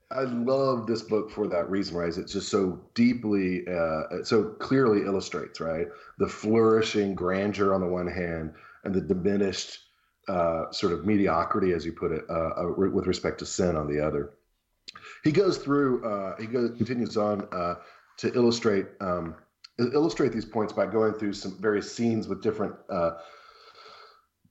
I 0.09 0.21
love 0.21 0.87
this 0.87 1.01
book 1.01 1.29
for 1.29 1.47
that 1.47 1.69
reason, 1.69 1.97
right? 1.97 2.15
It's 2.15 2.31
just 2.31 2.49
so 2.49 2.79
deeply, 2.93 3.67
uh, 3.67 4.23
so 4.23 4.55
clearly 4.59 5.01
illustrates, 5.01 5.59
right, 5.59 5.87
the 6.17 6.27
flourishing 6.27 7.13
grandeur 7.13 7.73
on 7.73 7.81
the 7.81 7.87
one 7.87 8.07
hand 8.07 8.53
and 8.85 8.93
the 8.95 9.01
diminished 9.01 9.79
uh, 10.29 10.71
sort 10.71 10.93
of 10.93 11.05
mediocrity, 11.05 11.73
as 11.73 11.85
you 11.85 11.91
put 11.91 12.11
it, 12.11 12.23
uh, 12.29 12.51
uh 12.57 12.73
with 12.77 13.07
respect 13.07 13.39
to 13.39 13.45
sin 13.45 13.75
on 13.75 13.87
the 13.87 13.99
other 13.99 14.31
he 15.23 15.31
goes 15.31 15.57
through. 15.57 16.03
Uh, 16.05 16.35
he 16.37 16.47
goes 16.47 16.71
continues 16.77 17.17
on 17.17 17.47
uh, 17.51 17.75
to 18.17 18.33
illustrate 18.33 18.85
um, 18.99 19.35
illustrate 19.79 20.31
these 20.31 20.45
points 20.45 20.73
by 20.73 20.85
going 20.85 21.13
through 21.13 21.33
some 21.33 21.57
various 21.59 21.93
scenes 21.93 22.27
with 22.27 22.41
different 22.41 22.75
uh, 22.89 23.11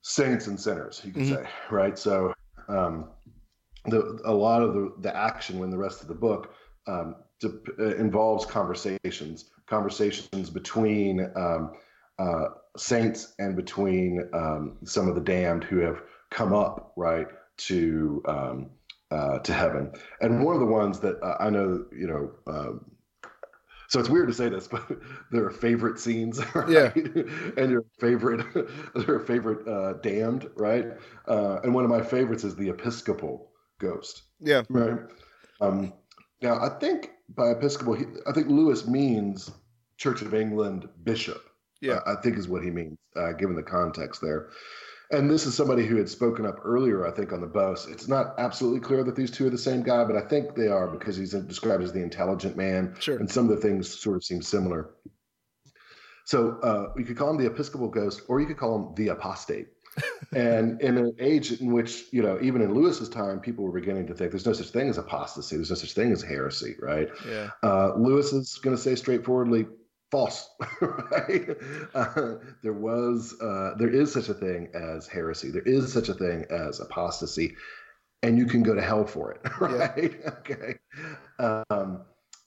saints 0.02 0.46
and 0.46 0.58
sinners. 0.58 1.02
You 1.04 1.12
could 1.12 1.22
mm-hmm. 1.22 1.44
say, 1.44 1.50
right? 1.70 1.98
So 1.98 2.34
um, 2.68 3.08
the 3.88 4.20
a 4.24 4.32
lot 4.32 4.62
of 4.62 4.74
the 4.74 4.92
the 5.00 5.16
action 5.16 5.62
in 5.62 5.70
the 5.70 5.78
rest 5.78 6.02
of 6.02 6.08
the 6.08 6.14
book 6.14 6.54
um, 6.86 7.16
to, 7.40 7.60
uh, 7.78 7.96
involves 7.96 8.46
conversations, 8.46 9.50
conversations 9.66 10.50
between 10.50 11.30
um, 11.36 11.72
uh, 12.18 12.46
saints 12.76 13.34
and 13.38 13.56
between 13.56 14.28
um, 14.32 14.78
some 14.84 15.08
of 15.08 15.14
the 15.14 15.20
damned 15.20 15.64
who 15.64 15.78
have 15.78 16.02
come 16.30 16.52
up, 16.52 16.92
right, 16.96 17.26
to 17.58 18.22
um, 18.26 18.70
uh, 19.10 19.38
to 19.40 19.52
heaven. 19.52 19.92
And 20.20 20.44
one 20.44 20.54
of 20.54 20.60
the 20.60 20.66
ones 20.66 21.00
that 21.00 21.22
uh, 21.22 21.36
I 21.40 21.50
know, 21.50 21.84
you 21.92 22.06
know, 22.06 22.30
um, 22.46 22.84
so 23.88 24.00
it's 24.00 24.08
weird 24.08 24.28
to 24.28 24.34
say 24.34 24.48
this, 24.48 24.66
but 24.72 24.84
there 25.30 25.44
are 25.44 25.50
favorite 25.50 25.98
scenes, 25.98 26.40
right? 26.54 26.68
Yeah. 26.68 26.92
and 27.56 27.70
your 27.70 27.84
favorite, 28.00 28.44
their 28.94 29.20
favorite 29.20 29.66
uh, 29.68 29.94
damned, 29.94 30.50
right? 30.56 30.86
Uh, 31.28 31.60
and 31.62 31.74
one 31.74 31.84
of 31.84 31.90
my 31.90 32.02
favorites 32.02 32.44
is 32.44 32.56
the 32.56 32.70
Episcopal 32.70 33.50
ghost. 33.78 34.22
Yeah. 34.40 34.62
Right. 34.68 34.98
Um, 35.60 35.92
now, 36.42 36.60
I 36.60 36.78
think 36.78 37.10
by 37.28 37.50
Episcopal, 37.50 37.94
he, 37.94 38.04
I 38.26 38.32
think 38.32 38.48
Lewis 38.48 38.86
means 38.86 39.50
Church 39.96 40.22
of 40.22 40.34
England 40.34 40.88
bishop. 41.04 41.42
Yeah. 41.80 42.00
Uh, 42.06 42.16
I 42.18 42.22
think 42.22 42.38
is 42.38 42.48
what 42.48 42.62
he 42.62 42.70
means, 42.70 42.98
uh, 43.16 43.32
given 43.32 43.56
the 43.56 43.62
context 43.62 44.20
there. 44.20 44.50
And 45.12 45.30
this 45.30 45.46
is 45.46 45.54
somebody 45.54 45.86
who 45.86 45.96
had 45.96 46.08
spoken 46.08 46.44
up 46.44 46.58
earlier, 46.64 47.06
I 47.06 47.12
think, 47.12 47.32
on 47.32 47.40
the 47.40 47.46
bus. 47.46 47.86
It's 47.86 48.08
not 48.08 48.34
absolutely 48.38 48.80
clear 48.80 49.04
that 49.04 49.14
these 49.14 49.30
two 49.30 49.46
are 49.46 49.50
the 49.50 49.58
same 49.58 49.82
guy, 49.82 50.04
but 50.04 50.16
I 50.16 50.22
think 50.22 50.56
they 50.56 50.66
are 50.66 50.88
because 50.88 51.16
he's 51.16 51.30
described 51.30 51.84
as 51.84 51.92
the 51.92 52.02
intelligent 52.02 52.56
man. 52.56 52.96
Sure. 52.98 53.16
And 53.16 53.30
some 53.30 53.48
of 53.48 53.54
the 53.54 53.62
things 53.62 54.00
sort 54.00 54.16
of 54.16 54.24
seem 54.24 54.42
similar. 54.42 54.90
So 56.24 56.58
uh, 56.58 56.92
you 56.96 57.04
could 57.04 57.16
call 57.16 57.30
him 57.30 57.36
the 57.36 57.46
Episcopal 57.46 57.88
ghost, 57.88 58.22
or 58.26 58.40
you 58.40 58.48
could 58.48 58.56
call 58.56 58.74
him 58.76 58.94
the 58.96 59.08
apostate. 59.08 59.68
And 60.34 60.80
in 60.80 60.98
an 60.98 61.14
age 61.18 61.52
in 61.52 61.72
which, 61.72 62.04
you 62.12 62.22
know, 62.22 62.38
even 62.42 62.62
in 62.62 62.74
Lewis's 62.74 63.08
time, 63.08 63.40
people 63.40 63.64
were 63.64 63.78
beginning 63.78 64.06
to 64.06 64.14
think 64.14 64.30
there's 64.30 64.46
no 64.46 64.52
such 64.52 64.68
thing 64.68 64.88
as 64.88 64.98
apostasy, 64.98 65.56
there's 65.56 65.70
no 65.70 65.76
such 65.76 65.92
thing 65.92 66.12
as 66.12 66.22
heresy, 66.22 66.76
right? 66.80 67.08
Yeah. 67.28 67.50
Uh, 67.62 67.92
Lewis 67.96 68.32
is 68.32 68.58
going 68.62 68.76
to 68.76 68.82
say 68.82 68.94
straightforwardly, 68.94 69.66
false 70.10 70.48
right 70.80 71.56
uh, 71.94 72.34
there 72.62 72.72
was 72.72 73.34
uh, 73.40 73.72
there 73.76 73.88
is 73.88 74.12
such 74.12 74.28
a 74.28 74.34
thing 74.34 74.68
as 74.74 75.08
heresy 75.08 75.50
there 75.50 75.62
is 75.62 75.92
such 75.92 76.08
a 76.08 76.14
thing 76.14 76.44
as 76.50 76.80
apostasy 76.80 77.56
and 78.22 78.38
you 78.38 78.46
can 78.46 78.62
go 78.62 78.74
to 78.74 78.82
hell 78.82 79.04
for 79.04 79.32
it 79.32 79.40
right 79.60 80.20
yeah. 80.20 80.30
okay 80.30 80.74
um, 81.70 82.04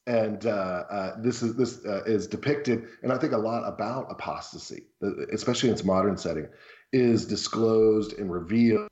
and 0.10 0.48
uh, 0.48 0.84
uh, 0.90 1.22
this 1.22 1.44
is 1.44 1.56
this 1.56 1.86
uh, 1.86 2.02
is 2.06 2.26
depicted, 2.26 2.88
and 3.04 3.14
I 3.14 3.18
think 3.20 3.32
a 3.32 3.38
lot 3.38 3.62
about 3.64 4.08
apostasy, 4.10 4.88
especially 5.32 5.70
in 5.70 5.74
its 5.74 5.84
modern 5.84 6.18
setting, 6.18 6.48
is 6.92 7.28
disclosed 7.28 8.14
and 8.14 8.32
revealed 8.32 8.90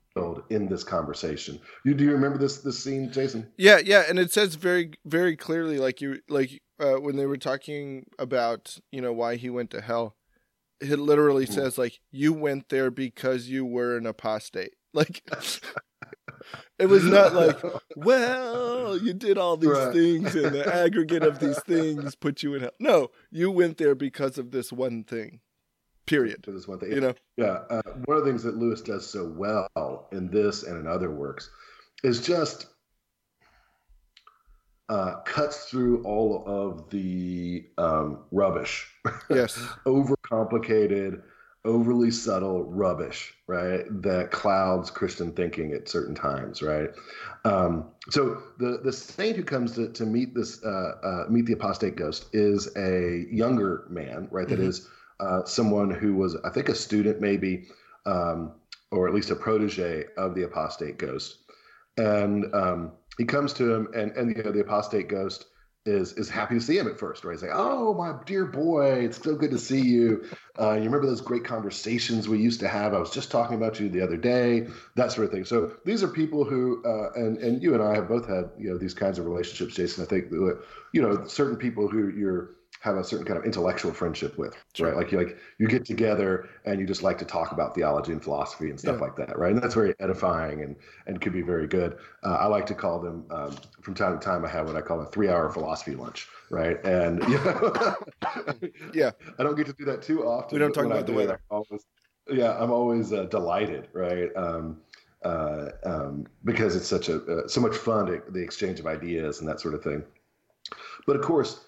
in 0.50 0.68
this 0.68 0.84
conversation. 0.84 1.58
You 1.84 1.94
do 1.94 2.04
you 2.04 2.12
remember 2.12 2.38
this 2.38 2.58
this 2.58 2.82
scene, 2.82 3.10
Jason? 3.10 3.50
Yeah, 3.56 3.78
yeah, 3.84 4.04
and 4.08 4.16
it 4.16 4.32
says 4.32 4.54
very 4.54 4.92
very 5.04 5.36
clearly, 5.36 5.78
like 5.78 6.00
you 6.00 6.20
like 6.28 6.62
uh, 6.78 6.94
when 6.94 7.16
they 7.16 7.26
were 7.26 7.36
talking 7.36 8.06
about 8.20 8.78
you 8.92 9.00
know 9.00 9.12
why 9.12 9.34
he 9.36 9.50
went 9.50 9.72
to 9.72 9.80
hell. 9.80 10.14
It 10.80 11.00
literally 11.00 11.46
mm. 11.46 11.52
says 11.52 11.78
like 11.78 11.98
you 12.12 12.32
went 12.32 12.68
there 12.68 12.92
because 12.92 13.48
you 13.48 13.66
were 13.66 13.96
an 13.96 14.06
apostate. 14.06 14.74
Like 14.94 15.22
it 16.78 16.88
was 16.88 17.04
not 17.04 17.34
like, 17.34 17.58
well, 17.96 18.96
you 18.96 19.12
did 19.12 19.38
all 19.38 19.56
these 19.56 19.70
right. 19.70 19.92
things, 19.92 20.34
and 20.34 20.54
the 20.54 20.74
aggregate 20.74 21.22
of 21.22 21.38
these 21.38 21.60
things 21.66 22.14
put 22.14 22.42
you 22.42 22.54
in 22.54 22.62
hell. 22.62 22.70
No, 22.78 23.10
you 23.30 23.50
went 23.50 23.78
there 23.78 23.94
because 23.94 24.38
of 24.38 24.50
this 24.50 24.72
one 24.72 25.04
thing. 25.04 25.40
Period. 26.06 26.44
For 26.44 26.52
this 26.52 26.66
one 26.66 26.78
thing, 26.78 26.92
you 26.92 27.00
know. 27.00 27.14
Yeah, 27.36 27.60
uh, 27.68 27.82
one 28.06 28.16
of 28.16 28.24
the 28.24 28.30
things 28.30 28.42
that 28.44 28.56
Lewis 28.56 28.80
does 28.80 29.06
so 29.06 29.26
well 29.26 30.08
in 30.12 30.30
this 30.30 30.62
and 30.62 30.78
in 30.78 30.86
other 30.86 31.10
works 31.10 31.50
is 32.02 32.22
just 32.22 32.66
uh, 34.88 35.16
cuts 35.24 35.64
through 35.66 36.02
all 36.04 36.44
of 36.46 36.88
the 36.90 37.66
um, 37.76 38.20
rubbish. 38.30 38.90
Yes. 39.28 39.56
Overcomplicated, 39.86 41.22
overly 41.68 42.10
subtle 42.10 42.64
rubbish, 42.64 43.34
right? 43.46 43.84
That 44.02 44.30
clouds 44.30 44.90
Christian 44.90 45.32
thinking 45.32 45.72
at 45.74 45.88
certain 45.88 46.14
times, 46.14 46.62
right? 46.62 46.88
Um, 47.44 47.90
so 48.08 48.42
the 48.58 48.80
the 48.82 48.92
saint 48.92 49.36
who 49.36 49.44
comes 49.44 49.74
to, 49.74 49.92
to 49.92 50.06
meet 50.06 50.34
this 50.34 50.64
uh, 50.64 50.92
uh, 51.02 51.24
meet 51.28 51.44
the 51.46 51.52
apostate 51.52 51.94
ghost 51.94 52.26
is 52.32 52.74
a 52.76 53.26
younger 53.30 53.84
man, 53.90 54.28
right? 54.30 54.48
That 54.48 54.58
mm-hmm. 54.58 54.68
is 54.68 54.88
uh, 55.20 55.44
someone 55.44 55.90
who 55.90 56.14
was, 56.14 56.36
I 56.44 56.50
think, 56.50 56.70
a 56.70 56.74
student, 56.74 57.20
maybe, 57.20 57.66
um, 58.06 58.52
or 58.90 59.06
at 59.06 59.14
least 59.14 59.30
a 59.30 59.36
protege 59.36 60.04
of 60.16 60.34
the 60.34 60.44
apostate 60.44 60.96
ghost, 60.96 61.38
and 61.98 62.52
um, 62.54 62.92
he 63.18 63.24
comes 63.24 63.52
to 63.54 63.72
him, 63.72 63.88
and 63.94 64.10
and 64.12 64.34
you 64.34 64.42
know, 64.42 64.52
the 64.52 64.60
apostate 64.60 65.08
ghost 65.08 65.46
is 65.88 66.12
is 66.14 66.28
happy 66.28 66.54
to 66.54 66.60
see 66.60 66.78
him 66.78 66.86
at 66.86 66.98
first, 66.98 67.24
right? 67.24 67.32
He's 67.32 67.42
like, 67.42 67.52
"Oh, 67.54 67.94
my 67.94 68.14
dear 68.26 68.44
boy, 68.44 69.04
it's 69.04 69.22
so 69.22 69.34
good 69.34 69.50
to 69.50 69.58
see 69.58 69.80
you. 69.80 70.24
Uh, 70.60 70.72
you 70.72 70.84
remember 70.84 71.06
those 71.06 71.20
great 71.20 71.44
conversations 71.44 72.28
we 72.28 72.38
used 72.38 72.60
to 72.60 72.68
have? 72.68 72.94
I 72.94 72.98
was 72.98 73.10
just 73.10 73.30
talking 73.30 73.56
about 73.56 73.80
you 73.80 73.88
the 73.88 74.02
other 74.02 74.16
day, 74.16 74.68
that 74.96 75.12
sort 75.12 75.26
of 75.26 75.32
thing." 75.32 75.44
So 75.44 75.72
these 75.84 76.02
are 76.02 76.08
people 76.08 76.44
who, 76.44 76.82
uh, 76.84 77.12
and 77.14 77.38
and 77.38 77.62
you 77.62 77.74
and 77.74 77.82
I 77.82 77.94
have 77.94 78.08
both 78.08 78.28
had 78.28 78.50
you 78.58 78.70
know 78.70 78.78
these 78.78 78.94
kinds 78.94 79.18
of 79.18 79.26
relationships, 79.26 79.74
Jason. 79.74 80.04
I 80.04 80.06
think 80.06 80.30
you 80.30 81.02
know 81.02 81.26
certain 81.26 81.56
people 81.56 81.88
who 81.88 82.10
you're 82.10 82.50
have 82.80 82.96
a 82.96 83.02
certain 83.02 83.26
kind 83.26 83.38
of 83.38 83.44
intellectual 83.44 83.92
friendship 83.92 84.38
with, 84.38 84.54
sure. 84.74 84.88
right? 84.88 84.96
Like 84.96 85.10
you 85.10 85.18
like 85.18 85.38
you 85.58 85.66
get 85.66 85.84
together 85.84 86.48
and 86.64 86.80
you 86.80 86.86
just 86.86 87.02
like 87.02 87.18
to 87.18 87.24
talk 87.24 87.52
about 87.52 87.74
theology 87.74 88.12
and 88.12 88.22
philosophy 88.22 88.70
and 88.70 88.78
stuff 88.78 88.96
yeah. 88.96 89.02
like 89.02 89.16
that, 89.16 89.36
right? 89.38 89.52
And 89.52 89.62
that's 89.62 89.74
very 89.74 89.94
edifying 89.98 90.62
and 90.62 90.76
and 91.06 91.20
could 91.20 91.32
be 91.32 91.42
very 91.42 91.66
good. 91.66 91.98
Uh, 92.22 92.34
I 92.34 92.46
like 92.46 92.66
to 92.66 92.74
call 92.74 93.00
them 93.00 93.26
um, 93.30 93.56
from 93.82 93.94
time 93.94 94.18
to 94.18 94.24
time. 94.24 94.44
I 94.44 94.48
have 94.48 94.66
what 94.66 94.76
I 94.76 94.80
call 94.80 95.00
a 95.00 95.06
three-hour 95.06 95.50
philosophy 95.50 95.96
lunch, 95.96 96.28
right? 96.50 96.82
And 96.84 97.22
you 97.24 97.38
know, 97.44 97.96
yeah, 98.94 99.10
I 99.38 99.42
don't 99.42 99.56
get 99.56 99.66
to 99.66 99.72
do 99.72 99.84
that 99.86 100.02
too 100.02 100.26
often. 100.26 100.56
We 100.56 100.60
don't 100.60 100.72
talk 100.72 100.86
about 100.86 101.06
the 101.06 101.12
weather. 101.12 101.40
I'm 101.50 101.56
always, 101.56 101.86
yeah, 102.30 102.56
I'm 102.58 102.70
always 102.70 103.12
uh, 103.12 103.24
delighted, 103.24 103.88
right? 103.92 104.30
Um, 104.36 104.80
uh, 105.24 105.70
um, 105.84 106.26
because 106.44 106.76
it's 106.76 106.86
such 106.86 107.08
a 107.08 107.16
uh, 107.24 107.48
so 107.48 107.60
much 107.60 107.76
fun 107.76 108.06
to, 108.06 108.22
the 108.28 108.40
exchange 108.40 108.78
of 108.78 108.86
ideas 108.86 109.40
and 109.40 109.48
that 109.48 109.60
sort 109.60 109.74
of 109.74 109.82
thing. 109.82 110.04
But 111.06 111.16
of 111.16 111.22
course 111.22 111.64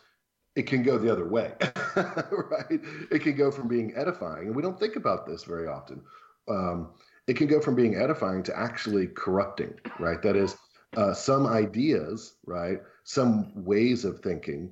it 0.60 0.66
can 0.66 0.82
go 0.82 0.98
the 0.98 1.10
other 1.10 1.26
way, 1.26 1.52
right? 1.96 2.80
It 3.10 3.22
can 3.22 3.34
go 3.34 3.50
from 3.50 3.66
being 3.66 3.94
edifying, 3.96 4.48
and 4.48 4.54
we 4.54 4.60
don't 4.60 4.78
think 4.78 4.96
about 4.96 5.26
this 5.26 5.42
very 5.42 5.66
often. 5.66 6.02
Um, 6.50 6.90
it 7.26 7.38
can 7.38 7.46
go 7.46 7.62
from 7.62 7.74
being 7.74 7.96
edifying 7.96 8.42
to 8.42 8.58
actually 8.58 9.06
corrupting, 9.06 9.72
right? 9.98 10.20
That 10.20 10.36
is, 10.36 10.58
uh, 10.98 11.14
some 11.14 11.46
ideas, 11.46 12.34
right? 12.44 12.80
Some 13.04 13.52
ways 13.64 14.04
of 14.04 14.20
thinking 14.20 14.70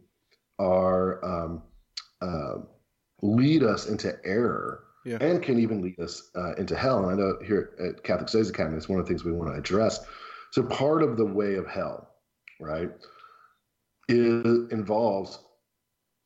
are 0.58 1.24
um, 1.24 1.62
uh, 2.20 2.56
lead 3.22 3.62
us 3.62 3.88
into 3.88 4.14
error 4.26 4.84
yeah. 5.06 5.16
and 5.22 5.42
can 5.42 5.58
even 5.58 5.80
lead 5.80 5.98
us 6.00 6.30
uh, 6.36 6.52
into 6.56 6.76
hell. 6.76 6.98
And 6.98 7.10
I 7.10 7.14
know 7.14 7.38
here 7.42 7.70
at 7.82 8.04
Catholic 8.04 8.28
Studies 8.28 8.50
Academy, 8.50 8.76
it's 8.76 8.90
one 8.90 9.00
of 9.00 9.06
the 9.06 9.08
things 9.08 9.24
we 9.24 9.32
want 9.32 9.54
to 9.54 9.58
address. 9.58 10.04
So 10.50 10.62
part 10.64 11.02
of 11.02 11.16
the 11.16 11.24
way 11.24 11.54
of 11.54 11.66
hell, 11.66 12.10
right, 12.60 12.90
is 14.10 14.70
involves 14.70 15.38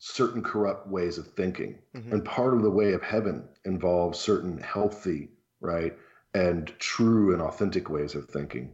certain 0.05 0.43
corrupt 0.43 0.89
ways 0.89 1.17
of 1.17 1.29
thinking. 1.29 1.79
Mm-hmm. 1.95 2.13
And 2.13 2.25
part 2.25 2.55
of 2.55 2.63
the 2.63 2.71
way 2.71 2.93
of 2.93 3.03
heaven 3.03 3.49
involves 3.65 4.19
certain 4.19 4.59
healthy, 4.59 5.29
right, 5.61 5.97
and 6.35 6.67
true 6.81 7.33
and 7.33 7.41
authentic 7.41 7.89
ways 7.89 8.17
of 8.17 8.29
thinking. 8.29 8.73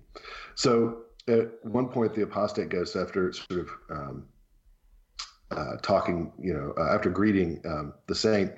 So 0.55 1.03
at 1.29 1.63
one 1.63 1.91
point, 1.91 2.15
the 2.15 2.23
apostate 2.23 2.71
ghost, 2.71 2.97
after 2.97 3.31
sort 3.31 3.61
of 3.61 3.71
um, 3.91 4.25
uh, 5.51 5.77
talking, 5.83 6.33
you 6.39 6.55
know, 6.55 6.73
uh, 6.79 6.95
after 6.95 7.11
greeting 7.11 7.61
um, 7.67 7.93
the 8.07 8.15
saint, 8.15 8.53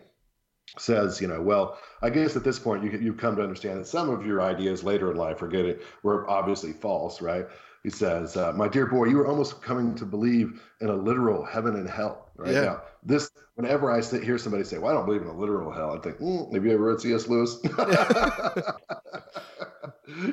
says, 0.78 1.20
you 1.20 1.26
know, 1.26 1.42
well, 1.42 1.76
I 2.02 2.10
guess 2.10 2.36
at 2.36 2.44
this 2.44 2.60
point 2.60 2.84
you 2.84 2.96
you've 3.00 3.16
come 3.16 3.34
to 3.34 3.42
understand 3.42 3.80
that 3.80 3.88
some 3.88 4.08
of 4.10 4.24
your 4.24 4.40
ideas 4.40 4.84
later 4.84 5.10
in 5.10 5.16
life 5.16 5.42
are 5.42 5.48
getting 5.48 5.74
were 6.04 6.30
obviously 6.30 6.72
false, 6.72 7.20
right? 7.20 7.46
He 7.82 7.90
says, 7.90 8.36
uh, 8.36 8.52
"My 8.52 8.68
dear 8.68 8.86
boy, 8.86 9.06
you 9.06 9.18
are 9.18 9.26
almost 9.26 9.60
coming 9.60 9.96
to 9.96 10.04
believe 10.04 10.62
in 10.80 10.88
a 10.88 10.94
literal 10.94 11.44
heaven 11.44 11.74
and 11.74 11.88
hell." 11.88 12.19
Right 12.40 12.54
yeah. 12.54 12.60
now. 12.60 12.82
This, 13.02 13.30
whenever 13.54 13.90
I 13.90 14.00
sit, 14.00 14.22
hear 14.22 14.38
somebody 14.38 14.64
say, 14.64 14.78
"Well, 14.78 14.90
I 14.90 14.94
don't 14.94 15.06
believe 15.06 15.22
in 15.22 15.28
a 15.28 15.36
literal 15.36 15.72
hell," 15.72 15.96
I 15.96 16.00
think, 16.00 16.18
mm, 16.18 16.52
"Have 16.52 16.64
you 16.64 16.72
ever 16.72 16.84
read 16.84 17.00
C.S. 17.00 17.28
Lewis?" 17.28 17.58
you 17.64 17.70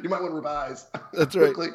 might 0.09 0.21
want 0.21 0.31
to 0.31 0.35
revise. 0.35 0.87
That's 1.13 1.35
right. 1.35 1.55
right. 1.55 1.73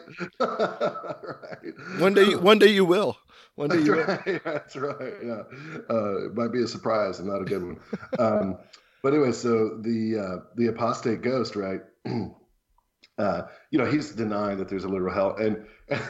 One 1.98 2.14
day, 2.14 2.34
one 2.34 2.58
day 2.58 2.68
you 2.68 2.84
will. 2.84 3.16
One 3.54 3.68
day 3.68 3.76
That's 3.76 3.86
you 3.86 4.02
right. 4.02 4.26
will. 4.26 4.40
That's 4.44 4.76
right. 4.76 5.14
Yeah, 5.24 5.42
uh, 5.90 6.26
it 6.26 6.34
might 6.34 6.52
be 6.52 6.62
a 6.62 6.68
surprise 6.68 7.18
and 7.18 7.28
not 7.28 7.42
a 7.42 7.44
good 7.44 7.62
one. 7.62 7.80
Um, 8.18 8.58
but 9.02 9.14
anyway, 9.14 9.32
so 9.32 9.78
the 9.80 10.18
uh, 10.18 10.36
the 10.56 10.68
apostate 10.68 11.22
ghost, 11.22 11.56
right? 11.56 11.80
Uh, 13.18 13.42
you 13.70 13.78
know, 13.78 13.84
he's 13.84 14.12
denying 14.12 14.58
that 14.58 14.68
there's 14.68 14.84
a 14.84 14.88
literal 14.88 15.12
hell, 15.12 15.36
and, 15.36 15.66
and 15.88 16.00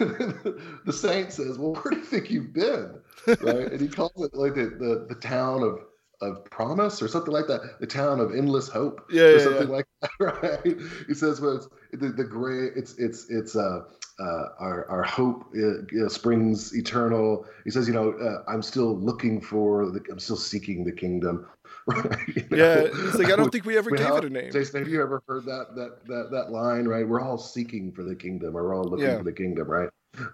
the 0.85 0.93
saint 0.93 1.33
says, 1.33 1.59
"Well, 1.59 1.75
where 1.75 1.91
do 1.91 1.99
you 1.99 2.05
think 2.05 2.31
you've 2.31 2.53
been?" 2.53 3.01
right? 3.27 3.73
and 3.73 3.81
he 3.81 3.89
calls 3.89 4.13
it 4.17 4.35
like 4.35 4.55
the, 4.55 4.67
the, 4.79 5.07
the 5.09 5.21
town 5.21 5.63
of 5.63 5.81
of 6.23 6.45
promise 6.45 7.03
or 7.03 7.09
something 7.09 7.33
like 7.33 7.49
that, 7.49 7.81
the 7.81 7.87
town 7.87 8.21
of 8.21 8.33
endless 8.35 8.69
hope, 8.69 9.05
yeah, 9.11 9.25
or 9.25 9.33
yeah, 9.33 9.45
something 9.45 9.69
yeah. 9.69 9.75
like 9.75 9.87
that, 10.01 10.11
right? 10.65 10.77
He 11.09 11.15
says, 11.15 11.41
"Well, 11.41 11.57
it's 11.57 11.69
the, 12.01 12.09
the 12.11 12.25
gray, 12.25 12.69
it's 12.77 12.95
it's 12.97 13.29
it's 13.29 13.57
uh, 13.57 13.81
uh, 14.21 14.45
our 14.61 14.89
our 14.89 15.03
hope 15.03 15.53
uh, 15.55 16.09
springs 16.09 16.75
eternal." 16.77 17.45
He 17.65 17.71
says, 17.71 17.89
"You 17.89 17.95
know, 17.95 18.13
uh, 18.13 18.51
I'm 18.51 18.63
still 18.63 18.97
looking 18.97 19.41
for 19.41 19.91
the, 19.91 20.01
I'm 20.11 20.21
still 20.21 20.37
seeking 20.37 20.85
the 20.85 20.93
kingdom." 20.93 21.47
Right? 21.87 22.19
You 22.29 22.47
know? 22.51 22.57
Yeah, 22.57 22.89
it's 22.93 23.17
like 23.17 23.33
I 23.33 23.37
don't 23.37 23.51
think 23.51 23.65
we 23.65 23.77
ever 23.77 23.91
we 23.91 23.99
gave 23.99 24.15
it 24.15 24.25
a 24.25 24.31
name. 24.31 24.53
Jason, 24.53 24.81
have 24.81 24.89
you 24.89 25.03
ever 25.03 25.23
heard 25.27 25.45
that 25.47 25.75
that 25.75 26.07
that 26.07 26.29
that 26.31 26.51
line? 26.51 26.87
Right, 26.87 27.07
we're 27.07 27.21
all 27.21 27.39
seeking 27.39 27.93
for 27.93 28.03
the 28.03 28.15
kingdom, 28.15 28.57
or 28.57 28.65
we're 28.65 28.75
all 28.75 28.85
looking 28.85 29.19
for 29.19 29.25
the 29.25 29.33
kingdom, 29.33 29.69
right? 29.69 29.89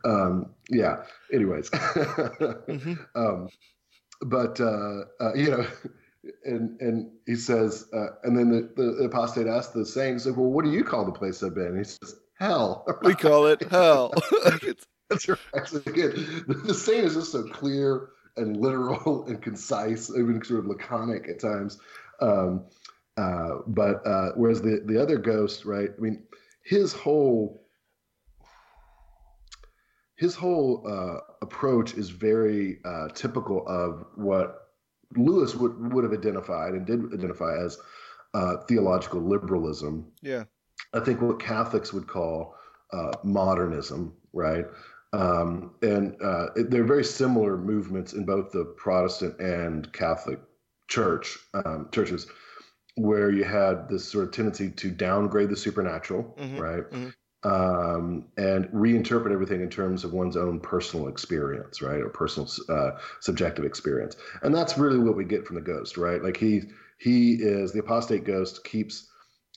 um, 0.05 0.51
yeah. 0.71 1.05
Anyways, 1.33 1.71
mm-hmm. 1.71 2.95
um, 3.15 3.49
but 4.23 4.61
uh, 4.61 5.05
uh, 5.21 5.35
you 5.35 5.51
know, 5.51 5.67
and 6.45 6.81
and 6.81 7.11
he 7.27 7.37
says, 7.37 7.87
uh, 7.93 8.09
and 8.25 8.37
then 8.37 8.51
the, 8.51 8.83
the 8.83 9.05
apostate 9.05 9.47
asks 9.47 9.73
the 9.73 9.87
saint, 9.87 10.15
he's 10.15 10.27
like, 10.27 10.37
"Well, 10.37 10.51
what 10.51 10.65
do 10.65 10.73
you 10.73 10.85
call 10.85 11.05
the 11.05 11.13
place 11.13 11.43
I've 11.43 11.55
been?" 11.55 11.67
And 11.67 11.79
he 11.79 11.85
says, 11.85 12.17
"Hell." 12.39 12.85
we 13.03 13.15
call 13.15 13.47
it 13.47 13.63
hell. 13.71 14.13
That's 15.11 15.29
right. 15.29 15.39
again, 15.87 16.45
the, 16.47 16.61
the 16.67 16.75
saint 16.75 17.05
is 17.05 17.15
just 17.15 17.33
so 17.33 17.45
clear 17.45 18.11
and 18.39 18.57
literal 18.57 19.25
and 19.29 19.43
concise, 19.43 20.11
even 20.11 20.43
sort 20.43 20.61
of 20.61 20.67
laconic 20.67 21.29
at 21.29 21.41
times. 21.41 21.79
Um, 22.21 22.65
uh, 23.17 23.59
but 23.67 24.07
uh, 24.07 24.33
whereas 24.37 24.63
the 24.63 24.83
the 24.87 25.01
other 25.01 25.19
ghost, 25.19 25.65
right? 25.65 25.91
I 25.97 26.01
mean, 26.01 26.23
his 26.63 26.93
whole 26.93 27.69
his 30.17 30.35
whole 30.35 30.85
uh, 30.87 31.21
approach 31.43 31.95
is 31.95 32.11
very 32.11 32.79
uh, 32.85 33.09
typical 33.09 33.67
of 33.67 34.05
what 34.15 34.69
Lewis 35.17 35.55
would 35.55 35.93
would 35.93 36.05
have 36.05 36.13
identified 36.13 36.75
and 36.75 36.87
did 36.87 37.13
identify 37.13 37.57
as 37.57 37.79
uh, 38.35 38.59
theological 38.69 39.21
liberalism. 39.21 40.07
Yeah, 40.23 40.45
I 40.93 41.01
think 41.01 41.21
what 41.21 41.41
Catholics 41.41 41.93
would 41.93 42.07
call 42.07 42.55
uh, 42.93 43.13
modernism, 43.25 44.15
right? 44.33 44.67
Um, 45.13 45.75
and 45.83 46.17
uh, 46.23 46.49
they're 46.55 46.85
very 46.85 47.05
similar 47.05 47.57
movements 47.57 48.13
in 48.13 48.25
both 48.25 48.53
the 48.53 48.65
Protestant 48.77 49.39
and 49.41 49.91
Catholic 49.93 50.41
church 50.89 51.39
um, 51.55 51.89
churches, 51.93 52.27
where 52.97 53.31
you 53.31 53.45
had 53.45 53.89
this 53.89 54.11
sort 54.11 54.25
of 54.25 54.33
tendency 54.33 54.71
to 54.71 54.91
downgrade 54.91 55.51
the 55.51 55.57
supernatural, 55.57 56.37
mm-hmm, 56.39 56.59
right? 56.59 56.91
Mm-hmm 56.91 57.09
um, 57.45 58.27
and 58.37 58.67
reinterpret 58.69 59.33
everything 59.33 59.61
in 59.61 59.71
terms 59.71 60.05
of 60.05 60.13
one's 60.13 60.37
own 60.37 60.59
personal 60.59 61.09
experience, 61.09 61.81
right, 61.81 62.01
or 62.01 62.09
personal 62.09 62.49
uh, 62.69 62.99
subjective 63.21 63.65
experience, 63.65 64.17
and 64.43 64.55
that's 64.55 64.77
really 64.77 64.99
what 64.99 65.17
we 65.17 65.25
get 65.25 65.47
from 65.47 65.57
the 65.57 65.63
ghost, 65.63 65.97
right? 65.97 66.23
Like 66.23 66.37
he 66.37 66.63
he 66.99 67.35
is 67.35 67.73
the 67.73 67.79
apostate 67.79 68.25
ghost 68.25 68.65
keeps 68.65 69.09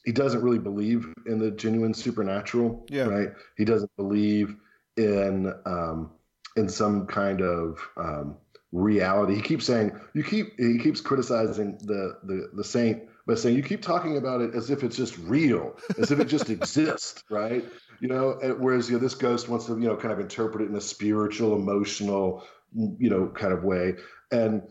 he 0.06 0.12
doesn't 0.12 0.42
really 0.42 0.60
believe 0.60 1.12
in 1.26 1.40
the 1.40 1.52
genuine 1.52 1.94
supernatural, 1.94 2.86
yeah. 2.90 3.04
right? 3.04 3.30
He 3.58 3.66
doesn't 3.66 3.92
believe 3.98 4.56
in 4.98 5.54
um, 5.66 6.12
in 6.56 6.70
some 6.70 7.08
kind 7.08 7.42
of 7.42 7.80
um, 7.98 8.38
reality. 8.72 9.36
He 9.36 9.42
keeps 9.42 9.66
saying 9.66 10.00
you 10.14 10.24
keep 10.24 10.60
he 10.60 10.78
keeps 10.78 11.02
criticizing 11.02 11.78
the 11.84 12.18
the 12.24 12.50
the 12.54 12.64
saint 12.64 13.04
by 13.28 13.36
saying 13.36 13.56
you 13.56 13.64
keep 13.64 13.82
talking 13.82 14.18
about 14.18 14.42
it 14.42 14.56
as 14.56 14.70
if 14.70 14.84
it's 14.84 14.98
just 14.98 15.18
real, 15.20 15.78
as 15.98 16.12
if 16.12 16.20
it 16.20 16.26
just 16.26 16.50
exists, 16.50 17.24
right? 17.30 17.64
You 18.00 18.08
know, 18.08 18.40
whereas 18.58 18.90
you 18.90 18.96
know 18.96 19.02
this 19.02 19.16
ghost 19.16 19.48
wants 19.48 19.66
to 19.68 19.74
you 19.74 19.88
know 19.88 19.96
kind 19.96 20.12
of 20.12 20.20
interpret 20.20 20.64
it 20.64 20.70
in 20.70 20.76
a 20.76 20.82
spiritual, 20.82 21.56
emotional, 21.56 22.44
you 22.74 23.10
know, 23.10 23.28
kind 23.28 23.54
of 23.54 23.64
way, 23.64 23.96
and 24.32 24.64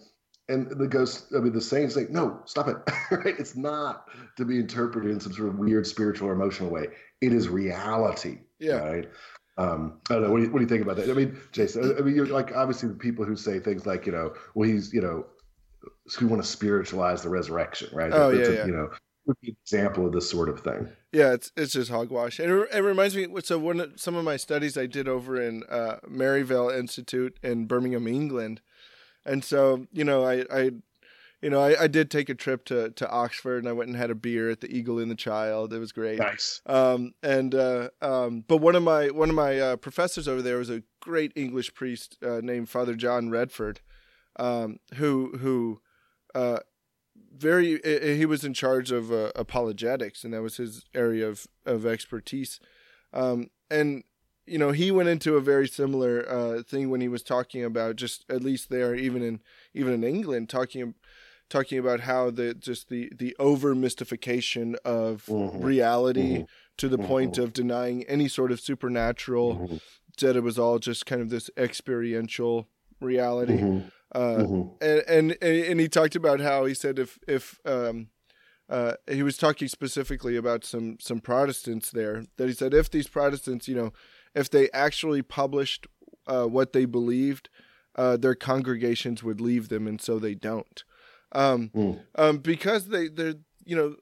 and 0.50 0.68
the 0.68 0.88
ghost, 0.88 1.26
I 1.34 1.38
mean, 1.38 1.52
the 1.52 1.60
saint's 1.60 1.94
like, 1.94 2.10
no, 2.10 2.40
stop 2.44 2.66
it, 2.66 2.76
right? 3.12 3.34
It's 3.38 3.54
not 3.54 4.08
to 4.36 4.44
be 4.44 4.58
interpreted 4.58 5.10
in 5.10 5.20
some 5.20 5.32
sort 5.32 5.48
of 5.48 5.58
weird 5.58 5.86
spiritual 5.86 6.28
or 6.28 6.32
emotional 6.32 6.70
way. 6.70 6.88
It 7.20 7.32
is 7.32 7.48
reality, 7.48 8.38
yeah. 8.58 8.78
right? 8.78 9.08
Um, 9.58 10.00
I 10.08 10.14
don't 10.14 10.22
know. 10.22 10.30
What 10.30 10.38
do, 10.38 10.44
you, 10.44 10.50
what 10.50 10.58
do 10.58 10.64
you 10.64 10.68
think 10.68 10.82
about 10.82 10.96
that? 10.96 11.10
I 11.10 11.12
mean, 11.12 11.38
Jason, 11.52 11.96
I 11.98 12.02
mean, 12.02 12.14
you're 12.14 12.26
like 12.26 12.56
obviously 12.56 12.88
the 12.88 12.94
people 12.94 13.24
who 13.24 13.36
say 13.36 13.58
things 13.60 13.86
like, 13.86 14.06
you 14.06 14.12
know, 14.12 14.34
well, 14.54 14.68
he's, 14.68 14.92
you 14.92 15.00
know, 15.00 15.26
who 16.18 16.28
want 16.28 16.42
to 16.42 16.48
spiritualize 16.48 17.22
the 17.22 17.28
resurrection, 17.28 17.88
right? 17.92 18.12
Oh, 18.12 18.34
That's 18.34 18.48
yeah, 18.48 18.54
a, 18.54 18.58
yeah. 18.58 18.66
You 18.66 18.72
know, 18.72 18.90
example 19.42 20.06
of 20.06 20.12
this 20.12 20.28
sort 20.28 20.48
of 20.48 20.60
thing. 20.60 20.88
Yeah, 21.12 21.32
it's 21.32 21.52
it's 21.56 21.72
just 21.72 21.90
hogwash, 21.90 22.38
and 22.38 22.50
it, 22.50 22.68
it 22.72 22.80
reminds 22.80 23.16
me. 23.16 23.26
So 23.42 23.58
one 23.58 23.80
of, 23.80 23.92
some 24.00 24.16
of 24.16 24.24
my 24.24 24.36
studies 24.36 24.78
I 24.78 24.86
did 24.86 25.08
over 25.08 25.40
in 25.40 25.62
uh, 25.64 25.98
Maryvale 26.08 26.70
Institute 26.70 27.38
in 27.42 27.66
Birmingham, 27.66 28.06
England, 28.06 28.60
and 29.24 29.44
so 29.44 29.86
you 29.92 30.04
know 30.04 30.24
I, 30.24 30.44
I 30.50 30.70
you 31.42 31.50
know 31.50 31.60
I, 31.60 31.84
I 31.84 31.86
did 31.86 32.10
take 32.10 32.28
a 32.28 32.34
trip 32.34 32.64
to 32.66 32.90
to 32.90 33.08
Oxford, 33.08 33.58
and 33.58 33.68
I 33.68 33.72
went 33.72 33.88
and 33.88 33.96
had 33.96 34.10
a 34.10 34.14
beer 34.14 34.50
at 34.50 34.60
the 34.60 34.74
Eagle 34.74 34.98
and 34.98 35.10
the 35.10 35.16
Child. 35.16 35.72
It 35.72 35.78
was 35.78 35.92
great. 35.92 36.18
Nice. 36.18 36.60
Um, 36.66 37.12
and 37.22 37.54
uh, 37.54 37.90
um, 38.02 38.44
but 38.46 38.58
one 38.58 38.76
of 38.76 38.82
my 38.82 39.08
one 39.08 39.30
of 39.30 39.34
my 39.34 39.58
uh, 39.58 39.76
professors 39.76 40.28
over 40.28 40.42
there 40.42 40.58
was 40.58 40.70
a 40.70 40.82
great 41.00 41.32
English 41.34 41.74
priest 41.74 42.18
uh, 42.22 42.40
named 42.42 42.68
Father 42.68 42.94
John 42.94 43.30
Redford, 43.30 43.80
um, 44.36 44.78
who 44.94 45.38
who 45.38 45.80
uh, 46.34 46.58
very 47.36 47.80
he 47.84 48.26
was 48.26 48.44
in 48.44 48.54
charge 48.54 48.92
of 48.92 49.10
uh, 49.12 49.32
apologetics, 49.34 50.24
and 50.24 50.34
that 50.34 50.42
was 50.42 50.56
his 50.56 50.84
area 50.94 51.28
of 51.28 51.46
of 51.64 51.86
expertise. 51.86 52.60
Um, 53.12 53.50
and 53.70 54.04
you 54.46 54.58
know 54.58 54.72
he 54.72 54.90
went 54.90 55.08
into 55.08 55.36
a 55.36 55.40
very 55.40 55.68
similar 55.68 56.28
uh, 56.28 56.62
thing 56.62 56.90
when 56.90 57.00
he 57.00 57.08
was 57.08 57.22
talking 57.22 57.64
about 57.64 57.96
just 57.96 58.24
at 58.28 58.42
least 58.42 58.68
there, 58.68 58.94
even 58.94 59.22
in 59.22 59.40
even 59.74 59.94
in 59.94 60.04
England, 60.04 60.48
talking 60.48 60.94
talking 61.50 61.78
about 61.78 62.00
how 62.00 62.30
the 62.30 62.54
just 62.54 62.88
the 62.88 63.12
the 63.14 63.36
over 63.38 63.74
mystification 63.74 64.76
of 64.84 65.26
Mhm. 65.26 65.62
reality 65.62 66.38
Mhm. 66.38 66.46
to 66.78 66.88
the 66.88 66.98
point 66.98 67.34
Mhm. 67.34 67.42
of 67.44 67.52
denying 67.52 68.04
any 68.04 68.28
sort 68.28 68.52
of 68.52 68.60
supernatural 68.60 69.56
Mhm. 69.56 69.80
that 70.20 70.36
it 70.36 70.42
was 70.42 70.58
all 70.58 70.78
just 70.78 71.04
kind 71.06 71.20
of 71.20 71.28
this 71.28 71.50
experiential 71.56 72.68
reality 73.00 73.58
Mhm. 73.58 73.90
uh, 74.14 74.36
Mhm. 74.36 74.76
and, 74.80 75.02
and 75.08 75.42
and 75.42 75.80
he 75.80 75.88
talked 75.88 76.16
about 76.16 76.40
how 76.40 76.64
he 76.64 76.74
said 76.74 76.98
if 76.98 77.18
if 77.26 77.58
um 77.64 78.08
uh 78.68 78.94
he 79.10 79.22
was 79.22 79.36
talking 79.36 79.68
specifically 79.68 80.36
about 80.36 80.64
some 80.64 80.98
some 81.00 81.20
Protestants 81.20 81.90
there 81.90 82.24
that 82.36 82.46
he 82.48 82.54
said 82.54 82.72
if 82.74 82.90
these 82.90 83.08
Protestants 83.08 83.66
you 83.68 83.74
know 83.74 83.92
if 84.34 84.48
they 84.50 84.70
actually 84.70 85.22
published 85.22 85.86
uh 86.26 86.46
what 86.46 86.72
they 86.72 86.84
believed 86.84 87.48
uh 87.96 88.16
their 88.16 88.34
congregations 88.36 89.22
would 89.22 89.40
leave 89.40 89.68
them 89.68 89.86
and 89.86 90.00
so 90.00 90.18
they 90.18 90.34
don't 90.34 90.84
um 91.32 91.70
Mm. 91.74 92.00
um 92.16 92.38
because 92.38 92.88
they 92.88 93.08
they're 93.08 93.34
you 93.64 93.76
know 93.76 93.96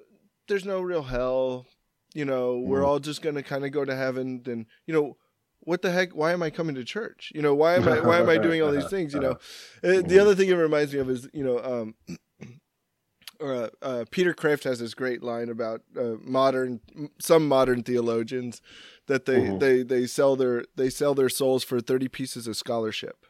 there's 0.48 0.64
no 0.64 0.80
real 0.80 1.02
hell 1.02 1.66
you 2.14 2.24
know 2.24 2.58
we're 2.58 2.80
Mhm. 2.80 2.86
all 2.86 2.98
just 2.98 3.20
going 3.22 3.34
to 3.34 3.42
kind 3.42 3.64
of 3.64 3.70
go 3.72 3.84
to 3.84 3.94
heaven 3.94 4.42
then 4.44 4.66
you 4.86 4.94
know 4.94 5.16
what 5.60 5.82
the 5.82 5.90
heck 5.90 6.12
why 6.14 6.32
am 6.32 6.42
i 6.42 6.50
coming 6.50 6.74
to 6.74 6.84
church 6.84 7.30
you 7.34 7.42
know 7.42 7.54
why 7.54 7.74
am 7.74 7.86
i 7.88 8.00
why 8.00 8.18
am 8.18 8.28
i 8.28 8.38
doing 8.38 8.62
all 8.62 8.70
these 8.72 8.88
things 8.88 9.12
you 9.12 9.20
know 9.20 9.36
Uh, 9.84 10.02
the 10.02 10.18
other 10.18 10.34
thing 10.34 10.48
it 10.48 10.54
reminds 10.54 10.92
me 10.92 10.98
of 11.00 11.10
is 11.10 11.28
you 11.32 11.44
know 11.44 11.58
um 11.62 11.94
uh, 13.40 13.68
uh, 13.82 14.04
Peter 14.10 14.34
Kreeft 14.34 14.64
has 14.64 14.80
this 14.80 14.94
great 14.94 15.22
line 15.22 15.48
about 15.48 15.82
uh, 15.96 16.14
modern 16.22 16.80
some 17.20 17.46
modern 17.46 17.82
theologians 17.84 18.60
that 19.06 19.26
they, 19.26 19.40
Mhm. 19.40 19.60
they 19.60 19.82
they 19.82 20.06
sell 20.06 20.34
their 20.36 20.64
they 20.76 20.90
sell 20.90 21.14
their 21.14 21.28
souls 21.28 21.62
for 21.62 21.80
30 21.80 22.08
pieces 22.08 22.46
of 22.48 22.56
scholarship 22.56 23.26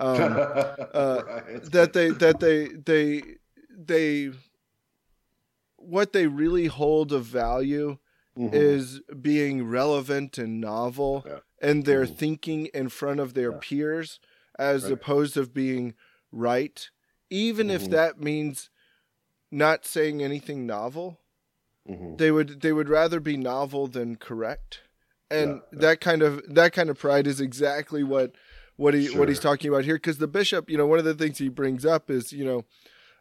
um, 0.00 0.36
uh, 0.94 1.22
Right. 1.26 1.70
that 1.70 1.92
they 1.92 2.10
that 2.10 2.40
they 2.40 2.68
they 2.68 3.22
they 3.70 4.32
what 5.76 6.12
they 6.12 6.26
really 6.26 6.66
hold 6.66 7.12
of 7.12 7.24
value 7.24 7.98
Mhm. 8.36 8.50
is 8.52 9.00
being 9.20 9.66
relevant 9.66 10.38
and 10.38 10.60
novel 10.60 11.24
Yeah. 11.26 11.40
and 11.60 11.84
their 11.84 12.06
Mhm. 12.06 12.16
thinking 12.16 12.66
in 12.66 12.88
front 12.88 13.20
of 13.20 13.34
their 13.34 13.52
Yeah. 13.52 13.58
peers 13.60 14.20
as 14.58 14.84
Right. 14.84 14.92
opposed 14.92 15.36
of 15.36 15.52
being 15.52 15.94
right 16.32 16.90
even 17.28 17.70
if 17.70 17.82
Mhm. 17.86 17.90
that 17.90 18.20
means 18.20 18.70
not 19.50 19.84
saying 19.84 20.22
anything 20.22 20.66
novel 20.66 21.20
Mhm. 21.88 22.18
they 22.18 22.30
would 22.30 22.60
they 22.60 22.72
would 22.72 22.88
rather 22.88 23.20
be 23.20 23.36
novel 23.36 23.86
than 23.88 24.16
correct 24.16 24.82
and 25.30 25.62
yeah. 25.72 25.78
that 25.80 26.00
kind 26.00 26.22
of 26.22 26.42
that 26.54 26.72
kind 26.72 26.88
of 26.88 26.98
pride 26.98 27.26
is 27.26 27.40
exactly 27.40 28.02
what 28.04 28.34
what 28.80 28.94
he 28.94 29.10
what 29.10 29.28
he's 29.28 29.38
talking 29.38 29.68
about 29.68 29.84
here 29.84 29.96
because 29.96 30.18
the 30.18 30.26
bishop 30.26 30.70
you 30.70 30.78
know 30.78 30.86
one 30.86 30.98
of 30.98 31.04
the 31.04 31.14
things 31.14 31.36
he 31.38 31.48
brings 31.48 31.84
up 31.84 32.08
is 32.10 32.32
you 32.32 32.44
know 32.44 32.64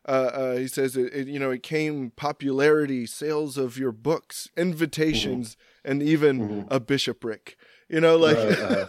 uh, 0.08 0.12
uh, 0.12 0.56
he 0.56 0.68
says 0.68 0.96
it, 0.96 1.14
it 1.14 1.28
you 1.28 1.38
know 1.38 1.52
it 1.52 1.62
came 1.62 2.12
popularity 2.16 3.06
sales 3.06 3.58
of 3.58 3.78
your 3.78 3.92
books 3.92 4.48
invitations 4.56 5.58
and 5.84 6.02
even 6.02 6.40
Mhm. 6.40 6.68
a 6.72 6.80
bishopric 6.80 7.58
you 7.90 8.00
know 8.00 8.16
like 8.18 8.38
uh, 8.38 8.86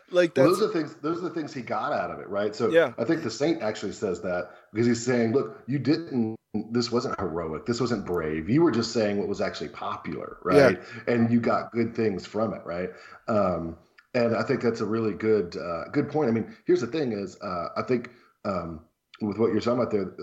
like 0.10 0.34
well, 0.36 0.46
those 0.46 0.62
are 0.62 0.68
things. 0.72 0.94
Those 1.02 1.18
are 1.18 1.28
the 1.28 1.34
things 1.34 1.52
he 1.52 1.60
got 1.60 1.92
out 1.92 2.10
of 2.10 2.18
it, 2.20 2.28
right? 2.28 2.54
So 2.54 2.70
Yeah. 2.70 2.92
I 2.96 3.04
think 3.04 3.22
the 3.22 3.30
saint 3.30 3.62
actually 3.62 3.92
says 3.92 4.22
that 4.22 4.50
because 4.72 4.86
he's 4.86 5.04
saying, 5.04 5.32
"Look, 5.32 5.62
you 5.66 5.78
didn't. 5.78 6.36
This 6.70 6.90
wasn't 6.92 7.18
heroic. 7.18 7.66
This 7.66 7.80
wasn't 7.80 8.06
brave. 8.06 8.48
You 8.48 8.62
were 8.62 8.70
just 8.70 8.92
saying 8.92 9.18
what 9.18 9.26
was 9.28 9.40
actually 9.40 9.70
popular, 9.70 10.36
right? 10.44 10.78
And 11.08 11.30
you 11.32 11.40
got 11.40 11.72
good 11.72 11.96
things 11.96 12.26
from 12.26 12.54
it, 12.54 12.62
right? 12.64 12.90
Um, 13.26 13.76
and 14.14 14.36
I 14.36 14.42
think 14.42 14.62
that's 14.62 14.80
a 14.80 14.86
really 14.86 15.12
good 15.12 15.56
uh, 15.56 15.84
good 15.92 16.08
point. 16.08 16.28
I 16.28 16.32
mean, 16.32 16.54
here's 16.66 16.80
the 16.80 16.86
thing: 16.86 17.12
is 17.12 17.40
uh, 17.42 17.68
I 17.76 17.82
think 17.82 18.10
um, 18.44 18.80
with 19.20 19.38
what 19.38 19.52
you're 19.52 19.60
talking 19.60 19.80
about 19.80 19.90
there, 19.90 20.14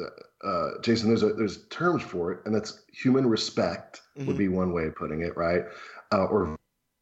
uh, 0.44 0.82
Jason, 0.82 1.10
there's 1.10 1.24
a, 1.24 1.34
there's 1.34 1.66
terms 1.68 2.04
for 2.04 2.32
it, 2.32 2.39
and 2.46 2.54
that's 2.56 2.84
human 2.92 3.28
respect 3.28 4.02
Mhm. 4.18 4.28
would 4.28 4.38
be 4.38 4.48
one 4.48 4.74
way 4.74 4.86
of 4.86 4.96
putting 4.96 5.22
it, 5.22 5.36
right? 5.38 5.64
Uh, 6.12 6.26
or 6.26 6.58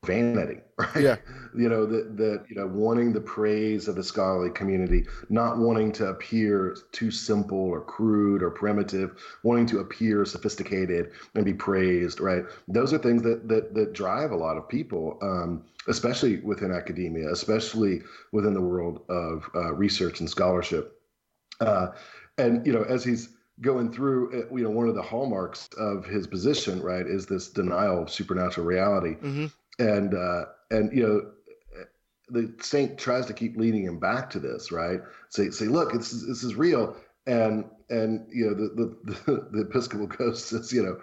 vanity, 0.06 0.60
right? 0.78 0.96
Yeah. 0.96 1.18
You 1.56 1.70
know, 1.70 1.86
that 1.86 2.18
that 2.18 2.46
you 2.50 2.56
know, 2.56 2.68
wanting 2.68 3.14
the 3.14 3.22
praise 3.22 3.88
of 3.88 3.96
the 3.96 4.04
scholarly 4.04 4.50
community, 4.52 5.06
not 5.30 5.58
wanting 5.58 5.92
to 5.94 6.08
appear 6.08 6.76
too 6.92 7.12
simple 7.12 7.58
or 7.58 7.82
crude 7.82 8.42
or 8.44 8.50
primitive, 8.52 9.16
wanting 9.44 9.66
to 9.68 9.80
appear 9.80 10.26
sophisticated 10.26 11.12
and 11.36 11.46
be 11.46 11.54
praised, 11.54 12.20
right? 12.20 12.44
Those 12.68 12.94
are 12.94 12.98
things 13.00 13.22
that 13.24 13.48
that 13.50 13.74
that 13.76 13.94
drive 13.94 14.32
a 14.32 14.36
lot 14.38 14.58
of 14.58 14.68
people, 14.70 15.18
um, 15.22 15.64
especially 15.88 16.38
within 16.40 16.72
academia, 16.72 17.32
especially 17.32 18.02
within 18.32 18.54
the 18.54 18.62
world 18.62 19.02
of 19.10 19.50
uh, 19.56 19.74
research 19.74 20.20
and 20.20 20.30
scholarship. 20.30 21.00
Uh, 21.60 21.88
and 22.38 22.66
you 22.66 22.74
know, 22.74 22.84
as 22.84 23.04
he's 23.04 23.30
going 23.62 23.92
through, 23.92 24.30
uh, 24.32 24.56
you 24.56 24.64
know, 24.64 24.70
one 24.70 24.88
of 24.88 24.96
the 24.96 25.02
hallmarks 25.02 25.70
of 25.78 26.06
his 26.06 26.28
position, 26.28 26.82
right, 26.82 27.06
is 27.06 27.26
this 27.26 27.50
denial 27.50 28.04
of 28.04 28.10
supernatural 28.10 28.66
reality 28.66 29.16
hmm 29.22 29.48
and 29.80 30.14
uh, 30.14 30.46
and 30.72 30.92
you 30.96 31.04
know 31.04 31.32
the 32.30 32.54
saint 32.62 32.98
tries 32.98 33.26
to 33.26 33.34
keep 33.34 33.58
leading 33.58 33.84
him 33.84 34.00
back 34.00 34.30
to 34.30 34.40
this 34.40 34.72
right? 34.72 35.02
Say 35.30 35.50
say 35.50 35.66
look 35.66 35.92
this 35.94 36.14
is 36.14 36.26
this 36.28 36.44
is 36.44 36.56
real. 36.56 36.96
And 37.26 37.66
and 37.90 38.28
you 38.32 38.46
know 38.46 38.54
the 38.54 38.70
the, 38.76 38.96
the, 39.26 39.50
the 39.52 39.62
episcopal 39.62 40.08
ghost 40.08 40.48
says 40.48 40.72
you 40.72 40.84
know 40.84 41.00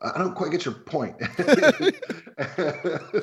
i 0.00 0.18
don't 0.18 0.34
quite 0.34 0.50
get 0.50 0.64
your 0.64 0.74
point. 0.74 1.16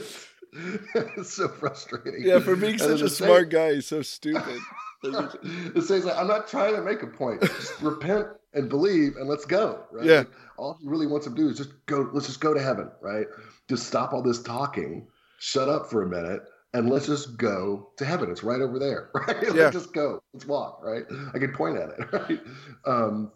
It's 0.52 1.34
so 1.34 1.48
frustrating. 1.48 2.24
Yeah 2.26 2.40
for 2.40 2.56
being 2.56 2.80
such 2.80 3.02
a 3.02 3.04
the 3.04 3.10
smart 3.10 3.42
saint- 3.42 3.52
guy 3.52 3.74
he's 3.76 3.86
so 3.88 4.02
stupid. 4.02 4.60
It 5.04 5.84
says 5.84 6.06
like, 6.06 6.18
i'm 6.18 6.28
not 6.28 6.48
trying 6.48 6.76
to 6.76 6.82
make 6.82 7.04
a 7.04 7.08
point. 7.08 7.42
Just 7.42 7.80
repent 7.82 8.28
and 8.54 8.70
believe 8.70 9.16
and 9.18 9.28
let's 9.30 9.46
go 9.46 9.84
right 9.92 10.06
Yeah. 10.08 10.24
all 10.58 10.78
he 10.82 10.88
really 10.88 11.08
wants 11.08 11.28
him 11.28 11.36
to 11.36 11.42
do 11.42 11.50
is 11.50 11.58
just 11.58 11.74
go 11.86 12.10
let's 12.14 12.28
just 12.28 12.42
go 12.42 12.54
to 12.54 12.62
heaven 12.62 12.90
right 13.02 13.28
just 13.70 13.88
stop 13.88 14.14
all 14.14 14.22
this 14.24 14.42
talking 14.42 15.08
shut 15.40 15.70
up 15.70 15.90
for 15.90 16.02
a 16.04 16.08
minute 16.08 16.42
and 16.74 16.90
let's 16.90 17.06
just 17.08 17.38
go 17.38 17.92
to 17.98 18.06
heaven 18.06 18.30
it's 18.32 18.44
right 18.44 18.62
over 18.62 18.80
there 18.80 19.10
right 19.16 19.38
Yeah. 19.44 19.52
let's 19.66 19.76
just 19.76 19.94
go 19.94 20.22
let's 20.34 20.46
walk 20.46 20.82
right 20.84 21.06
i 21.34 21.40
can 21.40 21.54
point 21.54 21.78
at 21.78 21.90
it 21.90 22.12
right 22.14 22.40
um 22.86 23.32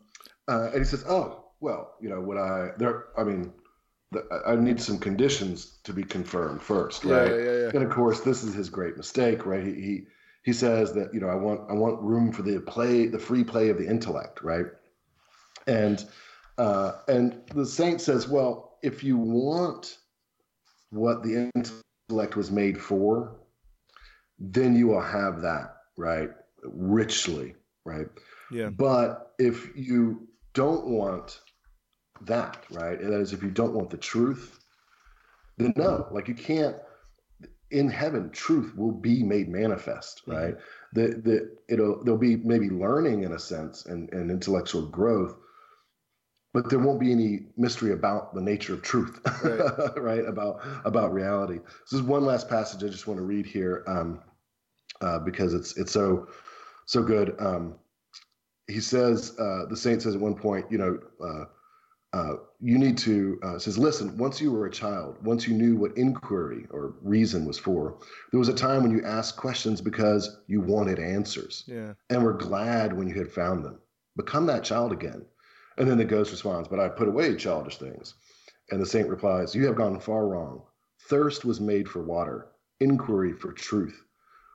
uh, 0.48 0.70
and 0.72 0.80
he 0.80 0.84
says 0.86 1.06
oh 1.08 1.46
well 1.60 1.94
you 2.02 2.10
know 2.10 2.20
when 2.22 2.38
i 2.38 2.70
there 2.78 3.06
i 3.18 3.24
mean 3.24 3.54
I 4.46 4.56
need 4.56 4.80
some 4.80 5.00
conditions 5.00 5.80
to 5.86 5.92
be 5.92 6.04
confirmed 6.04 6.62
first, 6.62 7.04
right? 7.04 7.32
Yeah, 7.32 7.36
yeah, 7.36 7.58
yeah. 7.62 7.70
And 7.74 7.84
of 7.84 7.90
course, 7.90 8.20
this 8.20 8.44
is 8.44 8.54
his 8.54 8.70
great 8.70 8.96
mistake, 8.96 9.44
right? 9.48 9.66
He, 9.66 9.74
he 9.74 10.02
he 10.44 10.54
says 10.54 10.94
that 10.94 11.12
you 11.16 11.20
know 11.20 11.30
I 11.30 11.34
want 11.34 11.62
I 11.68 11.74
want 11.74 12.00
room 12.00 12.32
for 12.32 12.44
the 12.44 12.60
play, 12.60 13.08
the 13.08 13.18
free 13.18 13.44
play 13.44 13.70
of 13.70 13.80
the 13.80 13.88
intellect, 13.88 14.44
right? 14.44 14.68
And 15.68 16.06
uh, 16.58 16.94
and 17.08 17.42
the 17.54 17.66
saint 17.66 18.02
says, 18.02 18.28
well, 18.28 18.78
if 18.84 19.04
you 19.04 19.18
want 19.18 19.98
what 20.92 21.24
the 21.24 21.52
intellect 21.56 22.36
was 22.36 22.52
made 22.52 22.80
for, 22.80 23.40
then 24.40 24.76
you 24.76 24.88
will 24.88 25.02
have 25.02 25.42
that, 25.42 25.78
right? 25.98 26.30
Richly, 26.64 27.56
right? 27.86 28.08
Yeah. 28.52 28.70
But 28.70 29.34
if 29.40 29.76
you 29.76 30.28
don't 30.54 30.86
want 30.86 31.40
that, 32.22 32.64
right? 32.70 33.00
And 33.00 33.12
that 33.12 33.20
is 33.20 33.34
if 33.34 33.42
you 33.42 33.50
don't 33.50 33.74
want 33.74 33.90
the 33.90 33.98
truth, 33.98 34.60
then 35.58 35.74
no, 35.76 36.08
like 36.12 36.28
you 36.28 36.36
can't 36.36 36.76
in 37.74 37.90
heaven, 37.90 38.30
truth 38.30 38.76
will 38.78 38.92
be 38.92 39.24
made 39.24 39.50
manifest, 39.50 40.22
mm-hmm. 40.22 40.32
right? 40.32 40.56
Mm-hmm. 40.56 41.00
The 41.00 41.08
the 41.22 41.58
it'll 41.68 42.04
there'll 42.04 42.20
be 42.20 42.38
maybe 42.38 42.70
learning 42.70 43.24
in 43.24 43.34
a 43.34 43.40
sense 43.40 43.86
and, 43.88 44.12
and 44.14 44.30
intellectual 44.30 44.86
growth, 44.86 45.36
but 46.54 46.70
there 46.70 46.80
won't 46.80 47.00
be 47.00 47.12
any 47.12 47.48
mystery 47.58 47.92
about 47.92 48.34
the 48.36 48.42
nature 48.42 48.74
of 48.74 48.82
truth, 48.84 49.20
right? 49.44 49.98
right? 49.98 50.26
About 50.26 50.62
about 50.86 51.12
reality. 51.14 51.60
So 51.86 51.96
this 51.96 52.02
is 52.02 52.08
one 52.08 52.26
last 52.26 52.48
passage 52.48 52.84
I 52.84 52.88
just 52.88 53.08
want 53.08 53.18
to 53.18 53.26
read 53.26 53.46
here, 53.46 53.84
um, 53.88 54.22
uh, 55.02 55.20
because 55.20 55.54
it's 55.54 55.76
it's 55.78 55.92
so 55.92 56.28
so 56.86 57.02
good. 57.02 57.36
Um, 57.40 57.76
he 58.68 58.80
says 58.80 59.38
uh, 59.40 59.66
the 59.70 59.76
saint 59.76 60.04
says 60.04 60.16
at 60.16 60.22
one 60.22 60.36
point, 60.36 60.66
you 60.72 60.78
know. 60.78 61.00
Uh, 61.24 61.46
uh, 62.14 62.36
you 62.62 62.78
need 62.78 62.96
to 62.96 63.40
uh, 63.42 63.58
says 63.58 63.76
listen 63.76 64.16
once 64.20 64.40
you 64.40 64.52
were 64.52 64.68
a 64.68 64.72
child 64.72 65.18
once 65.26 65.48
you 65.48 65.54
knew 65.56 65.76
what 65.76 65.98
inquiry 65.98 66.68
or 66.70 66.94
reason 67.02 67.44
was 67.44 67.58
for 67.58 67.98
there 68.32 68.38
was 68.38 68.50
a 68.50 68.54
time 68.54 68.84
when 68.84 68.92
you 68.92 69.04
asked 69.04 69.36
questions 69.36 69.82
because 69.82 70.38
you 70.46 70.62
wanted 70.62 71.00
answers 71.00 71.64
yeah 71.66 71.94
and 72.12 72.24
were 72.24 72.34
glad 72.34 72.96
when 72.96 73.08
you 73.08 73.16
had 73.16 73.32
found 73.32 73.66
them 73.66 73.80
become 74.16 74.46
that 74.46 74.64
child 74.64 74.92
again 74.92 75.26
and 75.78 75.90
then 75.90 75.98
the 75.98 76.06
ghost 76.06 76.32
responds 76.32 76.68
but 76.68 76.80
i 76.80 76.88
put 76.88 77.08
away 77.08 77.36
childish 77.36 77.78
things 77.78 78.16
and 78.72 78.82
the 78.82 78.86
saint 78.86 79.10
replies 79.10 79.56
you 79.56 79.66
have 79.66 79.76
gone 79.76 80.00
far 80.00 80.28
wrong 80.28 80.62
thirst 81.10 81.46
was 81.46 81.60
made 81.60 81.88
for 81.88 82.04
water 82.04 82.48
inquiry 82.80 83.34
for 83.34 83.52
truth 83.52 84.04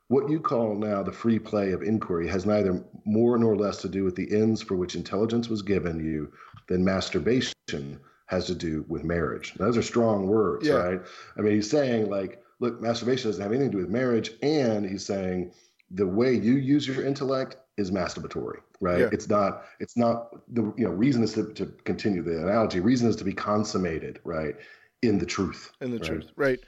what 0.08 0.30
you 0.30 0.40
call 0.40 0.74
now 0.74 1.02
the 1.02 1.12
free 1.12 1.38
play 1.38 1.72
of 1.72 1.82
inquiry 1.82 2.26
has 2.26 2.46
neither 2.46 2.82
more 3.04 3.36
nor 3.38 3.56
less 3.56 3.76
to 3.82 3.88
do 3.88 4.04
with 4.04 4.16
the 4.16 4.34
ends 4.34 4.62
for 4.62 4.74
which 4.74 4.94
intelligence 4.94 5.48
was 5.48 5.60
given 5.60 6.02
you 6.02 6.32
than 6.66 6.82
masturbation 6.84 8.00
has 8.26 8.46
to 8.46 8.54
do 8.54 8.84
with 8.88 9.04
marriage. 9.04 9.54
Those 9.54 9.76
are 9.76 9.82
strong 9.82 10.26
words, 10.26 10.66
yeah. 10.66 10.74
right? 10.74 11.00
I 11.36 11.40
mean, 11.40 11.54
he's 11.54 11.70
saying, 11.70 12.10
like, 12.10 12.42
look, 12.60 12.80
masturbation 12.80 13.28
doesn't 13.28 13.42
have 13.42 13.52
anything 13.52 13.70
to 13.70 13.76
do 13.76 13.82
with 13.82 13.90
marriage. 13.90 14.30
And 14.42 14.88
he's 14.88 15.04
saying 15.04 15.52
the 15.90 16.06
way 16.06 16.34
you 16.34 16.54
use 16.56 16.86
your 16.86 17.04
intellect 17.04 17.56
is 17.76 17.90
masturbatory, 17.90 18.60
right? 18.80 19.00
Yeah. 19.00 19.08
It's 19.12 19.28
not, 19.28 19.64
it's 19.80 19.96
not 19.96 20.30
the, 20.54 20.72
you 20.76 20.84
know, 20.84 20.90
reason 20.90 21.22
is 21.22 21.34
to, 21.34 21.52
to 21.54 21.66
continue 21.84 22.22
the 22.22 22.42
analogy, 22.42 22.80
reason 22.80 23.08
is 23.08 23.16
to 23.16 23.24
be 23.24 23.32
consummated, 23.32 24.20
right? 24.24 24.54
In 25.02 25.18
the 25.18 25.26
truth. 25.26 25.72
In 25.80 25.90
the 25.90 25.98
right? 25.98 26.06
truth, 26.06 26.30
right. 26.36 26.60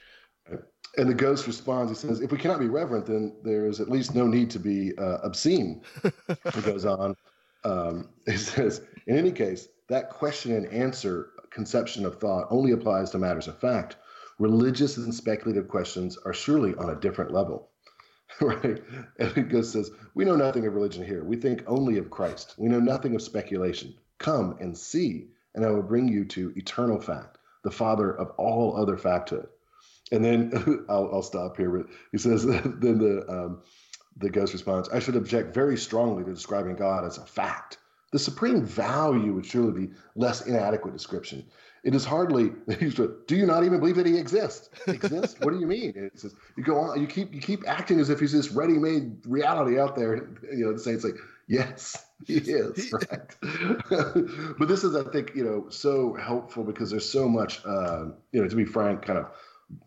And 0.96 1.08
the 1.08 1.14
ghost 1.14 1.46
responds. 1.46 1.90
He 1.90 2.08
says, 2.08 2.20
"If 2.20 2.32
we 2.32 2.38
cannot 2.38 2.58
be 2.58 2.68
reverent, 2.68 3.06
then 3.06 3.36
there 3.44 3.66
is 3.66 3.80
at 3.80 3.88
least 3.88 4.14
no 4.14 4.26
need 4.26 4.50
to 4.50 4.58
be 4.58 4.96
uh, 4.98 5.18
obscene." 5.22 5.82
he 6.54 6.60
goes 6.62 6.84
on. 6.84 7.14
Um, 7.62 8.08
he 8.26 8.36
says, 8.36 8.82
"In 9.06 9.16
any 9.16 9.30
case, 9.30 9.68
that 9.88 10.10
question 10.10 10.52
and 10.52 10.66
answer 10.66 11.30
conception 11.50 12.04
of 12.04 12.18
thought 12.18 12.48
only 12.50 12.72
applies 12.72 13.10
to 13.10 13.18
matters 13.18 13.46
of 13.46 13.58
fact. 13.58 13.96
Religious 14.40 14.96
and 14.96 15.14
speculative 15.14 15.68
questions 15.68 16.16
are 16.24 16.32
surely 16.32 16.74
on 16.74 16.90
a 16.90 16.96
different 16.96 17.30
level." 17.30 17.69
right? 18.40 18.82
And 19.18 19.50
ghost 19.50 19.72
says, 19.72 19.90
"We 20.14 20.24
know 20.24 20.36
nothing 20.36 20.66
of 20.66 20.74
religion 20.74 21.04
here. 21.04 21.24
We 21.24 21.36
think 21.36 21.62
only 21.66 21.98
of 21.98 22.10
Christ. 22.10 22.54
We 22.58 22.68
know 22.68 22.80
nothing 22.80 23.14
of 23.14 23.22
speculation. 23.22 23.94
Come 24.18 24.56
and 24.60 24.76
see, 24.76 25.28
and 25.54 25.64
I 25.64 25.70
will 25.70 25.82
bring 25.82 26.08
you 26.08 26.24
to 26.26 26.52
eternal 26.56 27.00
fact, 27.00 27.38
the 27.64 27.70
father 27.70 28.12
of 28.12 28.30
all 28.38 28.76
other 28.76 28.96
facthood." 28.96 29.48
And 30.12 30.24
then 30.24 30.84
I'll, 30.88 31.10
I'll 31.12 31.22
stop 31.22 31.56
here. 31.56 31.70
But 31.70 31.86
he 32.12 32.18
says, 32.18 32.44
then 32.46 32.98
the 32.98 33.24
um, 33.28 33.62
the 34.16 34.30
ghost 34.30 34.52
responds, 34.52 34.88
I 34.88 34.98
should 34.98 35.16
object 35.16 35.54
very 35.54 35.76
strongly 35.76 36.24
to 36.24 36.34
describing 36.34 36.76
God 36.76 37.04
as 37.04 37.18
a 37.18 37.26
fact. 37.26 37.78
The 38.12 38.18
supreme 38.18 38.64
value 38.64 39.34
would 39.34 39.46
surely 39.46 39.86
be 39.86 39.92
less 40.16 40.46
inadequate 40.46 40.92
description. 40.92 41.46
It 41.82 41.94
is 41.94 42.04
hardly. 42.04 42.50
Do 42.68 43.36
you 43.36 43.46
not 43.46 43.64
even 43.64 43.80
believe 43.80 43.96
that 43.96 44.06
he 44.06 44.18
exists? 44.18 44.70
Exists? 44.86 45.40
what 45.40 45.52
do 45.52 45.60
you 45.60 45.66
mean? 45.66 45.92
It 45.96 46.18
says 46.18 46.34
you 46.56 46.62
go 46.62 46.78
on. 46.78 47.00
You 47.00 47.06
keep 47.06 47.32
you 47.32 47.40
keep 47.40 47.66
acting 47.66 48.00
as 48.00 48.10
if 48.10 48.20
he's 48.20 48.32
this 48.32 48.50
ready-made 48.50 49.26
reality 49.26 49.78
out 49.78 49.96
there. 49.96 50.28
You 50.52 50.66
know, 50.66 50.72
the 50.72 50.78
saints 50.78 51.04
like, 51.04 51.16
yes, 51.48 52.06
he 52.26 52.34
is. 52.34 52.92
Right. 52.92 53.36
but 54.58 54.68
this 54.68 54.84
is, 54.84 54.94
I 54.94 55.04
think, 55.10 55.34
you 55.34 55.44
know, 55.44 55.70
so 55.70 56.14
helpful 56.14 56.64
because 56.64 56.90
there's 56.90 57.08
so 57.08 57.28
much, 57.28 57.64
uh, 57.64 58.06
you 58.32 58.42
know, 58.42 58.48
to 58.48 58.56
be 58.56 58.64
frank, 58.64 59.02
kind 59.02 59.18
of 59.18 59.30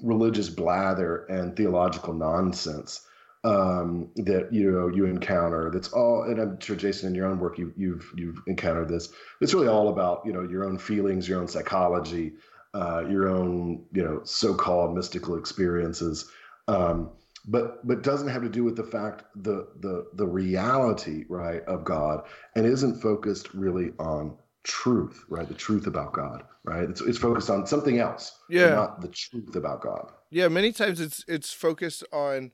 religious 0.01 0.49
blather 0.49 1.25
and 1.25 1.55
theological 1.55 2.13
nonsense 2.13 3.05
um, 3.43 4.09
that 4.15 4.49
you 4.51 4.71
know 4.71 4.87
you 4.87 5.05
encounter. 5.05 5.69
That's 5.71 5.89
all, 5.89 6.23
and 6.23 6.39
I'm 6.39 6.59
sure 6.59 6.75
Jason, 6.75 7.09
in 7.09 7.15
your 7.15 7.27
own 7.27 7.39
work, 7.39 7.57
you, 7.57 7.73
you've 7.77 8.11
you've 8.15 8.41
encountered 8.47 8.89
this. 8.89 9.09
It's 9.41 9.53
really 9.53 9.67
all 9.67 9.89
about 9.89 10.21
you 10.25 10.33
know 10.33 10.43
your 10.43 10.63
own 10.63 10.77
feelings, 10.77 11.27
your 11.27 11.39
own 11.39 11.47
psychology, 11.47 12.33
uh, 12.73 13.03
your 13.09 13.27
own 13.29 13.85
you 13.91 14.03
know 14.03 14.21
so-called 14.23 14.95
mystical 14.95 15.37
experiences. 15.37 16.29
Um, 16.67 17.11
but 17.45 17.85
but 17.85 18.03
doesn't 18.03 18.29
have 18.29 18.41
to 18.41 18.49
do 18.49 18.63
with 18.63 18.75
the 18.75 18.83
fact 18.83 19.25
the 19.35 19.67
the 19.81 20.07
the 20.13 20.25
reality 20.25 21.25
right 21.27 21.63
of 21.63 21.83
God 21.83 22.23
and 22.55 22.65
isn't 22.65 23.01
focused 23.01 23.53
really 23.53 23.91
on 23.99 24.37
truth, 24.63 25.25
right? 25.27 25.47
The 25.47 25.53
truth 25.53 25.87
about 25.87 26.13
God, 26.13 26.43
right? 26.63 26.89
It's, 26.89 27.01
it's 27.01 27.17
focused 27.17 27.49
on 27.49 27.67
something 27.67 27.99
else, 27.99 28.39
yeah, 28.49 28.69
not 28.69 29.01
the 29.01 29.09
truth 29.09 29.55
about 29.55 29.81
God. 29.81 30.11
Yeah, 30.31 30.47
many 30.47 30.71
times 30.71 30.99
it's 31.01 31.25
it's 31.27 31.51
focused 31.51 32.03
on, 32.13 32.51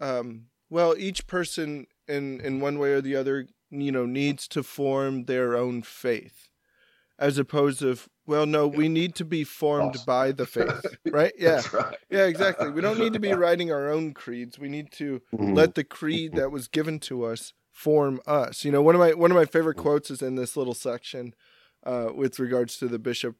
um, 0.00 0.46
well, 0.70 0.94
each 0.96 1.26
person 1.26 1.86
in 2.08 2.40
in 2.40 2.60
one 2.60 2.78
way 2.78 2.92
or 2.92 3.00
the 3.00 3.16
other, 3.16 3.46
you 3.70 3.92
know, 3.92 4.06
needs 4.06 4.48
to 4.48 4.62
form 4.62 5.24
their 5.24 5.56
own 5.56 5.82
faith, 5.82 6.48
as 7.18 7.38
opposed 7.38 7.80
to, 7.80 7.96
well, 8.26 8.46
no, 8.46 8.66
we 8.66 8.88
need 8.88 9.14
to 9.16 9.24
be 9.24 9.44
formed 9.44 9.96
awesome. 9.96 10.06
by 10.06 10.32
the 10.32 10.46
faith, 10.46 10.86
right? 11.10 11.32
Yeah, 11.38 11.62
right. 11.72 11.96
yeah, 12.10 12.24
exactly. 12.24 12.70
We 12.70 12.80
don't 12.80 12.98
need 12.98 13.12
to 13.12 13.20
be 13.20 13.32
writing 13.34 13.70
our 13.70 13.90
own 13.90 14.14
creeds. 14.14 14.58
We 14.58 14.68
need 14.68 14.92
to 14.92 15.20
mm-hmm. 15.34 15.54
let 15.54 15.74
the 15.74 15.84
creed 15.84 16.34
that 16.36 16.50
was 16.50 16.68
given 16.68 16.98
to 17.00 17.24
us 17.24 17.52
form 17.70 18.20
us. 18.26 18.64
You 18.64 18.70
know, 18.70 18.82
one 18.82 18.94
of 18.94 19.00
my 19.00 19.12
one 19.12 19.30
of 19.30 19.36
my 19.36 19.46
favorite 19.46 19.76
quotes 19.76 20.10
is 20.10 20.22
in 20.22 20.36
this 20.36 20.56
little 20.56 20.74
section 20.74 21.34
uh, 21.84 22.08
with 22.14 22.38
regards 22.38 22.76
to 22.78 22.88
the 22.88 22.98
bishop, 22.98 23.36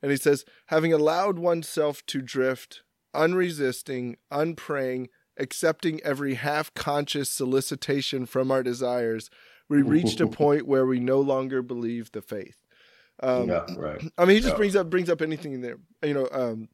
and 0.00 0.10
he 0.10 0.16
says, 0.16 0.44
"Having 0.66 0.92
allowed 0.92 1.38
oneself 1.38 2.04
to 2.06 2.22
drift, 2.22 2.82
unresisting, 3.14 4.16
unpraying, 4.30 5.08
accepting 5.38 6.00
every 6.02 6.34
half-conscious 6.34 7.30
solicitation 7.30 8.26
from 8.26 8.50
our 8.50 8.62
desires, 8.62 9.30
we 9.68 9.82
reached 9.82 10.20
a 10.20 10.26
point 10.26 10.66
where 10.66 10.86
we 10.86 11.00
no 11.00 11.20
longer 11.20 11.62
believe 11.62 12.12
the 12.12 12.22
faith." 12.22 12.56
Um, 13.22 13.48
yeah, 13.48 13.66
right. 13.76 14.02
I 14.18 14.24
mean, 14.24 14.36
he 14.36 14.40
just 14.40 14.54
yeah. 14.54 14.56
brings 14.56 14.76
up 14.76 14.90
brings 14.90 15.10
up 15.10 15.22
anything 15.22 15.52
in 15.52 15.60
there. 15.60 15.78
You 16.02 16.14
know, 16.14 16.28
um, 16.32 16.68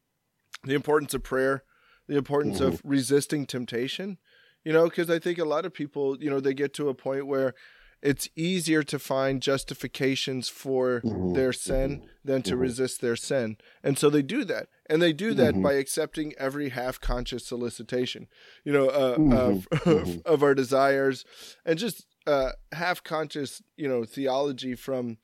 the 0.63 0.73
importance 0.73 1.13
of 1.13 1.23
prayer, 1.23 1.63
the 2.07 2.17
importance 2.17 2.57
mm-hmm. 2.57 2.67
of 2.67 2.81
resisting 2.83 3.45
temptation 3.45 4.17
you 4.65 4.73
know, 4.73 4.85
because 4.85 5.09
I 5.09 5.19
think 5.19 5.39
a 5.39 5.45
lot 5.45 5.65
of 5.65 5.73
people, 5.73 6.21
you 6.21 6.29
know, 6.29 6.39
they 6.39 6.53
get 6.53 6.73
to 6.75 6.89
a 6.89 6.93
point 6.93 7.27
where 7.27 7.53
it's 8.01 8.29
easier 8.35 8.83
to 8.83 8.97
find 8.97 9.41
justifications 9.41 10.47
for 10.47 11.01
mm-hmm. 11.01 11.33
their 11.33 11.51
sin 11.51 12.07
than 12.23 12.41
to 12.43 12.51
mm-hmm. 12.51 12.61
resist 12.61 13.01
their 13.01 13.15
sin. 13.15 13.57
And 13.83 13.97
so 13.97 14.09
they 14.09 14.21
do 14.21 14.45
that. 14.45 14.67
And 14.89 15.01
they 15.01 15.13
do 15.13 15.33
that 15.33 15.53
mm-hmm. 15.53 15.63
by 15.63 15.73
accepting 15.73 16.33
every 16.37 16.69
half 16.69 16.99
conscious 16.99 17.45
solicitation, 17.45 18.27
you 18.63 18.71
know, 18.71 18.87
uh, 18.87 19.15
of, 19.15 19.17
mm-hmm. 19.19 19.89
mm-hmm. 19.89 20.19
of, 20.25 20.43
our 20.43 20.55
desires 20.55 21.25
and 21.65 21.77
just 21.77 22.05
uh, 22.25 22.51
half 22.71 23.03
conscious, 23.03 23.61
you 23.75 23.87
know, 23.87 24.05
theology 24.05 24.75
from 24.75 25.17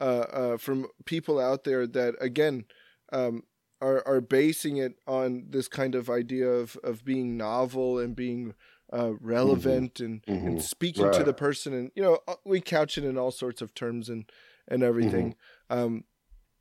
uh, 0.00 0.04
uh, 0.04 0.56
from 0.56 0.86
people 1.04 1.38
out 1.38 1.64
there 1.64 1.86
that, 1.86 2.14
again, 2.18 2.64
um, 3.12 3.42
are, 3.82 4.02
are 4.06 4.20
basing 4.20 4.78
it 4.78 4.94
on 5.06 5.44
this 5.50 5.68
kind 5.68 5.94
of 5.94 6.08
idea 6.08 6.48
of, 6.48 6.78
of 6.82 7.04
being 7.04 7.36
novel 7.36 7.98
and 7.98 8.16
being 8.16 8.54
uh, 8.92 9.12
relevant 9.20 9.94
mm-hmm. 9.94 10.04
and, 10.04 10.22
mm-hmm. 10.26 10.46
and 10.46 10.62
speaking 10.62 11.04
right. 11.04 11.14
to 11.14 11.24
the 11.24 11.32
person 11.32 11.72
and 11.72 11.90
you 11.94 12.02
know 12.02 12.18
uh, 12.28 12.34
we 12.44 12.60
couch 12.60 12.98
it 12.98 13.04
in 13.04 13.16
all 13.16 13.30
sorts 13.30 13.62
of 13.62 13.74
terms 13.74 14.08
and 14.08 14.30
and 14.68 14.82
everything 14.82 15.34
mm-hmm. 15.70 15.78
um, 15.78 16.04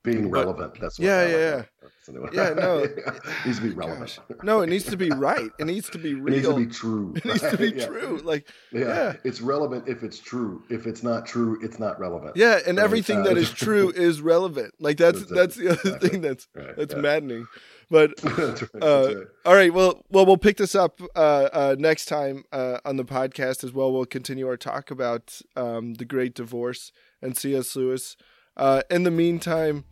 being 0.04 0.32
relevant. 0.32 0.80
That's 0.80 0.98
what 0.98 1.06
yeah, 1.06 1.18
I 1.18 1.24
like 1.24 1.32
yeah, 1.32 2.48
yeah. 2.48 2.54
No, 2.56 2.80
it 2.80 2.98
needs 3.46 3.60
to 3.60 3.64
be 3.64 3.70
relevant. 3.70 4.00
Gosh. 4.28 4.38
No, 4.44 4.62
it 4.62 4.68
needs 4.68 4.86
to 4.86 4.98
be 4.98 5.12
right. 5.12 5.50
It 5.60 5.66
needs 5.66 5.90
to 5.92 6.00
be 6.00 6.12
It 6.12 6.24
needs 6.24 6.48
to 6.48 6.56
be 6.56 6.66
true. 6.66 7.14
It 7.18 7.26
needs 7.26 7.42
to 7.42 7.58
be 7.58 7.70
Yeah. 7.70 7.86
true. 7.86 8.22
Like 8.24 8.50
Yeah. 8.72 8.80
Yeah. 8.82 9.14
it's 9.24 9.42
relevant 9.42 9.88
if 9.88 10.04
it's 10.04 10.18
true. 10.20 10.64
If 10.70 10.88
it's 10.88 11.04
not 11.04 11.26
true, 11.26 11.60
it's 11.62 11.78
not 11.78 12.00
relevant. 12.00 12.36
yeah, 12.36 12.60
and 12.66 12.78
Right, 12.78 12.84
everything 12.84 13.20
uh, 13.20 13.24
that 13.26 13.38
is 13.38 13.52
true 13.52 13.92
is 13.92 14.22
relevant. 14.22 14.74
Like 14.80 14.98
that's 14.98 15.20
That's 15.20 15.32
that's 15.32 15.56
the 15.56 15.70
other 15.70 15.80
Exactly. 15.82 16.10
thing 16.10 16.22
that's 16.22 16.48
Right, 16.56 16.76
that's 16.76 16.94
yeah. 16.96 17.02
maddening. 17.02 17.48
But 17.92 18.16
that's 18.22 18.38
right. 18.38 18.82
Uh, 18.82 19.04
that's 19.04 19.16
right. 19.16 19.28
All 19.46 19.54
right. 19.54 19.74
Well, 19.74 20.06
well, 20.10 20.26
we'll 20.26 20.38
pick 20.38 20.56
this 20.56 20.76
up 20.76 21.02
uh, 21.14 21.50
uh, 21.52 21.76
next 21.78 22.06
time 22.06 22.46
uh, 22.54 22.78
on 22.86 22.96
the 22.96 23.04
podcast 23.04 23.66
as 23.66 23.74
well. 23.74 23.92
We'll 23.92 24.06
continue 24.06 24.48
our 24.48 24.56
talk 24.56 24.90
about 24.90 25.42
um, 25.58 25.96
the 25.96 26.06
Great 26.06 26.34
Divorce 26.34 26.94
and 27.22 27.38
C.S. 27.38 27.76
Lewis. 27.76 28.16
Uh, 28.56 28.82
in 28.90 29.04
the 29.04 29.12
meantime, 29.12 29.84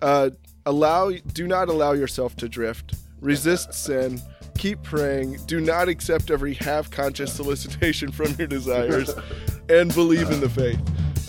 uh, 0.00 0.30
allow 0.64 1.10
do 1.10 1.48
not 1.48 1.68
allow 1.68 1.92
yourself 1.92 2.36
to 2.36 2.48
drift. 2.48 2.94
Resist 3.20 3.74
sin. 3.84 4.22
Keep 4.56 4.84
praying. 4.84 5.38
Do 5.46 5.60
not 5.60 5.88
accept 5.88 6.30
every 6.30 6.54
half-conscious 6.54 7.32
solicitation 7.32 8.10
from 8.12 8.34
your 8.38 8.48
desires, 8.48 9.10
and 9.68 9.92
believe 9.94 10.30
in 10.30 10.40
the 10.40 10.48
faith. 10.48 10.80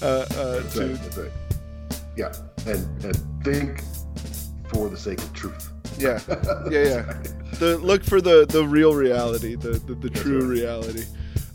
Uh, 0.02 0.06
uh, 0.06 0.60
That's 0.60 0.74
to, 0.76 0.88
right. 0.88 1.02
That's 1.02 1.18
right. 1.18 1.32
Yeah, 2.16 2.34
and 2.66 3.06
and 3.06 3.44
think 3.44 3.84
for 4.70 4.90
the 4.90 4.98
sake 4.98 5.20
of 5.20 5.34
truth. 5.34 5.72
yeah, 5.98 6.20
Yeah, 6.70 6.84
yeah. 6.84 7.14
the 7.60 7.78
look 7.82 8.04
for 8.04 8.22
the 8.22 8.46
the 8.46 8.64
real 8.66 8.94
reality, 8.94 9.56
the 9.56 9.72
the, 9.72 9.96
the 9.96 10.10
true 10.10 10.40
right. 10.42 10.50
reality. 10.50 11.04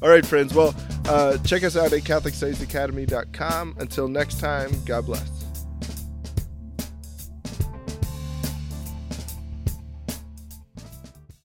All 0.03 0.09
right, 0.11 0.25
friends. 0.27 0.53
Well, 0.53 0.75
uh, 1.07 1.39
check 1.39 1.63
us 1.65 1.77
out 1.77 1.93
at 1.93 2.03
CatholicStudiesAcademy.com. 2.03 3.77
Until 3.79 4.07
next 4.09 4.39
time, 4.39 4.71
God 4.85 5.07
bless. 5.07 5.44